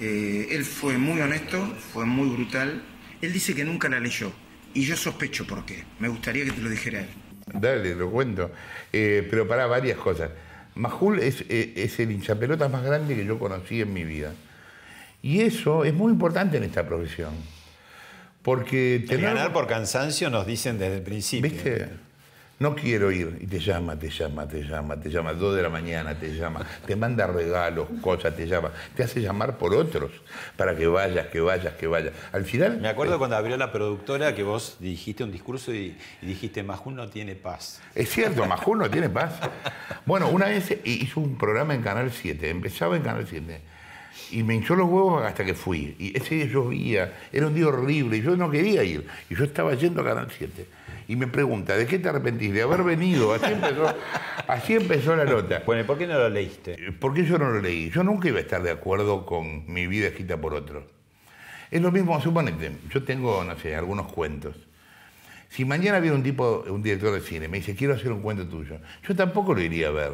Eh, 0.00 0.46
él 0.52 0.64
fue 0.64 0.96
muy 0.96 1.20
honesto, 1.20 1.74
fue 1.92 2.06
muy 2.06 2.28
brutal. 2.28 2.84
Él 3.20 3.32
dice 3.32 3.52
que 3.52 3.64
nunca 3.64 3.88
la 3.88 3.98
leyó. 3.98 4.32
Y 4.72 4.82
yo 4.84 4.96
sospecho 4.96 5.44
por 5.48 5.66
qué. 5.66 5.82
Me 5.98 6.06
gustaría 6.06 6.44
que 6.44 6.52
te 6.52 6.60
lo 6.60 6.70
dijera 6.70 7.00
él. 7.00 7.08
Dale, 7.52 7.96
lo 7.96 8.08
cuento. 8.12 8.52
Eh, 8.92 9.26
pero 9.28 9.48
para 9.48 9.66
varias 9.66 9.98
cosas. 9.98 10.30
Majul 10.76 11.18
es, 11.18 11.44
eh, 11.48 11.72
es 11.74 11.98
el 11.98 12.12
hinchapelotas 12.12 12.70
más 12.70 12.84
grande 12.84 13.16
que 13.16 13.24
yo 13.26 13.40
conocí 13.40 13.80
en 13.80 13.92
mi 13.92 14.04
vida. 14.04 14.32
Y 15.22 15.40
eso 15.40 15.84
es 15.84 15.94
muy 15.94 16.12
importante 16.12 16.56
en 16.56 16.64
esta 16.64 16.86
profesión. 16.86 17.32
Porque 18.42 18.96
El 18.96 19.06
tener... 19.06 19.34
ganar 19.34 19.52
por 19.52 19.66
cansancio 19.66 20.30
nos 20.30 20.46
dicen 20.46 20.78
desde 20.78 20.96
el 20.96 21.02
principio. 21.02 21.50
¿Viste? 21.50 21.88
No 22.58 22.74
quiero 22.74 23.10
ir. 23.10 23.38
Y 23.40 23.46
te 23.46 23.58
llama, 23.58 23.98
te 23.98 24.10
llama, 24.10 24.46
te 24.46 24.62
llama, 24.62 25.00
te 25.00 25.08
llama. 25.08 25.32
Dos 25.32 25.56
de 25.56 25.62
la 25.62 25.70
mañana 25.70 26.14
te 26.14 26.34
llama. 26.34 26.66
Te 26.86 26.94
manda 26.94 27.26
regalos, 27.26 27.88
cosas, 28.02 28.36
te 28.36 28.46
llama. 28.46 28.70
Te 28.94 29.02
hace 29.02 29.22
llamar 29.22 29.56
por 29.56 29.74
otros 29.74 30.10
para 30.58 30.76
que 30.76 30.86
vayas, 30.86 31.28
que 31.28 31.40
vayas, 31.40 31.72
que 31.74 31.86
vayas. 31.86 32.12
Al 32.32 32.44
final... 32.44 32.78
Me 32.78 32.88
acuerdo 32.88 33.18
cuando 33.18 33.36
abrió 33.36 33.56
la 33.56 33.72
productora 33.72 34.34
que 34.34 34.42
vos 34.42 34.76
dijiste 34.78 35.24
un 35.24 35.32
discurso 35.32 35.72
y, 35.74 35.96
y 36.20 36.26
dijiste, 36.26 36.62
Majún 36.62 36.96
no 36.96 37.08
tiene 37.08 37.34
paz. 37.34 37.80
Es 37.94 38.10
cierto, 38.10 38.44
Majul 38.44 38.78
no 38.78 38.90
tiene 38.90 39.08
paz. 39.08 39.32
Bueno, 40.04 40.28
una 40.28 40.46
vez 40.46 40.70
hizo 40.84 41.20
un 41.20 41.38
programa 41.38 41.74
en 41.74 41.80
Canal 41.80 42.10
7, 42.10 42.50
empezaba 42.50 42.94
en 42.94 43.02
Canal 43.02 43.26
7, 43.26 43.60
y 44.30 44.42
me 44.42 44.54
hinchó 44.54 44.74
los 44.74 44.88
huevos 44.88 45.24
hasta 45.24 45.44
que 45.44 45.54
fui. 45.54 45.94
Y 45.98 46.16
ese 46.16 46.36
día 46.36 46.46
llovía, 46.46 47.12
era 47.32 47.46
un 47.46 47.54
día 47.54 47.68
horrible, 47.68 48.18
y 48.18 48.22
yo 48.22 48.36
no 48.36 48.50
quería 48.50 48.82
ir. 48.84 49.06
Y 49.28 49.34
yo 49.34 49.44
estaba 49.44 49.74
yendo 49.74 50.02
a 50.02 50.04
Canal 50.04 50.28
7. 50.36 50.66
Y 51.08 51.16
me 51.16 51.26
pregunta, 51.26 51.76
¿de 51.76 51.86
qué 51.86 51.98
te 51.98 52.08
arrepentís? 52.08 52.52
De 52.52 52.62
haber 52.62 52.84
venido. 52.84 53.32
Así 53.34 53.52
empezó, 53.52 53.94
así 54.46 54.74
empezó 54.74 55.16
la 55.16 55.24
nota. 55.24 55.62
Bueno, 55.66 55.82
¿y 55.82 55.84
por 55.84 55.98
qué 55.98 56.06
no 56.06 56.14
lo 56.14 56.28
leíste? 56.28 56.92
¿Por 56.92 57.14
qué 57.14 57.24
yo 57.24 57.36
no 57.36 57.50
lo 57.50 57.60
leí? 57.60 57.90
Yo 57.90 58.04
nunca 58.04 58.28
iba 58.28 58.38
a 58.38 58.42
estar 58.42 58.62
de 58.62 58.70
acuerdo 58.70 59.26
con 59.26 59.64
mi 59.66 59.86
vida 59.88 60.06
escrita 60.06 60.40
por 60.40 60.54
otro. 60.54 60.86
Es 61.70 61.80
lo 61.80 61.90
mismo, 61.92 62.20
suponete, 62.20 62.72
yo 62.92 63.02
tengo, 63.04 63.44
no 63.44 63.56
sé, 63.58 63.76
algunos 63.76 64.12
cuentos. 64.12 64.56
Si 65.48 65.64
mañana 65.64 65.98
viene 65.98 66.16
un 66.16 66.22
tipo, 66.22 66.64
un 66.68 66.82
director 66.82 67.12
de 67.12 67.20
cine, 67.20 67.48
me 67.48 67.58
dice, 67.58 67.74
quiero 67.74 67.94
hacer 67.94 68.12
un 68.12 68.22
cuento 68.22 68.46
tuyo, 68.46 68.78
yo 69.06 69.16
tampoco 69.16 69.54
lo 69.54 69.60
iría 69.60 69.88
a 69.88 69.90
ver. 69.90 70.12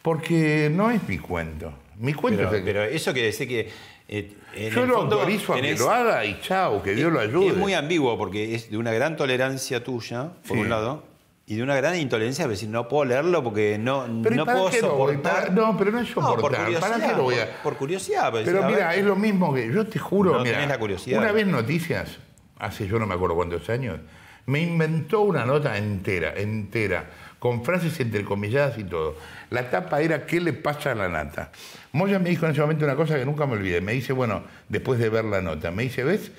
Porque 0.00 0.70
no 0.74 0.90
es 0.90 1.06
mi 1.08 1.18
cuento. 1.18 1.74
Mi 1.98 2.12
cuento 2.14 2.38
Pero, 2.38 2.50
es 2.50 2.56
el- 2.58 2.64
pero 2.64 2.82
eso 2.84 3.12
quiere 3.12 3.26
decir 3.28 3.48
que. 3.48 3.70
eh, 4.08 4.32
en 4.54 4.70
Yo 4.72 4.82
el 4.82 4.88
lo 4.88 4.94
fondo 4.98 5.16
autorizo 5.16 5.54
a 5.54 5.60
que 5.60 5.74
lo 5.76 5.90
haga 5.90 6.24
y 6.24 6.40
chao, 6.40 6.82
que 6.82 6.94
Dios 6.94 7.12
lo 7.12 7.20
ayude. 7.20 7.48
Es 7.48 7.56
muy 7.56 7.74
ambiguo 7.74 8.16
porque 8.18 8.54
es 8.54 8.70
de 8.70 8.76
una 8.76 8.92
gran 8.92 9.16
tolerancia 9.16 9.82
tuya, 9.82 10.30
por 10.46 10.56
Sí. 10.56 10.62
un 10.62 10.68
lado, 10.70 11.04
y 11.46 11.56
de 11.56 11.62
una 11.62 11.74
gran 11.76 11.96
intolerancia, 11.98 12.44
es 12.44 12.50
decir, 12.50 12.68
no 12.68 12.88
puedo 12.88 13.04
leerlo 13.04 13.42
porque 13.42 13.76
no, 13.78 14.06
Pero 14.22 14.34
¿y 14.34 14.38
no 14.38 14.44
puedo 14.44 14.70
lo 14.70 14.72
soportar. 14.72 15.22
Para- 15.22 15.48
no, 15.50 15.76
pero 15.76 15.90
no 15.90 16.00
es 16.00 16.10
por 16.10 16.24
soportar. 16.24 16.64
curiosidad, 16.64 16.80
¿Para 16.90 17.06
qué 17.10 17.16
lo 17.16 17.22
voy 17.24 17.34
a- 17.36 17.46
por, 17.46 17.62
por 17.62 17.76
curiosidad. 17.76 18.30
pues, 18.30 18.44
Pero 18.44 18.64
a 18.64 18.66
mira, 18.68 18.88
ver, 18.90 18.98
es 18.98 19.04
lo 19.04 19.16
mismo 19.16 19.52
que 19.54 19.72
yo 19.72 19.86
te 19.86 19.98
juro, 19.98 20.32
No 20.34 20.38
mira, 20.40 20.52
tenés 20.54 20.68
la 20.68 20.78
curiosidad. 20.78 21.18
una 21.20 21.32
vez 21.32 21.46
Noticias, 21.46 22.18
hace 22.58 22.86
yo 22.86 22.98
no 22.98 23.06
me 23.06 23.14
acuerdo 23.14 23.34
cuántos 23.36 23.68
años, 23.68 23.98
me 24.46 24.60
inventó 24.60 25.20
una 25.22 25.44
nota 25.44 25.76
entera, 25.78 26.34
entera, 26.36 27.10
con 27.44 27.62
frases 27.62 28.00
entrecomilladas 28.00 28.78
y 28.78 28.84
todo. 28.84 29.18
La 29.50 29.68
tapa 29.68 30.00
era 30.00 30.24
¿qué 30.24 30.40
le 30.40 30.54
pasa 30.54 30.92
a 30.92 30.94
la 30.94 31.10
nata? 31.10 31.52
Moya 31.92 32.18
me 32.18 32.30
dijo 32.30 32.46
en 32.46 32.52
ese 32.52 32.62
momento 32.62 32.86
una 32.86 32.96
cosa 32.96 33.18
que 33.18 33.26
nunca 33.26 33.44
me 33.44 33.52
olvidé. 33.52 33.82
Me 33.82 33.92
dice, 33.92 34.14
bueno, 34.14 34.44
después 34.70 34.98
de 34.98 35.10
ver 35.10 35.26
la 35.26 35.42
nota, 35.42 35.70
me 35.70 35.82
dice, 35.82 36.04
¿ves? 36.04 36.32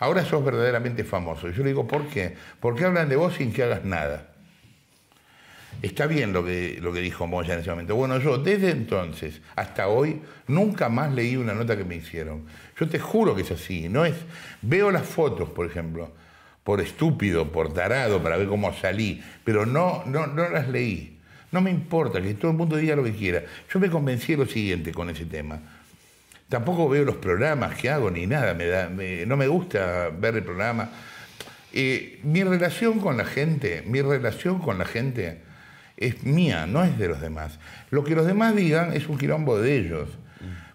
Ahora 0.00 0.24
sos 0.24 0.44
verdaderamente 0.44 1.04
famoso. 1.04 1.48
Y 1.48 1.52
yo 1.52 1.62
le 1.62 1.68
digo, 1.68 1.86
¿por 1.86 2.08
qué? 2.08 2.34
Porque 2.58 2.84
hablan 2.84 3.08
de 3.08 3.14
vos 3.14 3.34
sin 3.34 3.52
que 3.52 3.62
hagas 3.62 3.84
nada. 3.84 4.26
Está 5.82 6.08
bien 6.08 6.32
lo 6.32 6.44
que, 6.44 6.80
lo 6.82 6.92
que 6.92 7.00
dijo 7.00 7.28
Moya 7.28 7.54
en 7.54 7.60
ese 7.60 7.70
momento. 7.70 7.94
Bueno, 7.94 8.18
yo 8.18 8.36
desde 8.38 8.72
entonces 8.72 9.40
hasta 9.54 9.86
hoy 9.86 10.20
nunca 10.48 10.88
más 10.88 11.12
leí 11.12 11.36
una 11.36 11.54
nota 11.54 11.76
que 11.76 11.84
me 11.84 11.94
hicieron. 11.94 12.46
Yo 12.76 12.88
te 12.88 12.98
juro 12.98 13.36
que 13.36 13.42
es 13.42 13.52
así. 13.52 13.88
No 13.88 14.04
es. 14.04 14.16
Veo 14.62 14.90
las 14.90 15.06
fotos, 15.06 15.48
por 15.48 15.66
ejemplo, 15.66 16.10
por 16.64 16.80
estúpido, 16.80 17.50
por 17.50 17.72
tarado, 17.72 18.22
para 18.22 18.36
ver 18.36 18.48
cómo 18.48 18.72
salí, 18.74 19.22
pero 19.44 19.66
no, 19.66 20.04
no, 20.06 20.26
no 20.26 20.48
las 20.48 20.68
leí. 20.68 21.18
No 21.52 21.60
me 21.60 21.70
importa 21.70 22.22
que 22.22 22.34
todo 22.34 22.52
el 22.52 22.56
mundo 22.56 22.76
diga 22.76 22.94
lo 22.94 23.02
que 23.02 23.12
quiera. 23.12 23.42
Yo 23.72 23.80
me 23.80 23.90
convencí 23.90 24.32
de 24.32 24.38
lo 24.38 24.46
siguiente 24.46 24.92
con 24.92 25.10
ese 25.10 25.24
tema. 25.24 25.60
Tampoco 26.48 26.88
veo 26.88 27.04
los 27.04 27.16
programas 27.16 27.76
que 27.76 27.90
hago 27.90 28.10
ni 28.10 28.26
nada. 28.26 28.54
No 29.26 29.36
me 29.36 29.48
gusta 29.48 30.10
ver 30.10 30.36
el 30.36 30.44
programa. 30.44 30.90
Eh, 31.72 32.20
mi 32.24 32.42
relación 32.42 32.98
con 32.98 33.16
la 33.16 33.24
gente, 33.24 33.82
mi 33.86 34.02
relación 34.02 34.58
con 34.58 34.78
la 34.78 34.84
gente 34.84 35.42
es 35.96 36.24
mía, 36.24 36.66
no 36.66 36.82
es 36.82 36.98
de 36.98 37.08
los 37.08 37.20
demás. 37.20 37.58
Lo 37.90 38.02
que 38.04 38.14
los 38.14 38.26
demás 38.26 38.56
digan 38.56 38.92
es 38.92 39.08
un 39.08 39.18
quilombo 39.18 39.60
de 39.60 39.76
ellos. 39.76 40.08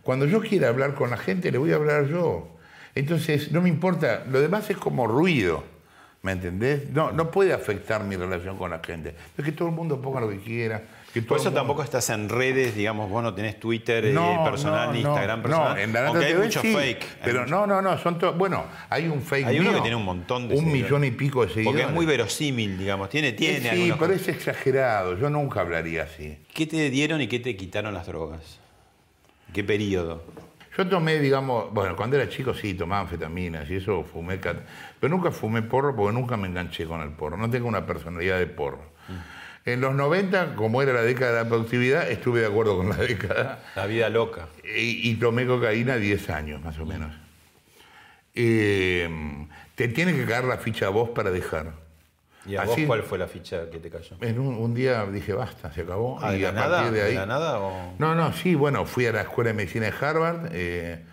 Cuando 0.01 0.25
yo 0.25 0.39
quiera 0.41 0.69
hablar 0.69 0.93
con 0.93 1.09
la 1.09 1.17
gente, 1.17 1.51
le 1.51 1.57
voy 1.57 1.71
a 1.71 1.75
hablar 1.75 2.07
yo. 2.07 2.55
Entonces, 2.93 3.51
no 3.51 3.61
me 3.61 3.69
importa, 3.69 4.23
lo 4.29 4.39
demás 4.39 4.69
es 4.69 4.77
como 4.77 5.07
ruido, 5.07 5.63
¿me 6.25 6.31
entendés? 6.31 6.89
No, 6.89 7.11
no 7.11 7.29
puede 7.29 7.53
afectar 7.53 8.03
mi 8.03 8.15
relación 8.15 8.57
con 8.57 8.71
la 8.71 8.79
gente. 8.83 9.13
Es 9.37 9.45
que 9.45 9.51
todo 9.51 9.69
el 9.69 9.75
mundo 9.75 10.01
ponga 10.01 10.19
lo 10.19 10.27
que 10.29 10.39
quiera. 10.39 10.81
Que 11.13 11.21
todo 11.21 11.29
Por 11.29 11.37
eso 11.37 11.45
mundo- 11.45 11.59
tampoco 11.61 11.83
estás 11.83 12.09
en 12.09 12.27
redes, 12.27 12.75
digamos, 12.75 13.09
vos 13.09 13.21
no 13.23 13.33
tenés 13.33 13.57
Twitter 13.59 14.03
eh, 14.05 14.11
No, 14.11 14.43
personal, 14.43 14.87
no, 14.87 14.93
ni 14.93 15.03
no, 15.03 15.09
Instagram 15.11 15.39
no, 15.39 15.43
personal. 15.43 15.79
en 15.79 15.93
la 15.93 16.07
aunque 16.07 16.25
hay 16.25 16.33
TV 16.33 16.43
mucho 16.45 16.61
sí, 16.61 16.73
fake. 16.73 17.03
hay 17.03 17.07
Pero 17.23 17.39
mucho- 17.41 17.51
no, 17.51 17.67
no, 17.67 17.81
no, 17.81 17.97
son 17.99 18.17
todos. 18.19 18.35
Bueno, 18.37 18.65
hay 18.89 19.07
un 19.07 19.21
fake 19.21 19.45
Hay 19.47 19.59
uno 19.59 19.69
mío, 19.69 19.77
que 19.77 19.81
tiene 19.83 19.95
un 19.95 20.03
montón 20.03 20.47
de 20.49 20.55
Un 20.55 20.61
seguidores. 20.61 20.83
millón 20.83 21.03
y 21.05 21.11
pico 21.11 21.43
de 21.45 21.53
seguidores. 21.53 21.67
Porque 21.79 21.87
es 21.89 21.93
muy 21.95 22.05
verosímil, 22.07 22.77
digamos. 22.77 23.09
Tiene, 23.09 23.31
tiene 23.33 23.69
sí, 23.71 23.93
pero 23.97 24.11
es 24.13 24.27
exagerado. 24.27 25.15
Yo 25.17 25.29
nunca 25.29 25.61
hablaría 25.61 26.03
así. 26.03 26.37
¿Qué 26.53 26.65
te 26.65 26.89
dieron 26.89 27.21
y 27.21 27.27
qué 27.27 27.39
te 27.39 27.55
quitaron 27.55 27.93
las 27.93 28.07
drogas? 28.07 28.59
¿Qué 29.53 29.63
periodo? 29.63 30.23
Yo 30.77 30.87
tomé, 30.87 31.19
digamos, 31.19 31.71
bueno, 31.71 31.95
cuando 31.95 32.17
era 32.17 32.27
chico 32.29 32.53
sí, 32.53 32.73
tomaba 32.73 33.01
anfetaminas 33.01 33.69
y 33.69 33.75
eso 33.75 34.03
fumé, 34.03 34.37
pero 34.37 35.15
nunca 35.15 35.31
fumé 35.31 35.61
porro 35.61 35.95
porque 35.95 36.13
nunca 36.13 36.35
me 36.35 36.47
enganché 36.47 36.85
con 36.85 37.01
el 37.01 37.11
porro. 37.11 37.37
No 37.37 37.49
tengo 37.49 37.67
una 37.67 37.85
personalidad 37.85 38.39
de 38.39 38.47
porro. 38.47 38.83
Mm. 39.07 39.69
En 39.69 39.81
los 39.81 39.95
90, 39.95 40.55
como 40.55 40.81
era 40.81 40.93
la 40.93 41.01
década 41.01 41.31
de 41.31 41.43
la 41.43 41.49
productividad, 41.49 42.11
estuve 42.11 42.41
de 42.41 42.47
acuerdo 42.47 42.77
con 42.77 42.89
la 42.89 42.95
década. 42.97 43.63
La 43.75 43.85
vida 43.85 44.09
loca. 44.09 44.47
Y, 44.63 45.09
y 45.09 45.15
tomé 45.15 45.47
cocaína 45.47 45.95
10 45.95 46.29
años, 46.29 46.61
más 46.61 46.77
o 46.77 46.85
menos. 46.85 47.15
Eh, 48.35 49.09
te 49.75 49.87
tiene 49.87 50.13
que 50.13 50.25
caer 50.25 50.43
la 50.43 50.57
ficha 50.57 50.87
a 50.87 50.89
vos 50.89 51.09
para 51.09 51.31
dejar. 51.31 51.84
¿Y 52.45 52.55
a 52.55 52.61
Así- 52.61 52.81
vos 52.81 52.87
cuál 52.87 53.03
fue 53.03 53.17
la 53.17 53.27
ficha 53.27 53.69
que 53.71 53.79
te 53.79 53.89
cayó? 53.89 54.15
En 54.21 54.39
un, 54.39 54.55
un 54.55 54.73
día 54.73 55.05
dije, 55.07 55.33
basta, 55.33 55.71
se 55.73 55.81
acabó. 55.81 56.19
Ah, 56.21 56.31
¿de 56.31 56.37
y 56.37 56.41
la 56.41 56.49
a 56.49 56.51
nada? 56.51 56.77
partir 56.77 56.93
de 56.93 56.99
¿De 56.99 57.05
ahí. 57.07 57.15
la 57.15 57.25
nada 57.25 57.59
o...? 57.59 57.93
No, 57.97 58.13
no, 58.15 58.31
sí, 58.33 58.53
bueno, 58.55 58.85
fui 58.85 59.05
a 59.07 59.11
la 59.11 59.21
Escuela 59.21 59.49
de 59.49 59.53
Medicina 59.55 59.87
de 59.87 59.93
Harvard 59.99 60.49
eh, 60.51 61.03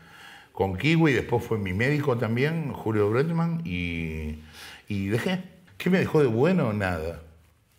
con 0.52 0.76
Kiwi, 0.76 1.12
después 1.14 1.42
fue 1.44 1.56
mi 1.58 1.72
médico 1.72 2.18
también, 2.18 2.72
Julio 2.72 3.08
Bretman, 3.10 3.62
y, 3.64 4.40
y 4.88 5.08
dejé. 5.08 5.42
¿Qué 5.78 5.88
me 5.90 5.98
dejó 5.98 6.20
de 6.20 6.26
bueno? 6.28 6.72
Nada, 6.74 7.20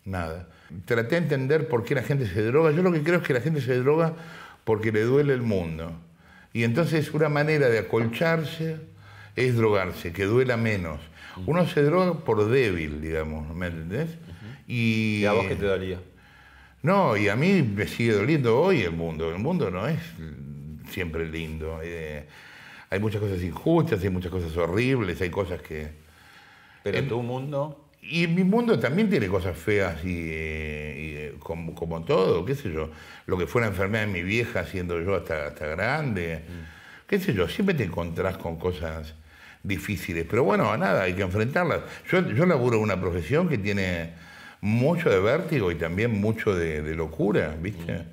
nada. 0.04 0.48
Traté 0.84 1.10
de 1.10 1.16
entender 1.18 1.68
por 1.68 1.84
qué 1.84 1.94
la 1.94 2.02
gente 2.02 2.26
se 2.26 2.42
droga. 2.42 2.72
Yo 2.72 2.82
lo 2.82 2.90
que 2.92 3.02
creo 3.02 3.20
es 3.20 3.22
que 3.26 3.32
la 3.34 3.40
gente 3.40 3.60
se 3.60 3.78
droga 3.78 4.14
porque 4.64 4.90
le 4.90 5.02
duele 5.02 5.32
el 5.32 5.42
mundo. 5.42 5.92
Y 6.52 6.64
entonces 6.64 7.12
una 7.14 7.28
manera 7.28 7.68
de 7.68 7.78
acolcharse 7.78 8.78
es 9.36 9.56
drogarse, 9.56 10.12
que 10.12 10.24
duela 10.24 10.56
menos. 10.56 10.98
Uno 11.46 11.66
se 11.66 11.82
droga 11.82 12.14
por 12.20 12.48
débil, 12.48 13.00
digamos, 13.00 13.54
¿me 13.54 13.66
entendés? 13.66 14.10
Y, 14.66 15.20
¿Y 15.22 15.24
a 15.26 15.32
vos 15.32 15.46
qué 15.46 15.56
te 15.56 15.66
dolía? 15.66 15.98
no, 16.82 17.16
y 17.16 17.28
a 17.28 17.36
mí 17.36 17.62
me 17.62 17.86
sigue 17.86 18.12
doliendo 18.12 18.60
hoy 18.60 18.82
el 18.82 18.92
mundo. 18.92 19.30
El 19.30 19.38
mundo 19.38 19.70
no 19.70 19.86
es 19.88 20.00
siempre 20.90 21.26
lindo. 21.28 21.80
Eh, 21.82 22.26
hay 22.90 23.00
muchas 23.00 23.20
cosas 23.20 23.42
injustas, 23.42 24.02
hay 24.02 24.10
muchas 24.10 24.30
cosas 24.30 24.54
horribles, 24.56 25.20
hay 25.20 25.30
cosas 25.30 25.60
que... 25.62 25.88
Pero 26.82 26.98
En- 26.98 27.08
tu 27.08 27.22
mundo... 27.22 27.80
Y 28.06 28.26
mi 28.26 28.44
mundo 28.44 28.78
también 28.78 29.08
tiene 29.08 29.28
cosas 29.28 29.56
feas 29.56 30.04
y, 30.04 30.28
eh, 30.30 31.32
y, 31.34 31.38
como, 31.38 31.74
como 31.74 32.04
todo, 32.04 32.44
qué 32.44 32.54
sé 32.54 32.70
yo. 32.70 32.90
Lo 33.24 33.38
que 33.38 33.46
fue 33.46 33.62
la 33.62 33.68
enfermedad 33.68 34.04
de 34.04 34.12
mi 34.12 34.22
vieja 34.22 34.66
siendo 34.66 35.00
yo 35.00 35.14
hasta, 35.16 35.46
hasta 35.46 35.66
grande. 35.68 36.42
Qué 37.06 37.18
sé 37.18 37.32
yo, 37.32 37.48
siempre 37.48 37.74
te 37.74 37.84
encontrás 37.84 38.36
con 38.36 38.58
cosas 38.58 39.14
difíciles. 39.64 40.24
Pero 40.30 40.44
bueno, 40.44 40.76
nada, 40.76 41.02
hay 41.02 41.14
que 41.14 41.22
enfrentarlas. 41.22 41.80
Yo, 42.10 42.20
yo 42.28 42.46
laburo 42.46 42.78
una 42.78 43.00
profesión 43.00 43.48
que 43.48 43.58
tiene 43.58 44.12
mucho 44.60 45.10
de 45.10 45.18
vértigo 45.18 45.72
y 45.72 45.74
también 45.74 46.20
mucho 46.20 46.54
de, 46.54 46.80
de 46.82 46.94
locura, 46.94 47.54
¿viste? 47.60 48.04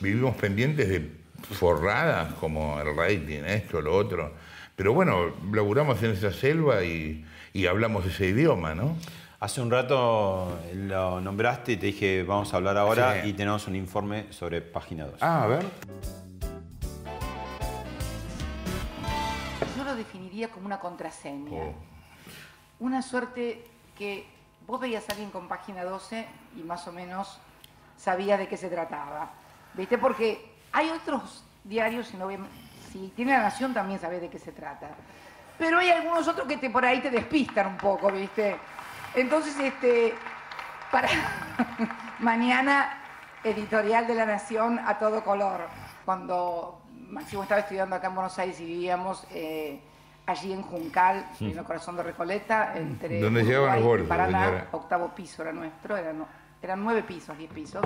Vivimos 0.00 0.34
pendientes 0.36 0.88
de 0.88 1.10
forradas 1.52 2.32
como 2.34 2.80
el 2.80 2.96
rating, 2.96 3.42
esto, 3.46 3.80
lo 3.82 3.94
otro. 3.94 4.32
Pero 4.74 4.92
bueno, 4.94 5.32
laburamos 5.52 6.02
en 6.02 6.12
esa 6.12 6.32
selva 6.32 6.82
y, 6.84 7.24
y 7.52 7.66
hablamos 7.66 8.04
ese 8.06 8.28
idioma, 8.28 8.74
¿no? 8.74 8.96
Hace 9.38 9.60
un 9.60 9.70
rato 9.70 10.58
lo 10.74 11.20
nombraste 11.20 11.72
y 11.72 11.76
te 11.76 11.86
dije, 11.86 12.22
vamos 12.22 12.52
a 12.52 12.56
hablar 12.56 12.76
ahora 12.78 13.22
Sí. 13.22 13.28
y 13.28 13.32
tenemos 13.34 13.66
un 13.68 13.76
informe 13.76 14.26
sobre 14.30 14.62
página 14.62 15.04
2. 15.06 15.14
Ah, 15.20 15.44
a 15.44 15.46
ver. 15.46 15.64
Como 20.44 20.66
una 20.66 20.78
contraseña. 20.78 21.62
Oh. 21.62 21.74
Una 22.80 23.02
suerte 23.02 23.64
que 23.96 24.26
vos 24.66 24.80
veías 24.80 25.08
a 25.08 25.12
alguien 25.12 25.30
con 25.30 25.48
página 25.48 25.84
12 25.84 26.26
y 26.56 26.62
más 26.62 26.86
o 26.86 26.92
menos 26.92 27.38
sabías 27.96 28.38
de 28.38 28.48
qué 28.48 28.56
se 28.56 28.68
trataba. 28.68 29.30
¿Viste? 29.74 29.98
Porque 29.98 30.54
hay 30.72 30.90
otros 30.90 31.44
diarios, 31.64 32.08
si, 32.08 32.16
no 32.16 32.28
si 32.92 33.08
tiene 33.16 33.32
la 33.32 33.44
Nación 33.44 33.72
también 33.74 34.00
sabés 34.00 34.20
de 34.20 34.28
qué 34.28 34.38
se 34.38 34.52
trata. 34.52 34.88
Pero 35.58 35.78
hay 35.78 35.90
algunos 35.90 36.28
otros 36.28 36.46
que 36.46 36.58
te, 36.58 36.70
por 36.70 36.84
ahí 36.84 37.00
te 37.00 37.10
despistan 37.10 37.66
un 37.68 37.76
poco, 37.76 38.10
¿viste? 38.10 38.56
Entonces, 39.14 39.58
este, 39.58 40.14
para 40.90 41.08
mañana, 42.18 43.02
editorial 43.42 44.06
de 44.06 44.14
la 44.14 44.26
Nación 44.26 44.78
a 44.78 44.98
todo 44.98 45.24
color. 45.24 45.66
Cuando 46.04 46.82
Máximo 47.08 47.42
estaba 47.42 47.60
estudiando 47.60 47.96
acá 47.96 48.08
en 48.08 48.14
Buenos 48.14 48.38
Aires 48.38 48.60
y 48.60 48.66
vivíamos 48.66 49.26
eh, 49.30 49.80
allí 50.26 50.52
en 50.52 50.62
Juncal, 50.62 51.24
Mm. 51.40 51.44
en 51.50 51.58
el 51.58 51.64
corazón 51.64 51.96
de 51.96 52.02
Recoleta, 52.02 52.72
entre 52.76 53.20
llegaban 53.42 53.82
los 53.82 54.08
Paraná, 54.08 54.44
señora. 54.46 54.68
octavo 54.72 55.08
piso 55.14 55.42
era 55.42 55.52
nuestro, 55.52 55.96
eran, 55.96 56.24
eran 56.60 56.82
nueve 56.82 57.02
pisos, 57.04 57.36
diez 57.38 57.50
pisos. 57.50 57.84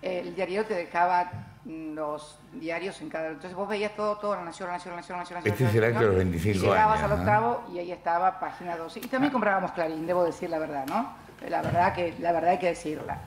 El 0.00 0.34
diario 0.34 0.64
te 0.64 0.74
dejaba 0.74 1.30
mm, 1.64 1.92
los 1.94 2.38
diarios 2.54 3.02
en 3.02 3.10
cada... 3.10 3.28
Entonces 3.28 3.54
vos 3.54 3.68
veías 3.68 3.94
todo, 3.94 4.16
todo, 4.16 4.34
la 4.34 4.44
Nación, 4.44 4.68
la 4.68 4.74
Nación, 4.76 4.92
la 4.94 5.00
Nación, 5.00 5.16
la 5.16 5.22
Nación. 5.24 5.36
Este 5.36 5.50
Nación, 5.50 5.68
es 5.68 5.74
el 5.74 5.84
acto 5.84 6.00
de 6.00 6.06
los 6.06 6.14
Nación, 6.16 6.30
25 6.30 6.56
y 6.56 6.68
llegabas 6.68 6.98
años, 7.00 7.10
al 7.10 7.10
¿no? 7.10 7.22
octavo 7.22 7.64
y 7.74 7.78
ahí 7.80 7.92
estaba 7.92 8.40
página 8.40 8.76
12. 8.78 9.00
Y 9.00 9.08
también 9.08 9.30
comprábamos 9.32 9.72
Clarín, 9.72 10.06
debo 10.06 10.24
decir 10.24 10.48
la 10.48 10.58
verdad, 10.58 10.86
¿no? 10.86 11.12
La 11.48 11.60
verdad 11.60 11.94
que 11.94 12.14
la 12.18 12.32
verdad 12.32 12.50
hay 12.52 12.58
que 12.58 12.68
decirla. 12.68 13.18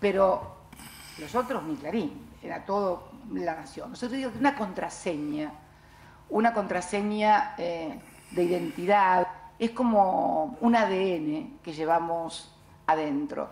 Pero 0.00 0.56
los 1.18 1.34
otros 1.34 1.62
ni 1.62 1.76
Clarín, 1.76 2.28
era 2.42 2.64
todo 2.66 3.08
la 3.32 3.54
Nación. 3.54 3.90
Nosotros 3.90 4.18
digo 4.18 4.30
que 4.32 4.38
una 4.38 4.54
contraseña, 4.54 5.50
una 6.30 6.52
contraseña 6.52 7.54
eh, 7.58 7.98
de 8.30 8.42
identidad, 8.44 9.28
es 9.58 9.70
como 9.70 10.56
un 10.60 10.76
ADN 10.76 11.58
que 11.62 11.72
llevamos 11.72 12.54
adentro. 12.86 13.48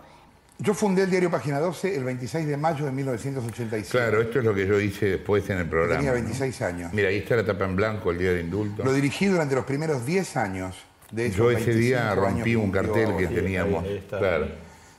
Yo 0.59 0.73
fundé 0.73 1.03
el 1.03 1.11
diario 1.11 1.29
Página 1.29 1.59
12 1.59 1.95
el 1.95 2.03
26 2.03 2.47
de 2.47 2.57
mayo 2.57 2.85
de 2.85 2.91
1987. 2.91 3.89
Claro, 3.91 4.21
esto 4.21 4.39
es 4.39 4.45
lo 4.45 4.55
que 4.55 4.65
yo 4.65 4.79
hice 4.79 5.05
después 5.05 5.47
en 5.51 5.59
el 5.59 5.67
programa. 5.67 5.97
Tenía 5.97 6.11
¿no? 6.11 6.15
26 6.15 6.61
años. 6.63 6.93
Mira, 6.93 7.09
ahí 7.09 7.17
está 7.17 7.35
la 7.35 7.45
tapa 7.45 7.65
en 7.65 7.75
blanco, 7.75 8.09
el 8.09 8.17
día 8.17 8.31
de 8.31 8.41
indulto. 8.41 8.83
Lo 8.83 8.91
dirigí 8.91 9.27
durante 9.27 9.53
los 9.53 9.65
primeros 9.65 10.05
10 10.05 10.37
años. 10.37 10.75
De 11.11 11.27
esos 11.27 11.37
Yo 11.37 11.51
ese 11.51 11.73
día 11.73 12.13
25 12.15 12.21
rompí 12.21 12.55
un 12.55 12.71
cartel 12.71 13.15
que 13.15 13.27
teníamos. 13.27 13.85
Claro. 14.09 14.47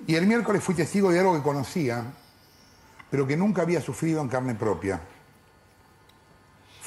Y 0.06 0.14
el 0.14 0.26
miércoles 0.26 0.62
fui 0.62 0.74
testigo 0.74 1.10
de 1.10 1.18
algo 1.18 1.34
que 1.34 1.42
conocía, 1.42 2.04
pero 3.10 3.26
que 3.26 3.36
nunca 3.36 3.62
había 3.62 3.80
sufrido 3.80 4.22
en 4.22 4.28
carne 4.28 4.54
propia. 4.54 5.00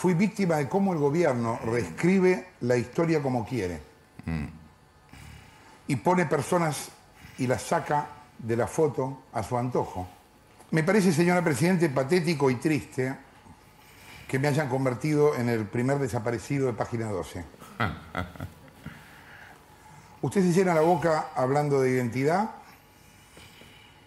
Fui 0.02 0.16
víctima 0.16 0.56
de 0.56 0.68
cómo 0.68 0.94
el 0.94 0.98
gobierno 0.98 1.60
reescribe 1.64 2.48
la 2.62 2.76
historia 2.76 3.22
como 3.22 3.46
quiere. 3.46 3.80
Y 5.86 5.96
pone 5.98 6.26
personas 6.26 6.90
y 7.38 7.46
las 7.46 7.62
saca 7.62 8.08
de 8.40 8.58
la 8.58 8.66
foto 8.66 9.26
a 9.32 9.44
su 9.44 9.56
antojo. 9.56 10.08
Me 10.72 10.82
parece, 10.82 11.14
señora 11.14 11.44
Presidente, 11.44 11.88
patético 11.88 12.50
y 12.50 12.56
triste 12.56 13.16
que 14.28 14.40
me 14.40 14.48
hayan 14.48 14.70
convertido 14.70 15.36
en 15.36 15.50
el 15.50 15.68
primer 15.68 16.00
desaparecido 16.00 16.66
de 16.66 16.74
Página 16.74 17.06
12. 17.06 17.46
Usted 20.24 20.42
se 20.42 20.52
llena 20.52 20.74
la 20.74 20.82
boca 20.82 21.28
hablando 21.36 21.80
de 21.80 21.92
identidad, 21.92 22.50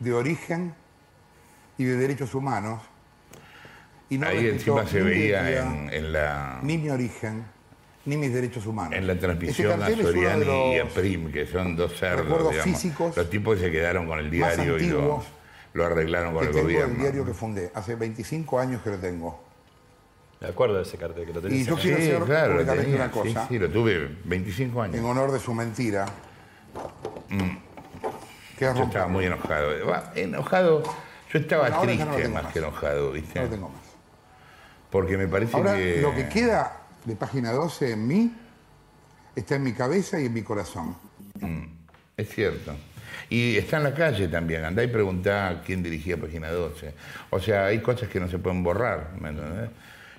de 0.00 0.12
origen 0.12 0.74
y 1.78 1.84
de 1.84 1.96
derechos 1.96 2.34
humanos. 2.34 2.80
Y 4.10 4.18
no 4.18 4.26
Ahí 4.26 4.46
encima 4.48 4.86
se 4.86 5.02
veía 5.02 5.42
identidad, 5.50 5.72
en, 5.74 5.92
en 5.92 6.12
la, 6.12 6.58
ni 6.62 6.76
mi 6.78 6.90
origen, 6.90 7.44
ni 8.04 8.16
mis 8.16 8.32
derechos 8.34 8.66
humanos. 8.66 8.92
en 8.96 9.06
la 9.06 9.18
transmisión 9.18 9.82
a 9.82 9.88
Soriani 9.90 10.74
y 10.74 10.78
a 10.78 10.88
Prim, 10.88 11.32
que 11.32 11.46
son 11.46 11.74
dos 11.74 11.96
cerdos, 11.98 12.50
digamos. 12.50 12.62
físicos 12.64 13.16
Los 13.16 13.30
tipos 13.30 13.58
se 13.58 13.70
quedaron 13.70 14.06
con 14.06 14.18
el 14.18 14.30
diario 14.30 14.78
y 14.78 14.88
lo, 14.88 15.22
arreglaron 15.86 16.34
con 16.34 16.42
que 16.50 16.56
el 16.58 16.62
gobierno. 16.62 16.94
diario 17.02 17.24
que 17.24 17.32
fundé. 17.34 17.72
Hace 17.74 17.94
25 17.96 18.58
años 18.60 18.82
que 18.82 18.90
lo 18.90 18.98
tengo. 18.98 19.42
Me 20.40 20.48
acuerdo 20.48 20.76
de 20.76 20.82
ese 20.82 20.98
cartel 20.98 21.24
que 21.24 21.32
lo 21.32 21.40
tenés. 21.40 21.60
Y 21.60 21.64
yo 21.64 21.74
quiero 21.76 21.96
Sí, 21.96 22.02
hacer 22.10 22.22
claro, 22.24 22.64
tenía. 22.64 22.96
una 22.96 23.10
cosa. 23.10 23.42
Sí, 23.42 23.54
sí, 23.54 23.58
lo 23.58 23.70
tuve 23.70 24.10
25 24.24 24.82
años. 24.82 24.96
En 24.96 25.04
honor 25.06 25.32
de 25.32 25.40
su 25.40 25.54
mentira. 25.54 26.04
Que 27.24 27.34
Mm. 27.34 28.76
Yo 28.76 28.84
estaba 28.84 29.08
muy 29.08 29.24
enojado. 29.24 29.72
Enojado, 30.14 30.82
yo 31.32 31.38
estaba 31.38 31.70
Bueno, 31.70 31.76
no 32.04 32.14
triste 32.14 32.28
más. 32.28 32.52
que 32.52 32.58
enojado, 32.58 33.12
¿viste? 33.12 33.38
No 33.38 33.44
lo 33.46 33.50
tengo 33.50 33.68
más. 33.70 33.83
Porque 34.94 35.16
me 35.18 35.26
parece 35.26 35.56
Ahora, 35.56 35.74
que... 35.74 36.00
lo 36.00 36.14
que 36.14 36.28
queda 36.28 36.82
de 37.04 37.16
página 37.16 37.50
12 37.50 37.90
en 37.90 38.06
mí 38.06 38.32
está 39.34 39.56
en 39.56 39.64
mi 39.64 39.72
cabeza 39.72 40.20
y 40.20 40.26
en 40.26 40.32
mi 40.32 40.42
corazón. 40.42 40.94
Mm, 41.40 41.64
es 42.16 42.28
cierto. 42.28 42.76
Y 43.28 43.56
está 43.56 43.78
en 43.78 43.82
la 43.82 43.92
calle 43.92 44.28
también. 44.28 44.64
Andá 44.64 44.84
y 44.84 44.86
preguntá 44.86 45.62
quién 45.66 45.82
dirigía 45.82 46.16
Página 46.16 46.48
12. 46.48 46.94
O 47.30 47.40
sea, 47.40 47.64
hay 47.66 47.80
cosas 47.80 48.08
que 48.08 48.20
no 48.20 48.28
se 48.28 48.38
pueden 48.38 48.62
borrar, 48.62 49.10
¿me 49.20 49.30
entendés? 49.30 49.70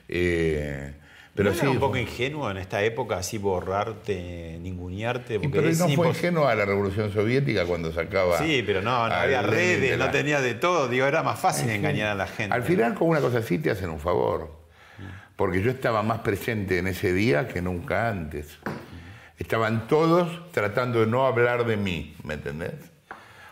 Eh, 0.09 0.93
pero 1.33 1.51
¿No 1.51 1.55
sí... 1.55 1.61
era 1.61 1.69
un 1.69 1.79
poco 1.79 1.95
ingenuo 1.95 2.51
en 2.51 2.57
esta 2.57 2.83
época 2.83 3.15
así 3.15 3.37
borrarte, 3.37 4.57
ningunearte? 4.61 5.39
Porque 5.39 5.55
pero 5.55 5.69
es 5.69 5.79
no 5.79 5.87
fue 5.87 6.09
ingenuo 6.09 6.49
a 6.49 6.55
la 6.55 6.65
Revolución 6.65 7.13
Soviética 7.13 7.65
cuando 7.65 7.93
sacaba... 7.93 8.39
Sí, 8.39 8.61
pero 8.67 8.81
no, 8.81 9.07
no 9.07 9.13
había 9.13 9.41
redes, 9.41 9.97
la- 9.97 10.07
no 10.07 10.11
tenía 10.11 10.41
de 10.41 10.53
todo. 10.55 10.89
Digo, 10.89 11.05
era 11.05 11.23
más 11.23 11.39
fácil 11.39 11.69
Sí, 11.69 11.71
engañar 11.75 12.09
a 12.09 12.15
la 12.15 12.27
gente. 12.27 12.53
Al 12.53 12.63
final, 12.63 12.93
con 12.95 13.07
una 13.07 13.21
cosa 13.21 13.37
así, 13.37 13.57
te 13.57 13.71
hacen 13.71 13.89
un 13.89 14.01
favor. 14.01 14.64
Porque 15.35 15.61
yo 15.61 15.71
estaba 15.71 16.01
más 16.03 16.19
presente 16.19 16.77
en 16.77 16.87
ese 16.87 17.13
día 17.13 17.47
que 17.47 17.61
nunca 17.61 18.09
antes. 18.09 18.57
Estaban 19.37 19.87
todos 19.87 20.51
tratando 20.51 21.01
de 21.01 21.07
no 21.07 21.25
hablar 21.25 21.65
de 21.65 21.75
mí, 21.75 22.15
¿me 22.23 22.35
entendés? 22.35 22.73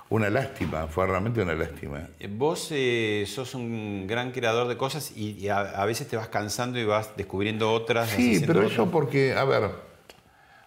Una 0.10 0.30
lástima, 0.30 0.88
fue 0.88 1.08
realmente 1.08 1.42
una 1.42 1.56
lástima. 1.56 2.08
Vos 2.30 2.68
eh, 2.72 3.26
sos 3.28 3.56
un 3.56 4.06
gran 4.08 4.32
creador 4.32 4.68
de 4.68 4.78
cosas 4.78 5.12
y, 5.16 5.32
y 5.32 5.50
a, 5.50 5.60
a 5.60 5.86
veces 5.86 6.08
te 6.08 6.16
vas 6.16 6.28
cansando 6.28 6.80
y 6.80 6.86
vas 6.86 7.18
descubriendo 7.18 7.72
otras. 7.72 8.10
Sí, 8.10 8.42
pero 8.46 8.60
otras. 8.60 8.74
eso 8.74 8.92
porque, 8.92 9.34
a 9.34 9.44
ver, 9.44 9.72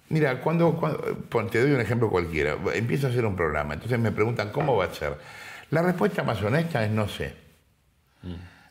mira, 0.08 0.40
cuando, 0.40 0.78
te 1.50 1.60
doy 1.60 1.72
un 1.72 1.80
ejemplo 1.80 2.10
cualquiera, 2.10 2.56
empiezo 2.74 3.06
a 3.06 3.10
hacer 3.10 3.24
un 3.24 3.36
programa, 3.36 3.74
entonces 3.74 3.98
me 3.98 4.12
preguntan 4.12 4.50
cómo 4.50 4.76
va 4.76 4.86
a 4.86 4.94
ser. 4.94 5.16
La 5.70 5.82
respuesta 5.82 6.22
más 6.22 6.42
honesta 6.42 6.84
es 6.84 6.90
no 6.90 7.08
sé. 7.08 7.34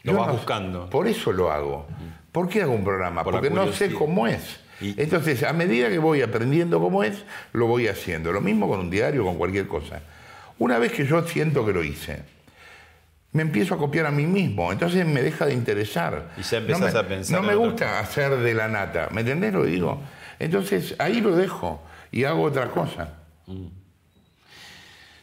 Lo 0.03 0.11
Yo 0.11 0.17
vas 0.17 0.27
no 0.27 0.33
buscando. 0.33 0.89
Por 0.89 1.07
eso 1.07 1.31
lo 1.31 1.51
hago. 1.51 1.87
¿Por 2.35 2.49
qué 2.49 2.63
hago 2.63 2.73
un 2.73 2.83
programa? 2.83 3.23
Por 3.23 3.35
Porque 3.35 3.49
no 3.49 3.71
sé 3.71 3.93
cómo 3.93 4.27
es. 4.27 4.59
Entonces, 4.81 5.41
a 5.43 5.53
medida 5.53 5.87
que 5.87 5.99
voy 5.99 6.21
aprendiendo 6.21 6.81
cómo 6.81 7.01
es, 7.01 7.23
lo 7.53 7.65
voy 7.65 7.87
haciendo. 7.87 8.33
Lo 8.33 8.41
mismo 8.41 8.67
con 8.67 8.81
un 8.81 8.89
diario, 8.89 9.23
con 9.23 9.37
cualquier 9.37 9.69
cosa. 9.69 10.01
Una 10.59 10.77
vez 10.77 10.91
que 10.91 11.05
yo 11.05 11.25
siento 11.25 11.65
que 11.65 11.71
lo 11.71 11.81
hice, 11.81 12.23
me 13.31 13.41
empiezo 13.41 13.75
a 13.75 13.77
copiar 13.77 14.07
a 14.07 14.11
mí 14.11 14.25
mismo. 14.25 14.69
Entonces 14.73 15.05
me 15.05 15.21
deja 15.21 15.45
de 15.45 15.53
interesar. 15.53 16.31
Y 16.35 16.41
ya 16.41 16.57
empezás 16.57 16.93
no 16.93 16.99
me, 16.99 16.99
a 16.99 17.07
pensar 17.07 17.41
No 17.41 17.47
me 17.47 17.55
gusta 17.55 17.99
hacer 17.99 18.35
de 18.35 18.53
la 18.53 18.67
nata. 18.67 19.07
¿Me 19.13 19.21
entendés 19.21 19.53
lo 19.53 19.63
digo? 19.63 20.01
Entonces 20.37 20.93
ahí 20.99 21.21
lo 21.21 21.37
dejo 21.37 21.81
y 22.11 22.25
hago 22.25 22.43
otra 22.43 22.69
cosa. 22.69 23.13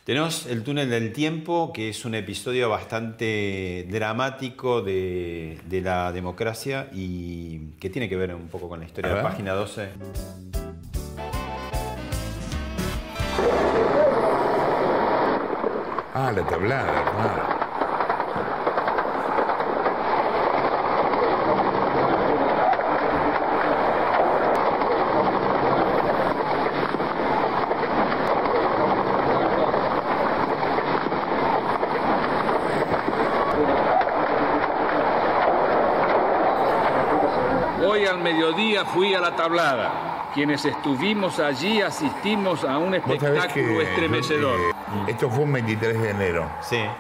Tenemos 0.04 0.46
El 0.46 0.64
túnel 0.64 0.90
del 0.90 1.12
tiempo, 1.12 1.72
que 1.72 1.88
es 1.88 2.04
un 2.04 2.16
episodio 2.16 2.68
bastante 2.68 3.86
dramático 3.88 4.82
de, 4.82 5.60
de 5.68 5.80
la 5.80 6.10
democracia 6.10 6.88
y 6.92 7.70
que 7.78 7.88
tiene 7.88 8.08
que 8.08 8.16
ver 8.16 8.34
un 8.34 8.48
poco 8.48 8.68
con 8.68 8.80
la 8.80 8.86
historia 8.86 9.10
de 9.10 9.16
la 9.16 9.22
página 9.22 9.52
12. 9.52 9.90
Ah, 16.14 16.32
la 16.34 16.46
tablada, 16.48 17.04
claro. 17.04 17.62
Hoy 37.84 38.06
al 38.06 38.22
mediodía 38.22 38.84
fui 38.86 39.11
a 39.11 39.11
la 39.22 39.36
tablada. 39.36 40.30
quienes 40.34 40.64
estuvimos 40.64 41.38
allí 41.38 41.80
asistimos 41.80 42.64
a 42.64 42.78
un 42.78 42.90
que 42.92 42.96
espectáculo 42.98 43.80
estremecedor. 43.80 44.58
eh, 44.58 44.72
esto 45.08 45.30
fue 45.30 45.44
un 45.44 45.52
23 45.52 46.00
de 46.02 46.10
enero. 46.10 46.50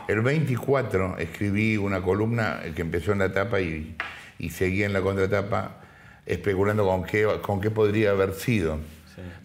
El 0.06 0.20
24 0.20 1.18
escribí 1.18 1.76
una 1.76 2.00
columna 2.00 2.60
que 2.74 2.82
empezó 2.82 3.12
en 3.12 3.18
la 3.18 3.32
tapa 3.32 3.60
y, 3.60 3.96
y 4.38 4.50
seguía 4.50 4.86
en 4.86 4.92
la 4.92 5.00
contratapa 5.00 5.76
especulando 6.24 6.86
con 6.86 7.02
qué, 7.04 7.26
con 7.42 7.60
qué 7.60 7.70
podría 7.70 8.10
haber 8.10 8.34
sido. 8.34 8.78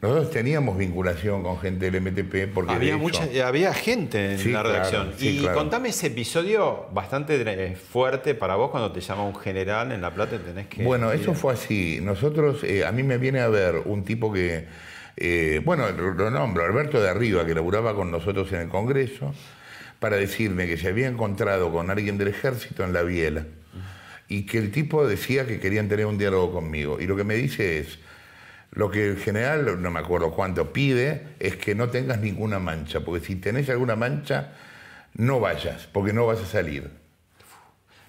Nosotros 0.01 0.32
teníamos 0.32 0.78
vinculación 0.78 1.43
con 1.43 1.59
gente 1.59 1.89
del 1.91 2.01
MTP 2.01 2.53
porque 2.53 2.74
Había, 2.74 2.89
hecho- 2.95 2.97
mucha, 2.99 3.28
había 3.47 3.74
gente 3.74 4.34
en 4.34 4.39
Sí, 4.39 4.51
la 4.51 4.61
claro, 4.61 4.70
redacción. 4.70 5.13
sí, 5.18 5.30
y 5.30 5.39
claro. 5.41 5.57
contame 5.57 5.89
ese 5.89 6.07
episodio 6.07 6.88
bastante 6.93 7.41
eh, 7.45 7.76
fuerte 7.76 8.34
para 8.36 8.55
vos 8.55 8.72
cuando 8.72 8.91
te 8.91 9.01
llama 9.01 9.24
un 9.26 9.36
general 9.36 9.91
en 9.91 10.01
La 10.01 10.13
Plata 10.13 10.36
y 10.36 10.39
tenés 10.39 10.68
que... 10.68 10.84
Bueno, 10.84 11.11
eso 11.11 11.34
fue 11.34 11.53
así. 11.53 11.99
Nosotros, 12.01 12.63
eh, 12.63 12.86
a 12.86 12.91
mí 12.91 13.03
me 13.03 13.18
viene 13.18 13.39
a 13.41 13.47
ver 13.49 13.76
un 13.86 14.03
tipo 14.03 14.32
que, 14.32 14.65
eh, 15.18 15.61
bueno, 15.65 15.89
lo 15.91 16.30
nombro, 16.32 16.63
Alberto 16.63 17.01
de 17.01 17.09
Arriba, 17.09 17.45
que 17.45 17.53
laburaba 17.53 17.93
con 17.95 18.09
nosotros 18.11 18.51
en 18.53 18.61
el 18.61 18.70
Congreso, 18.70 19.34
para 19.99 20.15
decirme 20.18 20.68
que 20.68 20.78
se 20.78 20.89
había 20.89 21.07
encontrado 21.07 21.72
con 21.72 21.89
alguien 21.89 22.18
del 22.18 22.28
ejército 22.28 22.84
en 22.84 22.93
la 22.93 23.01
biela 23.01 23.45
y 24.30 24.45
que 24.45 24.57
el 24.59 24.72
tipo 24.72 25.07
decía 25.07 25.47
que 25.47 25.59
querían 25.59 25.88
tener 25.89 26.05
un 26.05 26.18
diálogo 26.18 26.51
conmigo. 26.53 26.99
Y 26.99 27.07
lo 27.07 27.15
que 27.15 27.24
me 27.24 27.34
dice 27.36 27.80
es, 27.80 27.97
lo 28.72 28.91
que 28.91 29.07
el 29.07 29.18
general, 29.18 29.82
no 29.82 29.91
me 29.91 29.99
acuerdo 29.99 30.32
cuánto, 30.32 30.72
pide 30.74 31.30
es 31.39 31.55
que 31.57 31.74
no 31.76 31.89
tengas 31.89 32.20
ninguna 32.20 32.59
mancha, 32.59 32.99
porque 33.01 33.26
si 33.26 33.36
tenés 33.36 33.70
alguna 33.70 33.95
mancha, 33.95 34.53
no 35.15 35.39
vayas, 35.39 35.88
porque 35.91 36.13
no 36.13 36.26
vas 36.28 36.39
a 36.39 36.45
salir. 36.45 36.89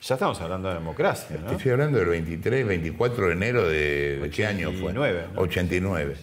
Ya 0.03 0.15
estamos 0.15 0.41
hablando 0.41 0.69
de 0.69 0.75
democracia, 0.75 1.37
¿no? 1.43 1.51
Estoy 1.53 1.73
hablando 1.73 1.99
del 1.99 2.09
23, 2.09 2.67
24 2.67 3.27
de 3.27 3.33
enero 3.33 3.69
de, 3.69 4.19
¿de 4.21 4.31
qué 4.31 4.47
año 4.47 4.71
fue? 4.73 4.91
89, 4.93 5.25
¿no? 5.35 5.41
89. 5.41 6.17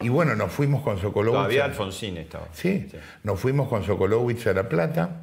Y 0.00 0.08
bueno, 0.08 0.34
nos 0.34 0.50
fuimos 0.50 0.82
con 0.82 0.98
Sokolowicz. 1.00 1.36
Todavía 1.38 1.62
a- 1.62 1.66
Alfonsín 1.66 2.16
estaba. 2.16 2.48
Sí, 2.52 2.88
nos 3.22 3.38
fuimos 3.38 3.68
con 3.68 3.84
Sokolowicz 3.84 4.46
a 4.48 4.52
La 4.54 4.68
Plata. 4.68 5.22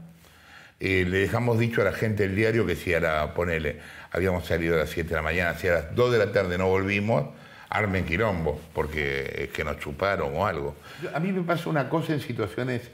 Eh, 0.79 1.05
le 1.09 1.17
dejamos 1.17 1.59
dicho 1.59 1.81
a 1.81 1.83
la 1.83 1.91
gente 1.91 2.23
del 2.23 2.37
diario 2.37 2.65
que 2.65 2.77
si 2.77 2.93
era, 2.93 3.33
ponele, 3.33 3.79
habíamos 4.11 4.45
salido 4.45 4.75
a 4.75 4.79
las 4.79 4.89
7 4.89 5.09
de 5.09 5.15
la 5.15 5.21
mañana, 5.21 5.57
si 5.57 5.67
a 5.67 5.73
las 5.73 5.95
2 5.95 6.13
de 6.13 6.17
la 6.19 6.31
tarde 6.31 6.57
no 6.57 6.67
volvimos, 6.67 7.25
armen 7.69 8.05
quilombo, 8.05 8.59
porque 8.73 9.43
es 9.43 9.49
que 9.49 9.63
nos 9.63 9.79
chuparon 9.79 10.35
o 10.35 10.45
algo. 10.45 10.75
A 11.13 11.19
mí 11.19 11.31
me 11.31 11.41
pasa 11.41 11.69
una 11.69 11.87
cosa 11.87 12.13
en 12.13 12.21
situaciones 12.21 12.89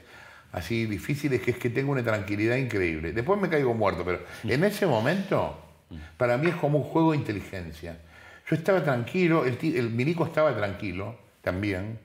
así 0.52 0.86
difíciles, 0.86 1.40
que 1.40 1.52
es 1.52 1.58
que 1.58 1.70
tengo 1.70 1.92
una 1.92 2.02
tranquilidad 2.02 2.56
increíble. 2.56 3.12
Después 3.12 3.40
me 3.40 3.48
caigo 3.48 3.74
muerto, 3.74 4.04
pero 4.04 4.20
en 4.44 4.64
ese 4.64 4.86
momento, 4.86 5.58
para 6.16 6.36
mí 6.36 6.48
es 6.48 6.54
como 6.56 6.78
un 6.78 6.84
juego 6.84 7.12
de 7.12 7.18
inteligencia. 7.18 7.98
Yo 8.48 8.56
estaba 8.56 8.82
tranquilo, 8.84 9.44
el, 9.44 9.58
el 9.62 9.90
milico 9.90 10.24
estaba 10.24 10.54
tranquilo 10.56 11.16
también. 11.42 11.98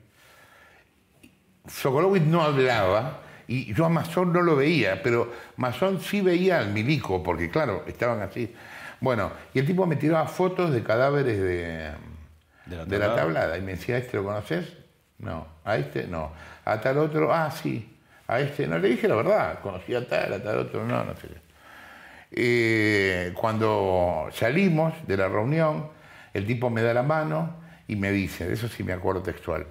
Sokolowicz 1.68 2.24
no 2.24 2.42
hablaba 2.42 3.20
y 3.46 3.72
yo 3.74 3.84
a 3.84 3.88
Masón 3.88 4.32
no 4.32 4.40
lo 4.40 4.56
veía, 4.56 5.02
pero 5.02 5.32
Masón 5.56 6.00
sí 6.00 6.20
veía 6.20 6.58
al 6.58 6.72
milico, 6.72 7.22
porque 7.22 7.50
claro, 7.50 7.84
estaban 7.86 8.20
así. 8.22 8.52
Bueno, 9.00 9.30
y 9.52 9.58
el 9.58 9.66
tipo 9.66 9.86
me 9.86 9.96
tiraba 9.96 10.26
fotos 10.26 10.72
de 10.72 10.82
cadáveres 10.82 11.38
de, 11.38 11.90
De 12.66 12.76
la 12.76 12.84
de 12.84 12.98
la 12.98 13.14
tablada. 13.14 13.58
y 13.58 13.62
me 13.62 13.72
decía, 13.72 13.96
¿a 13.96 13.98
este 13.98 14.16
lo 14.16 14.24
conoces? 14.24 14.72
No. 15.18 15.46
¿A 15.64 15.76
este? 15.76 16.06
No. 16.06 16.32
¿A 16.64 16.80
tal 16.80 16.98
otro? 16.98 17.32
Ah, 17.32 17.50
sí. 17.50 17.96
A 18.26 18.40
este 18.40 18.66
no. 18.66 18.78
Le 18.78 18.88
dije 18.88 19.08
la 19.08 19.16
verdad, 19.16 19.60
conocía 19.60 19.98
a 19.98 20.06
tal, 20.06 20.32
a 20.32 20.42
tal 20.42 20.58
otro, 20.58 20.84
no, 20.84 21.04
no 21.04 21.14
sé 21.16 21.28
qué. 21.28 21.42
Eh, 22.34 23.32
cuando 23.34 24.28
salimos 24.32 24.94
de 25.06 25.16
la 25.16 25.28
reunión, 25.28 25.90
el 26.32 26.46
tipo 26.46 26.70
me 26.70 26.82
da 26.82 26.94
la 26.94 27.02
mano 27.02 27.56
y 27.86 27.96
me 27.96 28.10
dice, 28.10 28.46
de 28.46 28.54
eso 28.54 28.68
sí 28.68 28.82
me 28.82 28.94
acuerdo 28.94 29.22
textual, 29.22 29.66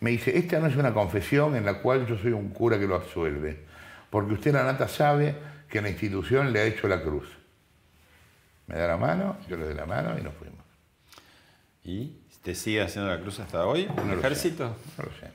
me 0.00 0.10
dice, 0.10 0.36
esta 0.38 0.58
no 0.58 0.66
es 0.66 0.76
una 0.76 0.94
confesión 0.94 1.56
en 1.56 1.66
la 1.66 1.74
cual 1.74 2.06
yo 2.06 2.16
soy 2.16 2.32
un 2.32 2.48
cura 2.50 2.78
que 2.78 2.86
lo 2.86 2.94
absuelve, 2.94 3.64
porque 4.08 4.32
usted, 4.32 4.54
la 4.54 4.64
nata, 4.64 4.88
sabe 4.88 5.34
que 5.68 5.82
la 5.82 5.90
institución 5.90 6.52
le 6.52 6.60
ha 6.60 6.64
hecho 6.64 6.88
la 6.88 7.02
cruz. 7.02 7.28
Me 8.66 8.76
da 8.76 8.86
la 8.86 8.96
mano, 8.96 9.36
yo 9.48 9.56
le 9.56 9.66
doy 9.66 9.74
la 9.74 9.86
mano 9.86 10.18
y 10.18 10.22
nos 10.22 10.34
fuimos. 10.34 10.64
¿Y 11.84 12.16
te 12.46 12.54
sigue 12.54 12.80
haciendo 12.80 13.10
la 13.10 13.18
cruz 13.20 13.40
hasta 13.40 13.66
hoy? 13.66 13.88
¿Un 14.00 14.06
No 14.06 14.14
ejército? 14.14 14.76
No 14.96 15.02
lo 15.04 15.10
sé. 15.18 15.32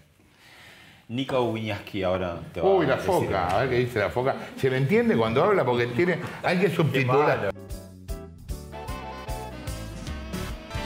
Nico 1.10 1.44
Wiñaski 1.44 2.04
ahora 2.04 2.40
te 2.54 2.62
va 2.62 2.70
Uy, 2.74 2.86
la 2.86 2.94
a 2.94 2.96
decir. 2.96 3.12
foca, 3.12 3.48
a 3.50 3.60
ver 3.60 3.70
qué 3.70 3.80
dice 3.80 4.00
la 4.00 4.10
foca. 4.10 4.34
Se 4.56 4.70
le 4.70 4.78
entiende 4.78 5.18
cuando 5.18 5.44
habla 5.44 5.66
porque 5.66 5.88
tiene, 5.88 6.20
hay 6.42 6.58
que 6.60 6.70
subtitular. 6.70 7.52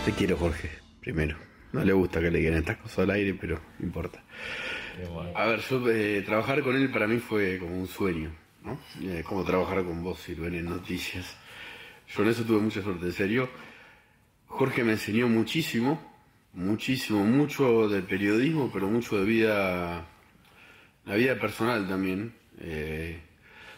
Te 0.03 0.11
quiero, 0.13 0.36
Jorge, 0.36 0.71
primero. 0.99 1.38
No 1.73 1.84
le 1.84 1.93
gusta 1.93 2.19
que 2.19 2.32
le 2.32 2.39
digan 2.39 2.55
estas 2.55 2.78
cosas 2.78 2.99
al 2.99 3.11
aire, 3.11 3.36
pero 3.39 3.59
no 3.78 3.86
importa. 3.86 4.23
A 5.36 5.45
ver, 5.45 5.59
yo 5.59 5.88
eh, 5.91 6.23
trabajar 6.26 6.63
con 6.63 6.76
él 6.76 6.89
para 6.89 7.05
mí 7.05 7.19
fue 7.19 7.59
como 7.59 7.80
un 7.80 7.88
sueño, 7.88 8.32
¿no? 8.63 8.80
Eh, 9.03 9.23
como 9.28 9.43
trabajar 9.43 9.84
con 9.84 10.03
vos, 10.03 10.17
Silvén, 10.21 10.55
en 10.55 10.65
noticias. 10.65 11.36
Yo 12.15 12.23
en 12.23 12.30
eso 12.30 12.43
tuve 12.45 12.61
mucha 12.61 12.82
suerte, 12.82 13.05
en 13.05 13.13
serio. 13.13 13.47
Jorge 14.47 14.84
me 14.84 14.93
enseñó 14.93 15.28
muchísimo, 15.28 16.14
muchísimo, 16.55 17.23
mucho 17.23 17.87
del 17.87 18.03
periodismo, 18.03 18.71
pero 18.73 18.87
mucho 18.87 19.19
de 19.19 19.25
vida, 19.25 20.07
la 21.05 21.15
vida 21.15 21.39
personal 21.39 21.87
también. 21.87 22.33
Eh, 22.59 23.19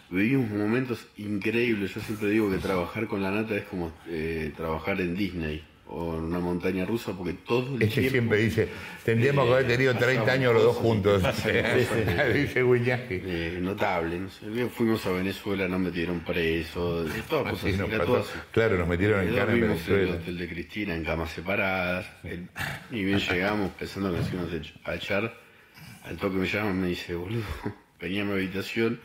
vivimos 0.10 0.50
momentos 0.50 1.08
increíbles. 1.18 1.94
Yo 1.94 2.02
siempre 2.02 2.30
digo 2.30 2.50
que 2.50 2.58
trabajar 2.58 3.08
con 3.08 3.22
la 3.22 3.32
nata 3.32 3.56
es 3.56 3.66
como 3.66 3.92
eh, 4.08 4.54
trabajar 4.56 5.02
en 5.02 5.16
Disney 5.16 5.67
o 5.90 6.18
en 6.18 6.26
una 6.26 6.40
montaña 6.40 6.86
rusa, 6.86 7.14
porque 7.14 7.34
todo 7.34 7.76
el 7.76 7.82
Este 7.82 8.02
tiempo... 8.02 8.12
siempre 8.12 8.38
dice, 8.40 8.68
tendríamos 9.06 9.46
que 9.48 9.54
haber 9.54 9.68
tenido 9.68 9.96
30 9.96 10.32
años 10.32 10.54
los 10.54 10.64
dos 10.64 10.76
juntos. 10.76 11.24
dice 12.34 12.64
Wiñaski. 12.64 13.22
Eh, 13.24 13.60
notable, 13.62 14.20
no 14.20 14.30
sé. 14.30 14.68
Fuimos 14.70 15.06
a 15.06 15.12
Venezuela, 15.12 15.68
nos 15.68 15.80
metieron 15.80 16.20
presos, 16.22 17.10
todas 17.30 17.54
cosas. 17.54 17.78
Todo. 18.06 18.26
Claro, 18.52 18.78
nos 18.78 18.88
metieron 18.88 19.22
en 19.22 19.30
Eh, 19.30 19.38
cana 19.38 19.54
en 19.54 19.60
dormimos 19.62 19.88
el 19.88 19.94
Venezuela. 19.96 20.22
hotel 20.22 20.38
de 20.38 20.48
Cristina 20.50 20.96
en 20.96 21.04
camas 21.06 21.32
separadas. 21.32 22.06
El- 22.24 22.48
y 22.92 23.04
bien 23.04 23.20
llegamos 23.20 23.72
pensando 23.80 24.12
que 24.12 24.18
nos 24.18 24.34
íbamos 24.34 24.52
a 24.84 24.96
echar. 24.96 25.34
Al 26.04 26.18
toque 26.18 26.38
me 26.38 26.48
llaman 26.48 26.82
me 26.82 26.88
dice, 26.88 27.16
boludo, 27.16 27.44
venía 28.02 28.22
a 28.24 28.26
mi 28.26 28.32
habitación 28.34 29.00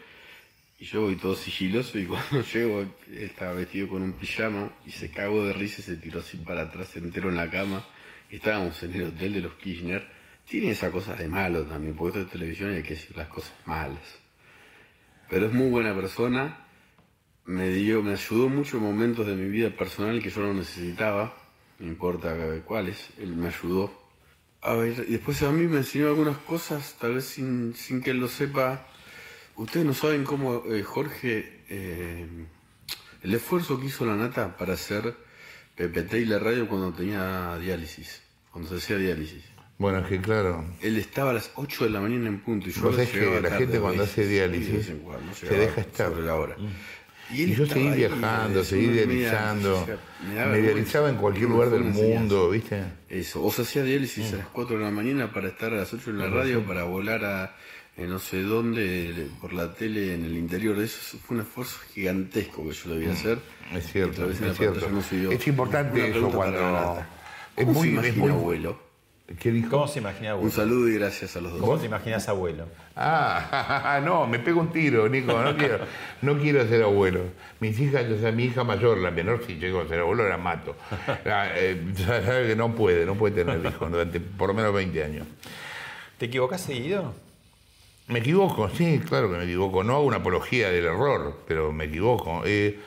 y 0.82 0.84
yo 0.84 1.02
voy 1.02 1.14
todo 1.14 1.36
sigiloso 1.36 1.96
y 1.96 2.06
cuando 2.06 2.42
llego 2.42 2.84
estaba 3.12 3.52
vestido 3.52 3.88
con 3.88 4.02
un 4.02 4.14
pijama 4.14 4.72
y 4.84 4.90
se 4.90 5.12
cagó 5.12 5.46
de 5.46 5.52
risa 5.52 5.80
y 5.80 5.84
se 5.84 5.96
tiró 5.96 6.18
así 6.18 6.38
para 6.38 6.62
atrás 6.62 6.96
entero 6.96 7.28
en 7.28 7.36
la 7.36 7.48
cama. 7.48 7.86
Estábamos 8.28 8.82
en 8.82 8.94
el 8.94 9.04
hotel 9.04 9.34
de 9.34 9.40
los 9.42 9.54
Kirchner. 9.54 10.04
Tiene 10.44 10.72
esa 10.72 10.90
cosa 10.90 11.14
de 11.14 11.28
malo 11.28 11.62
también, 11.66 11.94
porque 11.94 12.18
esto 12.18 12.26
es 12.26 12.32
televisión 12.32 12.72
y 12.72 12.78
hay 12.78 12.82
que 12.82 12.94
decir 12.94 13.16
las 13.16 13.28
cosas 13.28 13.52
malas. 13.64 14.02
Pero 15.30 15.46
es 15.46 15.52
muy 15.52 15.70
buena 15.70 15.94
persona, 15.94 16.66
me 17.44 17.68
dio, 17.68 18.02
me 18.02 18.14
ayudó 18.14 18.48
mucho 18.48 18.78
en 18.78 18.82
momentos 18.82 19.24
de 19.24 19.36
mi 19.36 19.48
vida 19.48 19.70
personal 19.70 20.20
que 20.20 20.30
yo 20.30 20.40
no 20.40 20.52
necesitaba, 20.52 21.32
no 21.78 21.86
importa 21.86 22.34
cuáles, 22.64 23.10
él 23.18 23.36
me 23.36 23.46
ayudó. 23.46 23.92
A 24.60 24.74
ver, 24.74 25.04
y 25.06 25.12
después 25.12 25.40
a 25.44 25.52
mí 25.52 25.68
me 25.68 25.76
enseñó 25.76 26.08
algunas 26.08 26.38
cosas, 26.38 26.96
tal 26.98 27.14
vez 27.14 27.26
sin, 27.26 27.72
sin 27.76 28.02
que 28.02 28.10
él 28.10 28.18
lo 28.18 28.26
sepa. 28.26 28.88
Ustedes 29.56 29.84
no 29.86 29.94
saben 29.94 30.24
cómo 30.24 30.62
eh, 30.70 30.82
Jorge, 30.82 31.60
eh, 31.68 32.26
el 33.22 33.34
esfuerzo 33.34 33.78
que 33.78 33.86
hizo 33.86 34.04
la 34.06 34.16
nata 34.16 34.56
para 34.56 34.74
hacer 34.74 35.14
PPT 35.76 36.14
y 36.14 36.24
la 36.24 36.38
radio 36.38 36.66
cuando 36.68 36.92
tenía 36.92 37.56
diálisis, 37.58 38.22
cuando 38.50 38.70
se 38.70 38.76
hacía 38.76 38.96
diálisis. 38.96 39.44
Bueno, 39.78 39.98
es 40.00 40.06
que 40.06 40.20
claro. 40.20 40.64
Él 40.80 40.96
estaba 40.96 41.30
a 41.30 41.34
las 41.34 41.50
8 41.56 41.84
de 41.84 41.90
la 41.90 42.00
mañana 42.00 42.28
en 42.28 42.40
punto 42.40 42.68
y 42.68 42.72
yo 42.72 42.82
Vos 42.82 42.94
sabés 42.94 43.10
que 43.10 43.24
la 43.26 43.42
tarde, 43.48 43.58
gente 43.58 43.80
cuando 43.80 44.02
hace 44.04 44.24
y 44.24 44.26
diálisis 44.28 44.92
cuando 45.02 45.34
se 45.34 45.46
deja 45.46 45.80
estar. 45.80 46.10
sobre 46.10 46.22
la 46.24 46.34
hora. 46.36 46.56
Y, 47.32 47.44
él 47.44 47.56
yo 47.56 47.66
seguí 47.66 47.88
ahí, 47.88 47.96
viajando, 47.96 48.62
seguí 48.62 48.88
me- 48.88 49.06
me 49.06 50.46
me 50.46 50.58
dializaba 50.58 51.08
en 51.08 51.16
cualquier 51.16 51.48
lugar 51.48 51.70
del 51.70 51.84
mundo, 51.84 52.50
¿viste? 52.50 52.84
Eso, 53.08 53.42
o 53.42 53.50
se 53.50 53.62
hacía 53.62 53.82
diálisis 53.82 54.34
a 54.34 54.36
las 54.36 54.46
4 54.48 54.76
de 54.78 54.84
la 54.84 54.90
mañana 54.90 55.32
para 55.32 55.48
estar 55.48 55.72
a 55.72 55.76
las 55.78 55.92
8 55.92 56.10
en 56.10 56.18
la 56.18 56.28
radio, 56.28 56.64
para 56.64 56.84
volar 56.84 57.24
a 57.24 57.56
no 57.98 58.18
sé 58.18 58.42
dónde, 58.42 59.28
por 59.40 59.52
la 59.52 59.74
tele 59.74 60.14
en 60.14 60.24
el 60.24 60.36
interior 60.36 60.76
de 60.76 60.84
eso. 60.86 61.18
Fue 61.26 61.36
un 61.36 61.42
esfuerzo 61.42 61.78
gigantesco 61.94 62.66
que 62.66 62.72
yo 62.74 62.90
debía 62.94 63.12
hacer. 63.12 63.38
Es 63.74 63.90
cierto, 63.92 64.28
es 64.30 64.38
cierto. 64.56 64.88
no. 64.90 65.00
Es 65.30 65.46
importante 65.46 66.10
eso 66.10 66.30
cuando- 66.30 66.98
es 67.56 67.64
¿Cómo 67.66 67.78
muy- 67.78 67.88
se 67.88 67.94
es 67.94 68.04
imagina 68.06 68.24
muy- 68.26 68.32
abuelo? 68.32 68.92
¿Qué 69.38 69.50
dijo? 69.50 69.70
¿Cómo 69.70 69.88
se 69.88 70.00
imagina 70.00 70.32
abuelo? 70.32 70.46
Un 70.50 70.52
saludo 70.54 70.88
y 70.88 70.94
gracias 70.94 71.36
a 71.36 71.40
los 71.40 71.52
dos. 71.52 71.60
¿Cómo 71.60 71.78
te 71.78 71.86
imaginas 71.86 72.28
abuelo? 72.28 72.66
Ah, 72.96 74.00
no, 74.04 74.26
me 74.26 74.38
pego 74.40 74.60
un 74.60 74.72
tiro, 74.72 75.08
Nico, 75.08 75.32
no 75.40 75.56
quiero, 75.56 75.78
no 76.22 76.38
quiero 76.38 76.66
ser 76.68 76.82
abuelo. 76.82 77.20
Mis 77.60 77.78
hijas, 77.78 78.04
o 78.10 78.18
sea, 78.18 78.30
mi 78.32 78.44
hija 78.46 78.62
mayor, 78.64 78.98
la 78.98 79.10
menor, 79.10 79.42
si 79.46 79.54
llegó 79.54 79.80
a 79.80 79.88
ser 79.88 80.00
abuelo, 80.00 80.28
la 80.28 80.36
mato. 80.38 80.76
La, 81.24 81.50
eh, 81.56 81.80
sabe 81.96 82.48
que 82.48 82.56
no 82.56 82.74
puede, 82.74 83.06
no 83.06 83.14
puede 83.14 83.36
tener 83.44 83.64
hijos 83.64 83.90
durante 83.90 84.20
por 84.20 84.48
lo 84.48 84.54
menos 84.54 84.74
20 84.74 85.02
años. 85.04 85.26
¿Te 86.18 86.26
equivocas 86.26 86.60
seguido? 86.60 87.14
Me 88.08 88.18
equivoco, 88.18 88.68
sí, 88.68 89.00
claro 89.00 89.30
que 89.30 89.38
me 89.38 89.44
equivoco. 89.44 89.82
No 89.84 89.94
hago 89.94 90.04
una 90.04 90.16
apología 90.18 90.70
del 90.70 90.84
error, 90.84 91.40
pero 91.46 91.72
me 91.72 91.84
equivoco. 91.84 92.42
Eh, 92.44 92.78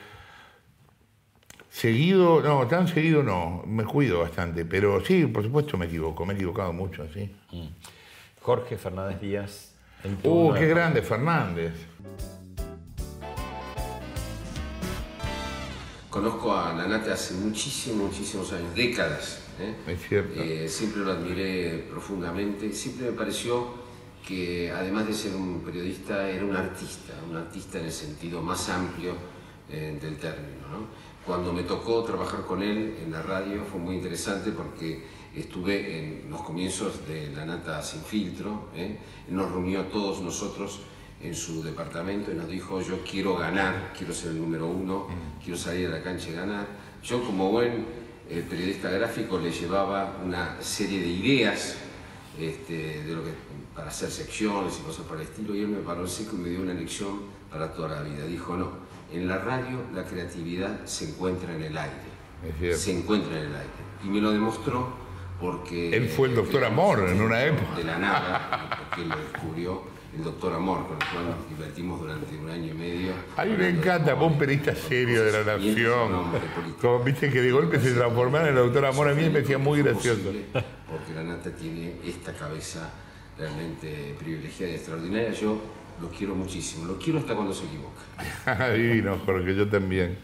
Seguido, 1.70 2.40
no, 2.40 2.66
tan 2.66 2.88
seguido 2.88 3.22
no, 3.22 3.62
me 3.66 3.84
cuido 3.84 4.20
bastante, 4.20 4.64
pero 4.64 5.04
sí, 5.04 5.26
por 5.26 5.42
supuesto 5.42 5.76
me 5.76 5.84
equivoco, 5.84 6.24
me 6.24 6.32
he 6.32 6.36
equivocado 6.36 6.72
mucho, 6.72 7.06
sí. 7.12 7.30
Jorge 8.40 8.78
Fernández 8.78 9.20
Díaz. 9.20 9.72
Uh, 10.24 10.54
qué 10.54 10.60
de- 10.60 10.68
grande, 10.68 11.02
Fernández. 11.02 11.74
Conozco 16.08 16.56
a 16.56 16.72
Lanate 16.72 17.12
hace 17.12 17.34
muchísimos, 17.34 18.10
muchísimos 18.10 18.50
años, 18.54 18.74
décadas. 18.74 19.42
¿eh? 19.60 19.74
Es 19.86 20.08
cierto. 20.08 20.40
Eh, 20.40 20.68
siempre 20.68 21.02
lo 21.02 21.12
admiré 21.12 21.86
profundamente. 21.90 22.72
Siempre 22.72 23.10
me 23.10 23.12
pareció 23.12 23.68
que, 24.26 24.72
además 24.72 25.06
de 25.06 25.14
ser 25.14 25.36
un 25.36 25.60
periodista, 25.60 26.28
era 26.28 26.44
un 26.44 26.56
artista, 26.56 27.12
un 27.30 27.36
artista 27.36 27.78
en 27.78 27.84
el 27.84 27.92
sentido 27.92 28.42
más 28.42 28.68
amplio 28.68 29.14
eh, 29.70 29.96
del 30.02 30.16
término. 30.16 30.66
¿no? 30.68 30.86
Cuando 31.24 31.52
me 31.52 31.62
tocó 31.62 32.02
trabajar 32.02 32.44
con 32.44 32.60
él 32.60 32.96
en 33.02 33.12
la 33.12 33.22
radio 33.22 33.64
fue 33.64 33.80
muy 33.80 33.94
interesante 33.94 34.50
porque 34.50 35.04
estuve 35.34 35.98
en 35.98 36.30
los 36.30 36.42
comienzos 36.42 37.06
de 37.06 37.30
La 37.36 37.46
Nata 37.46 37.80
Sin 37.82 38.02
Filtro. 38.02 38.68
¿eh? 38.74 38.98
Nos 39.28 39.50
reunió 39.50 39.82
a 39.82 39.88
todos 39.88 40.20
nosotros 40.20 40.80
en 41.22 41.34
su 41.34 41.62
departamento 41.62 42.32
y 42.32 42.34
nos 42.34 42.48
dijo 42.48 42.80
yo 42.82 43.02
quiero 43.08 43.36
ganar, 43.36 43.92
quiero 43.96 44.12
ser 44.12 44.32
el 44.32 44.40
número 44.40 44.66
uno, 44.66 45.06
quiero 45.42 45.56
salir 45.56 45.86
a 45.86 45.90
la 45.90 46.02
cancha 46.02 46.30
y 46.30 46.32
ganar. 46.32 46.66
Yo 47.02 47.22
como 47.24 47.52
buen 47.52 47.86
eh, 48.28 48.44
periodista 48.48 48.90
gráfico 48.90 49.38
le 49.38 49.52
llevaba 49.52 50.18
una 50.24 50.60
serie 50.60 51.00
de 51.00 51.08
ideas 51.08 51.76
este, 52.38 53.02
de 53.02 53.14
lo 53.14 53.24
que, 53.24 53.30
para 53.74 53.88
hacer 53.88 54.10
secciones 54.10 54.78
y 54.80 54.82
cosas 54.82 55.04
por 55.06 55.16
el 55.16 55.22
estilo 55.22 55.54
y 55.54 55.62
él 55.62 55.68
me 55.68 55.78
paró 55.78 56.06
seco 56.06 56.36
y 56.36 56.38
me 56.38 56.48
dio 56.50 56.60
una 56.60 56.74
lección 56.74 57.20
para 57.50 57.72
toda 57.72 57.88
la 57.88 58.02
vida. 58.02 58.26
Dijo 58.26 58.56
no, 58.56 58.70
en 59.12 59.28
la 59.28 59.38
radio 59.38 59.78
la 59.94 60.04
creatividad 60.04 60.84
se 60.84 61.10
encuentra 61.10 61.54
en 61.54 61.62
el 61.62 61.78
aire. 61.78 62.74
Se 62.76 62.96
encuentra 62.96 63.32
en 63.38 63.46
el 63.46 63.54
aire. 63.54 63.70
Y 64.04 64.08
me 64.08 64.20
lo 64.20 64.30
demostró 64.30 64.94
porque... 65.40 65.96
Él 65.96 66.08
fue 66.08 66.28
el 66.28 66.34
doctor 66.34 66.64
Amor 66.64 67.08
en 67.08 67.20
una 67.20 67.42
época. 67.44 67.76
De 67.76 67.84
la 67.84 67.98
nada, 67.98 68.78
porque 68.80 69.02
él 69.02 69.08
lo 69.08 69.16
descubrió 69.16 69.96
el 70.16 70.24
doctor 70.24 70.54
Amor, 70.54 70.86
con 70.86 70.96
el 70.96 71.08
cual 71.08 71.36
nos 71.36 71.48
divertimos 71.48 72.00
durante 72.00 72.36
un 72.36 72.50
año 72.50 72.72
y 72.72 72.74
medio. 72.74 73.12
A 73.36 73.44
mí 73.44 73.54
me 73.56 73.68
encanta, 73.68 74.14
vos 74.14 74.32
un 74.32 74.38
periodista 74.38 74.74
serio 74.74 75.24
de 75.24 75.32
la 75.32 75.56
nación. 75.56 76.24
Como 76.80 77.00
viste 77.00 77.30
que 77.30 77.42
de 77.42 77.52
golpe 77.52 77.78
se 77.80 77.92
transformara 77.92 78.48
en 78.48 78.56
el 78.56 78.64
doctor 78.64 78.86
Amor, 78.86 79.08
a 79.08 79.14
mí 79.14 79.22
me 79.22 79.30
parecía 79.30 79.58
muy 79.58 79.82
gracioso. 79.82 80.32
Porque 80.90 81.12
la 81.14 81.22
nata 81.22 81.50
tiene 81.50 81.94
esta 82.04 82.32
cabeza 82.32 82.90
realmente 83.38 84.14
privilegiada 84.18 84.72
y 84.72 84.76
extraordinaria. 84.76 85.30
Yo 85.32 85.60
lo 86.00 86.08
quiero 86.10 86.34
muchísimo, 86.34 86.84
lo 86.86 86.98
quiero 86.98 87.18
hasta 87.18 87.34
cuando 87.34 87.52
se 87.54 87.64
equivoca. 87.64 88.72
Divino, 88.74 89.18
Jorge, 89.24 89.54
yo 89.54 89.68
también. 89.68 90.16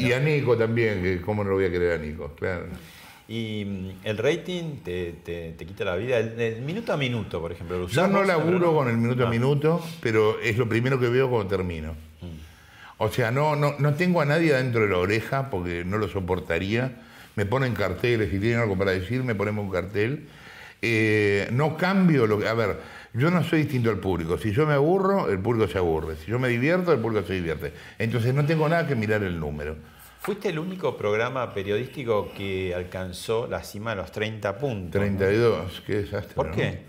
Y 0.00 0.12
a 0.12 0.18
Nico 0.20 0.56
también, 0.56 1.02
que 1.02 1.20
cómo 1.20 1.44
no 1.44 1.50
lo 1.50 1.56
voy 1.56 1.66
a 1.66 1.70
querer 1.70 1.92
a 2.00 2.02
Nico, 2.04 2.32
claro. 2.34 2.66
Y 3.28 3.64
mm, 3.64 3.90
el 4.04 4.18
rating 4.18 4.78
te, 4.82 5.12
te- 5.24 5.52
te 5.52 5.66
quita 5.66 5.84
la 5.84 5.94
vida. 5.96 6.18
El, 6.18 6.40
el 6.40 6.62
minuto 6.62 6.92
a 6.92 6.96
minuto, 6.96 7.40
por 7.40 7.52
ejemplo. 7.52 7.78
¿lo 7.78 7.86
Yo 7.86 8.08
no 8.08 8.24
laburo 8.24 8.74
con 8.74 8.88
el 8.88 8.96
minuto 8.96 9.22
a 9.24 9.26
Ah. 9.28 9.30
minuto, 9.30 9.84
pero 10.00 10.40
es 10.40 10.56
lo 10.58 10.68
primero 10.68 10.98
que 10.98 11.08
veo 11.08 11.28
cuando 11.30 11.48
termino. 11.48 11.94
O 13.00 13.08
sea, 13.10 13.30
no, 13.30 13.54
no, 13.54 13.76
no 13.78 13.94
tengo 13.94 14.20
a 14.20 14.24
nadie 14.24 14.52
dentro 14.54 14.80
de 14.80 14.88
la 14.88 14.98
oreja 14.98 15.50
porque 15.50 15.84
no 15.84 15.98
lo 15.98 16.08
soportaría. 16.08 17.02
Me 17.38 17.46
ponen 17.46 17.72
carteles, 17.72 18.32
si 18.32 18.40
tienen 18.40 18.58
algo 18.58 18.76
para 18.76 18.90
decir, 18.90 19.22
me 19.22 19.32
ponemos 19.36 19.64
un 19.64 19.70
cartel. 19.70 20.26
Eh, 20.82 21.46
no 21.52 21.76
cambio 21.76 22.26
lo 22.26 22.36
que. 22.40 22.48
A 22.48 22.54
ver, 22.54 22.80
yo 23.12 23.30
no 23.30 23.44
soy 23.44 23.60
distinto 23.60 23.90
al 23.90 24.00
público. 24.00 24.38
Si 24.38 24.50
yo 24.50 24.66
me 24.66 24.72
aburro, 24.72 25.30
el 25.30 25.38
público 25.38 25.68
se 25.68 25.78
aburre. 25.78 26.16
Si 26.16 26.28
yo 26.32 26.40
me 26.40 26.48
divierto, 26.48 26.92
el 26.92 26.98
público 26.98 27.24
se 27.24 27.34
divierte. 27.34 27.72
Entonces 27.96 28.34
no 28.34 28.44
tengo 28.44 28.68
nada 28.68 28.88
que 28.88 28.96
mirar 28.96 29.22
el 29.22 29.38
número. 29.38 29.76
Fuiste 30.18 30.48
el 30.48 30.58
único 30.58 30.96
programa 30.96 31.54
periodístico 31.54 32.32
que 32.36 32.74
alcanzó 32.74 33.46
la 33.46 33.62
cima 33.62 33.90
de 33.90 33.96
los 33.98 34.10
30 34.10 34.58
puntos. 34.58 35.00
32, 35.00 35.82
qué 35.86 35.94
desastre. 35.98 36.34
¿Por 36.34 36.48
¿no? 36.48 36.56
qué? 36.56 36.86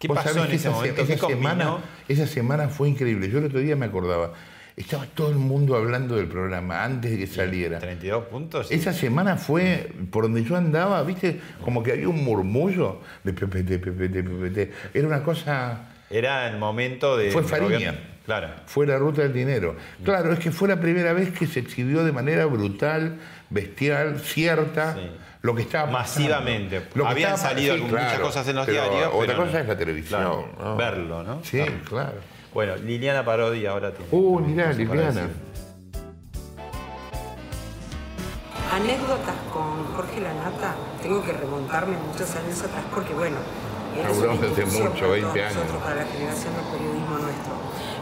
¿Qué 0.00 0.08
pasó 0.08 0.40
en 0.40 0.46
ese 0.46 0.56
esa, 0.56 0.70
momento? 0.72 1.02
esa 1.02 1.14
¿Qué 1.14 1.20
combinó? 1.20 1.38
semana, 1.40 1.76
esa 2.08 2.26
semana 2.26 2.68
fue 2.68 2.88
increíble. 2.88 3.30
Yo 3.30 3.38
el 3.38 3.44
otro 3.44 3.60
día 3.60 3.76
me 3.76 3.86
acordaba. 3.86 4.32
Estaba 4.76 5.04
todo 5.06 5.28
el 5.30 5.36
mundo 5.36 5.76
hablando 5.76 6.16
del 6.16 6.26
programa 6.28 6.82
antes 6.82 7.10
de 7.10 7.18
que 7.18 7.26
saliera. 7.26 7.78
32 7.78 8.24
puntos. 8.24 8.68
sí. 8.68 8.74
Esa 8.74 8.92
semana 8.92 9.36
fue 9.36 9.90
por 10.10 10.24
donde 10.24 10.42
yo 10.44 10.56
andaba, 10.56 11.02
viste, 11.02 11.40
como 11.62 11.82
que 11.82 11.92
había 11.92 12.08
un 12.08 12.24
murmullo 12.24 13.00
de 13.22 13.32
PPT, 13.34 13.78
PPT, 13.78 14.22
PPT. 14.24 14.94
Era 14.94 15.06
una 15.06 15.22
cosa. 15.22 15.88
Era 16.08 16.48
el 16.48 16.58
momento 16.58 17.16
de. 17.16 17.30
Fue 17.30 17.42
Fariña. 17.42 17.94
Claro. 18.24 18.48
Fue 18.66 18.86
la 18.86 18.96
ruta 18.98 19.22
del 19.22 19.32
dinero. 19.32 19.74
Claro, 20.04 20.32
es 20.32 20.38
que 20.38 20.52
fue 20.52 20.68
la 20.68 20.78
primera 20.80 21.12
vez 21.12 21.30
que 21.36 21.46
se 21.46 21.58
exhibió 21.60 22.04
de 22.04 22.12
manera 22.12 22.46
brutal, 22.46 23.16
bestial, 23.50 24.20
cierta, 24.20 24.96
lo 25.42 25.54
que 25.56 25.62
estaba. 25.62 25.90
Masivamente. 25.90 26.82
Lo 26.94 27.04
que 27.04 27.10
Habían 27.10 27.34
estaba- 27.34 27.50
salido 27.54 27.74
sí, 27.74 27.80
muchas 27.82 28.04
claro, 28.10 28.24
cosas 28.24 28.46
en 28.48 28.56
los 28.56 28.66
pero 28.66 28.80
diarios. 28.84 29.10
Otra 29.12 29.26
pero 29.26 29.38
cosa 29.38 29.52
no. 29.54 29.58
es 29.58 29.66
la 29.68 29.76
televisión. 29.76 30.20
Claro, 30.20 30.48
¿no? 30.58 30.76
Verlo, 30.76 31.22
¿no? 31.24 31.40
Sí, 31.44 31.60
claro. 31.88 32.14
Bueno, 32.54 32.76
Liliana 32.76 33.24
Parodi 33.24 33.64
ahora 33.66 33.92
tiene. 33.92 34.08
Uh, 34.10 34.40
mirá, 34.40 34.72
Liliana. 34.72 35.28
Anécdotas 38.72 39.36
con 39.52 39.84
Jorge 39.94 40.20
Lanata, 40.20 40.74
tengo 41.02 41.22
que 41.22 41.32
remontarme 41.32 41.96
muchos 42.08 42.28
años 42.36 42.58
atrás 42.62 42.84
porque, 42.92 43.12
bueno, 43.12 43.36
él 43.96 44.00
es 44.00 44.16
una 44.16 44.32
Hablamos 44.32 44.52
hace 44.52 44.64
mucho, 44.64 45.00
para 45.00 45.12
20 45.12 45.28
todos 45.28 45.36
años. 45.36 45.56
nosotros, 45.56 45.82
para 45.82 45.96
la 45.96 46.04
generación 46.06 46.52
del 46.56 46.64
periodismo 46.72 47.14
nuestro. 47.20 47.52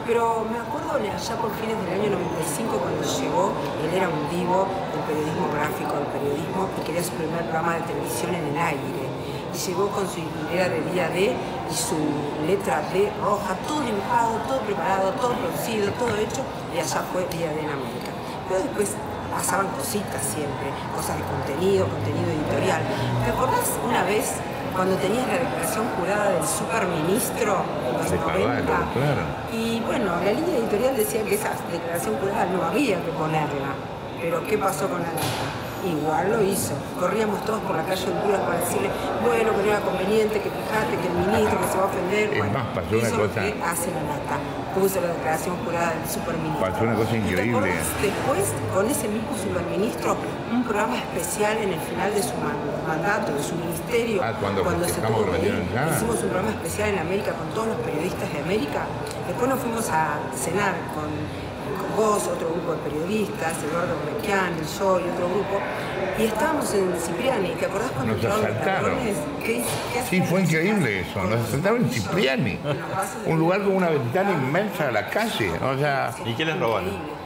Pero 0.07 0.23
me 0.51 0.59
acuerdo 0.59 0.91
allá 0.95 1.35
por 1.43 1.51
fines 1.59 1.75
del 1.83 1.91
año 1.91 2.11
95 2.11 2.79
cuando 2.79 3.03
llegó, 3.03 3.45
él 3.83 3.91
era 3.95 4.07
un 4.11 4.23
divo 4.31 4.67
del 4.95 5.03
periodismo 5.11 5.47
gráfico, 5.55 5.93
del 5.95 6.11
periodismo, 6.15 6.61
y 6.71 6.81
quería 6.87 7.03
su 7.03 7.15
primer 7.19 7.43
programa 7.51 7.75
de 7.79 7.83
televisión 7.91 8.35
en 8.35 8.45
el 8.51 8.59
aire. 8.59 9.03
Y 9.51 9.59
llegó 9.59 9.91
con 9.91 10.07
su 10.07 10.23
hilera 10.23 10.71
de 10.71 10.81
día 10.95 11.11
D 11.11 11.35
y 11.71 11.75
su 11.75 11.97
letra 12.47 12.83
D 12.93 13.13
roja, 13.23 13.55
todo 13.67 13.81
dibujado, 13.81 14.37
todo 14.49 14.59
preparado, 14.61 15.13
todo 15.21 15.33
producido, 15.35 15.91
todo 15.93 16.17
hecho, 16.17 16.43
y 16.75 16.79
allá 16.79 17.03
fue 17.13 17.27
día 17.31 17.53
D 17.53 17.61
en 17.61 17.71
América. 17.71 18.11
Pero 18.49 18.63
después 18.63 18.97
pasaban 19.31 19.69
cositas 19.69 20.23
siempre, 20.23 20.75
cosas 20.95 21.17
de 21.17 21.25
contenido, 21.25 21.87
contenido 21.87 22.31
editorial. 22.31 22.83
¿Te 23.25 23.31
acordás 23.31 23.79
una 23.87 24.03
vez 24.05 24.35
cuando 24.75 24.97
tenías 24.97 25.27
la 25.29 25.39
declaración 25.39 25.87
jurada 25.99 26.31
del 26.31 26.47
superministro 26.47 27.63
en 27.87 27.99
los 27.99 28.11
De 28.11 28.17
90? 28.19 28.67
Caballo, 28.67 28.93
claro. 28.93 29.23
Y 29.53 29.81
bueno, 29.87 30.17
la 30.25 30.33
línea 30.33 30.57
editorial 30.59 30.97
decía 30.97 31.23
que 31.23 31.35
esa 31.35 31.55
declaración 31.71 32.17
jurada 32.19 32.47
no 32.47 32.65
había 32.65 32.97
que 33.05 33.13
ponerla. 33.13 33.79
Pero 34.21 34.45
¿qué 34.45 34.59
pasó 34.59 34.89
con 34.89 35.01
la 35.01 35.09
nata? 35.09 35.60
Igual 35.85 36.31
lo 36.33 36.43
hizo. 36.45 36.73
Corríamos 36.99 37.45
todos 37.45 37.61
por 37.63 37.75
la 37.77 37.85
calle 37.85 38.05
Honduras 38.05 38.41
para 38.41 38.61
decirle, 38.61 38.91
bueno, 39.25 39.51
que 39.57 39.63
no 39.65 39.69
era 39.73 39.81
conveniente, 39.81 40.35
que 40.41 40.51
fijate, 40.53 40.93
que 41.01 41.07
el 41.09 41.17
ministro 41.27 41.57
que 41.61 41.69
se 41.73 41.77
va 41.79 41.85
a 41.85 41.87
ofender. 41.87 42.27
Es 42.33 42.39
Bueno, 42.39 42.53
más, 42.53 42.67
pasó 42.77 42.93
una 43.01 43.11
cosa- 43.11 43.41
que 43.41 43.51
hace 43.65 43.89
la 43.97 44.03
nata. 44.05 44.37
Puso 44.77 45.01
la 45.01 45.09
declaración 45.09 45.57
jurada 45.65 45.91
del 45.99 46.07
superministro. 46.07 46.61
Pasó 46.63 46.85
una 46.85 46.95
cosa 46.95 47.11
¿Y 47.17 47.21
te 47.21 47.29
increíble. 47.33 47.73
Después, 48.01 48.45
con 48.75 48.85
ese 48.87 49.09
mismo 49.09 49.33
superministro, 49.35 50.17
un 50.53 50.63
programa 50.63 50.97
especial 51.01 51.57
en 51.59 51.73
el 51.73 51.81
final 51.81 52.15
de 52.15 52.23
su 52.23 52.35
man- 52.39 52.61
mandato, 52.87 53.33
de 53.35 53.43
su 53.43 53.55
ministerio, 53.57 54.21
Ah, 54.23 54.33
cuando 54.39 54.63
se 54.63 54.85
festejamos 54.95 55.25
tuvo 55.27 55.33
que 55.33 55.47
ir, 55.49 55.65
hicimos 55.97 56.17
un 56.23 56.29
programa 56.31 56.51
especial 56.51 56.89
en 56.91 56.99
América 57.01 57.33
con 57.33 57.49
todos 57.57 57.67
los 57.69 57.77
periodistas 57.83 58.29
de 58.33 58.39
América. 58.41 58.85
Después 59.27 59.49
nos 59.51 59.59
fuimos 59.59 59.89
a 59.91 60.19
cenar 60.37 60.75
con, 60.95 61.09
con 61.81 61.97
vos, 61.97 62.27
otro 62.29 62.51
grupo 62.51 62.73
de 62.73 62.79
periodistas, 62.79 63.55
Eduardo 63.63 63.97
Mequian, 64.05 64.55
yo 64.57 65.01
y 65.01 65.09
otro 65.11 65.29
grupo. 65.29 65.61
Y 66.19 66.25
estábamos 66.25 66.75
en 66.75 66.93
Cipriani, 67.01 67.51
¿te 67.55 67.67
acordás 67.67 67.91
cuando 67.93 68.15
Nos 68.15 68.25
entraron 68.25 68.43
los 68.43 68.57
asaltaron. 68.57 68.99
¿Qué, 69.45 69.65
qué 69.93 70.03
Sí, 70.09 70.23
fue 70.23 70.43
increíble 70.43 71.01
eso. 71.01 71.23
Nos 71.25 71.49
asaltaron 71.49 71.85
en 71.85 71.91
Cipriani. 71.91 72.59
Un 73.27 73.39
lugar 73.39 73.63
con 73.63 73.77
una 73.77 73.89
ventana 73.89 74.33
inmensa 74.33 74.89
a 74.89 74.93
la 74.93 75.09
calle. 75.09 75.51
O 75.51 75.79
sea. 75.79 76.15
¿Y 76.27 76.35
qué 76.35 76.45
les 76.45 76.59
robaron? 76.59 77.21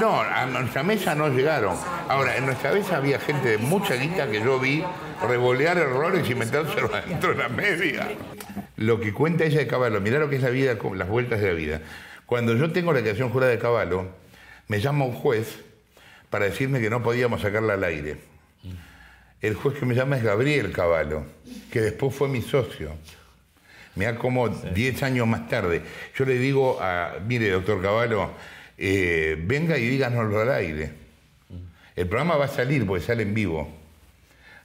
No, 0.00 0.20
a 0.20 0.46
nuestra 0.46 0.82
mesa 0.82 1.14
no 1.14 1.28
llegaron. 1.28 1.76
Ahora, 2.08 2.36
en 2.36 2.46
nuestra 2.46 2.72
mesa 2.72 2.96
había 2.96 3.18
gente 3.18 3.48
de 3.48 3.58
mucha 3.58 3.94
guita 3.94 4.28
que 4.28 4.40
yo 4.40 4.58
vi 4.58 4.82
revolear 5.28 5.78
errores 5.78 6.28
y 6.28 6.34
metérselo 6.34 6.92
adentro 6.92 7.30
de 7.30 7.36
la 7.36 7.48
media. 7.48 8.08
Lo 8.76 9.00
que 9.00 9.12
cuenta 9.12 9.44
ella 9.44 9.60
de 9.60 9.66
Caballo, 9.66 10.00
mirá 10.00 10.18
lo 10.18 10.28
que 10.28 10.36
es 10.36 10.42
la 10.42 10.50
vida, 10.50 10.78
con 10.78 10.98
las 10.98 11.08
vueltas 11.08 11.40
de 11.40 11.46
la 11.48 11.54
vida. 11.54 11.80
Cuando 12.26 12.56
yo 12.56 12.72
tengo 12.72 12.92
la 12.92 12.98
declaración 12.98 13.30
jurada 13.30 13.52
de 13.52 13.58
Caballo, 13.58 14.06
me 14.68 14.80
llama 14.80 15.04
un 15.04 15.12
juez 15.12 15.58
para 16.30 16.46
decirme 16.46 16.80
que 16.80 16.88
no 16.88 17.02
podíamos 17.02 17.42
sacarla 17.42 17.74
al 17.74 17.84
aire. 17.84 18.16
El 19.40 19.54
juez 19.54 19.78
que 19.78 19.84
me 19.84 19.94
llama 19.94 20.16
es 20.16 20.22
Gabriel 20.22 20.72
Caballo, 20.72 21.24
que 21.70 21.80
después 21.80 22.14
fue 22.14 22.28
mi 22.28 22.42
socio. 22.42 22.94
Mirá 23.96 24.16
como 24.16 24.48
10 24.48 25.02
años 25.02 25.26
más 25.26 25.48
tarde. 25.48 25.82
Yo 26.16 26.24
le 26.24 26.38
digo 26.38 26.78
a, 26.80 27.16
mire, 27.26 27.50
doctor 27.50 27.82
Caballo, 27.82 28.30
eh, 28.78 29.36
venga 29.38 29.76
y 29.76 29.86
díganoslo 29.86 30.40
al 30.40 30.52
aire. 30.52 30.92
El 31.94 32.06
programa 32.06 32.36
va 32.36 32.46
a 32.46 32.48
salir 32.48 32.86
porque 32.86 33.04
sale 33.04 33.24
en 33.24 33.34
vivo. 33.34 33.68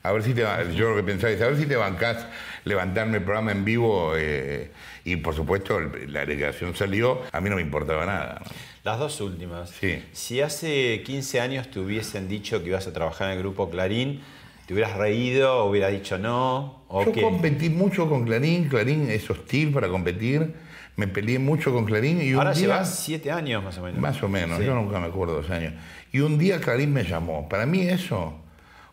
A 0.02 0.12
ver 0.12 0.22
si 0.22 0.32
te, 0.32 0.42
yo 0.74 0.90
lo 0.90 0.96
que 0.96 1.02
pensaba 1.02 1.32
es, 1.32 1.42
a 1.42 1.48
ver 1.48 1.58
si 1.58 1.66
te 1.66 1.76
bancás 1.76 2.26
levantarme 2.64 3.18
el 3.18 3.24
programa 3.24 3.52
en 3.52 3.64
vivo 3.64 4.14
eh, 4.16 4.70
y 5.12 5.16
por 5.16 5.34
supuesto 5.34 5.80
la 5.80 6.20
delegación 6.20 6.74
salió, 6.74 7.22
a 7.32 7.40
mí 7.40 7.48
no 7.50 7.56
me 7.56 7.62
importaba 7.62 8.04
nada. 8.06 8.40
¿no? 8.44 8.50
Las 8.84 8.98
dos 8.98 9.20
últimas. 9.20 9.70
Sí. 9.70 10.02
Si 10.12 10.40
hace 10.40 11.02
15 11.04 11.40
años 11.40 11.70
te 11.70 11.80
hubiesen 11.80 12.28
dicho 12.28 12.62
que 12.62 12.68
ibas 12.68 12.86
a 12.86 12.92
trabajar 12.92 13.28
en 13.30 13.34
el 13.36 13.38
grupo 13.40 13.70
Clarín, 13.70 14.20
¿te 14.66 14.74
hubieras 14.74 14.96
reído 14.96 15.64
hubieras 15.66 15.92
dicho 15.92 16.18
no? 16.18 16.82
¿O 16.88 17.04
Yo 17.04 17.12
qué? 17.12 17.20
competí 17.22 17.70
mucho 17.70 18.08
con 18.08 18.24
Clarín, 18.24 18.68
Clarín 18.68 19.10
es 19.10 19.28
hostil 19.30 19.72
para 19.72 19.88
competir, 19.88 20.54
me 20.96 21.06
peleé 21.06 21.38
mucho 21.38 21.72
con 21.72 21.84
Clarín 21.84 22.20
y 22.22 22.32
un 22.32 22.38
Ahora 22.38 22.52
día... 22.52 22.62
llevas 22.62 22.98
7 23.04 23.30
años 23.30 23.62
más 23.62 23.78
o 23.78 23.82
menos. 23.82 24.00
Más 24.00 24.22
o 24.22 24.28
menos, 24.28 24.58
Sí. 24.58 24.64
yo 24.64 24.74
nunca 24.74 24.98
me 25.00 25.06
acuerdo 25.06 25.34
dos 25.34 25.50
años. 25.50 25.74
Y 26.12 26.20
un 26.20 26.38
día 26.38 26.60
Clarín 26.60 26.92
me 26.92 27.04
llamó. 27.04 27.48
Para 27.48 27.66
mí 27.66 27.82
eso 27.82 28.34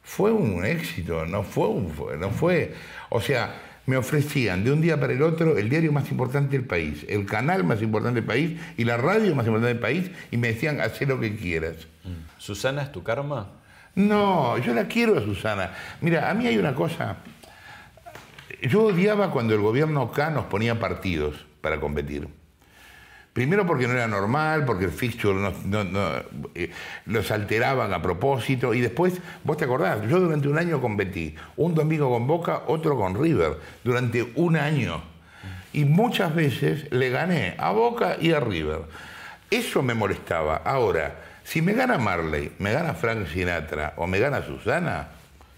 fue 0.03 0.32
un 0.32 0.63
éxito, 0.66 1.26
no 1.26 1.41
fue 1.43 1.68
un 1.68 1.89
fue- 1.89 2.18
no 2.18 2.30
fue, 2.30 2.74
o 3.09 3.20
sea, 3.22 3.55
me 3.86 3.97
ofrecían 3.97 4.63
de 4.63 4.71
un 4.71 4.81
día 4.81 4.99
para 4.99 5.13
el 5.13 5.21
otro 5.21 5.57
el 5.57 5.69
diario 5.69 5.91
más 5.91 6.09
importante 6.11 6.57
del 6.57 6.65
país, 6.65 7.05
el 7.07 7.25
canal 7.25 7.63
más 7.63 7.81
importante 7.81 8.21
del 8.21 8.27
país 8.27 8.59
y 8.77 8.83
la 8.83 8.97
radio 8.97 9.36
más 9.36 9.45
importante 9.45 9.73
del 9.73 9.79
país 9.79 10.11
y 10.31 10.38
me 10.38 10.49
decían, 10.49 10.81
haz 10.81 10.99
lo 11.01 11.19
que 11.19 11.36
quieras. 11.36 11.88
¿Susana 12.38 12.83
es 12.83 12.91
tu 12.91 13.03
karma? 13.03 13.51
No, 13.95 14.57
yo 14.57 14.73
la 14.73 14.88
quiero 14.88 15.17
a 15.17 15.21
Susana. 15.21 15.71
Mira, 16.01 16.29
a 16.29 16.33
mí 16.33 16.47
hay 16.47 16.57
una 16.57 16.75
cosa. 16.75 17.17
Yo 18.61 18.83
odiaba 18.83 19.31
cuando 19.31 19.53
el 19.53 19.61
gobierno 19.61 20.01
acá 20.01 20.29
nos 20.29 20.45
ponía 20.45 20.79
partidos 20.79 21.45
para 21.61 21.79
competir. 21.79 22.27
Primero 23.36 23.65
porque 23.67 23.86
no 23.86 23.91
era 23.95 24.07
normal, 24.07 24.63
porque 24.63 24.86
el 24.86 24.91
fixture 24.91 25.38
no- 25.65 25.99
eh, 26.55 26.71
los 27.05 27.31
alteraban 27.31 27.93
a 27.93 28.01
propósito. 28.01 28.73
Y 28.73 28.79
después, 28.79 29.15
vos 29.43 29.57
te 29.57 29.65
acordás, 29.65 30.07
yo 30.07 30.21
durante 30.21 30.47
un 30.47 30.57
año 30.57 30.79
competí. 30.79 31.36
Un 31.57 31.75
domingo 31.75 32.09
con 32.09 32.27
Boca, 32.27 32.61
otro 32.67 32.95
con 32.95 33.21
River. 33.21 33.57
Durante 33.83 34.31
un 34.36 34.55
año. 34.55 35.03
Y 35.73 35.83
muchas 35.83 36.33
veces 36.33 36.89
le 36.93 37.09
gané 37.09 37.55
a 37.57 37.71
Boca 37.71 38.15
y 38.21 38.31
a 38.31 38.39
River. 38.39 38.83
Eso 39.51 39.83
me 39.83 39.93
molestaba. 39.93 40.61
Ahora, 40.63 41.15
si 41.43 41.61
me 41.61 41.73
gana 41.73 41.97
Marley, 41.97 42.53
me 42.59 42.71
gana 42.71 42.93
Frank 42.93 43.27
Sinatra 43.27 43.95
o 43.97 44.07
me 44.07 44.17
gana 44.19 44.43
Susana, 44.43 45.09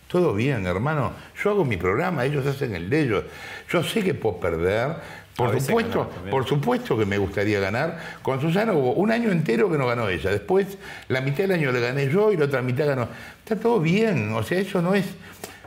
todo 0.07 0.33
bien, 0.33 0.65
hermano. 0.65 1.11
Yo 1.43 1.51
hago 1.51 1.63
mi 1.63 1.77
programa, 1.77 2.25
ellos 2.25 2.43
hacen 2.47 2.73
el 2.73 2.89
de 2.89 3.01
ellos. 3.01 3.23
Yo 3.69 3.83
sé 3.83 4.03
que 4.03 4.15
puedo 4.15 4.39
perder. 4.39 4.95
Por 5.37 5.51
supuesto, 5.61 6.09
por 6.31 6.47
supuesto 6.47 6.97
que 6.97 7.05
me 7.05 7.17
gustaría 7.17 7.59
ganar. 7.59 7.99
Con 8.23 8.41
Susana 8.41 8.73
hubo 8.73 8.93
un 8.93 9.11
año 9.11 9.31
entero 9.31 9.69
que 9.71 9.77
no 9.77 9.85
ganó 9.87 10.09
ella. 10.09 10.31
Después, 10.31 10.77
la 11.09 11.21
mitad 11.21 11.39
del 11.39 11.51
año 11.51 11.71
le 11.71 11.79
gané 11.79 12.09
yo 12.09 12.31
y 12.31 12.37
la 12.37 12.45
otra 12.45 12.61
mitad 12.61 12.87
ganó. 12.87 13.07
Está 13.39 13.55
todo 13.55 13.79
bien. 13.79 14.33
O 14.33 14.41
sea, 14.43 14.59
eso 14.59 14.81
no 14.81 14.95
es. 14.95 15.05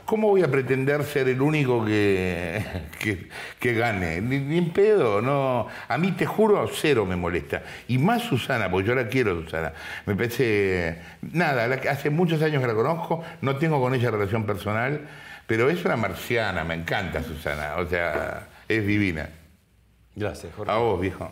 ¿Cómo 0.03 0.27
voy 0.27 0.43
a 0.43 0.51
pretender 0.51 1.05
ser 1.05 1.29
el 1.29 1.41
único 1.41 1.85
que, 1.85 2.61
que, 2.99 3.29
que 3.59 3.73
gane? 3.73 4.19
Ni, 4.19 4.39
ni 4.39 4.57
en 4.57 4.71
pedo, 4.73 5.21
no. 5.21 5.67
A 5.87 5.97
mí 5.97 6.11
te 6.11 6.25
juro, 6.25 6.69
cero 6.73 7.05
me 7.05 7.15
molesta. 7.15 7.61
Y 7.87 7.97
más 7.97 8.23
Susana, 8.23 8.69
porque 8.69 8.89
yo 8.89 8.95
la 8.95 9.07
quiero, 9.07 9.41
Susana. 9.41 9.71
Me 10.05 10.15
parece. 10.15 10.97
Nada, 11.31 11.65
la- 11.67 11.79
hace 11.89 12.09
muchos 12.09 12.41
años 12.41 12.61
que 12.61 12.67
la 12.67 12.73
conozco, 12.73 13.23
no 13.39 13.55
tengo 13.55 13.79
con 13.79 13.93
ella 13.95 14.11
relación 14.11 14.45
personal, 14.45 14.99
pero 15.47 15.69
es 15.69 15.85
una 15.85 15.95
marciana, 15.95 16.65
me 16.65 16.73
encanta 16.73 17.23
Susana. 17.23 17.75
O 17.77 17.87
sea, 17.87 18.47
es 18.67 18.85
divina. 18.85 19.29
Gracias, 20.15 20.53
Jorge. 20.55 20.71
A 20.71 20.77
vos, 20.77 20.99
viejo. 20.99 21.31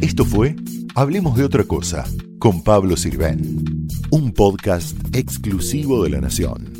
Esto 0.00 0.24
fue 0.24 0.56
Hablemos 0.94 1.36
de 1.36 1.44
otra 1.44 1.64
cosa 1.64 2.04
con 2.40 2.64
Pablo 2.64 2.96
Sirven, 2.96 3.86
un 4.10 4.32
podcast 4.32 4.96
exclusivo 5.14 6.02
de 6.02 6.10
La 6.10 6.20
Nación. 6.20 6.79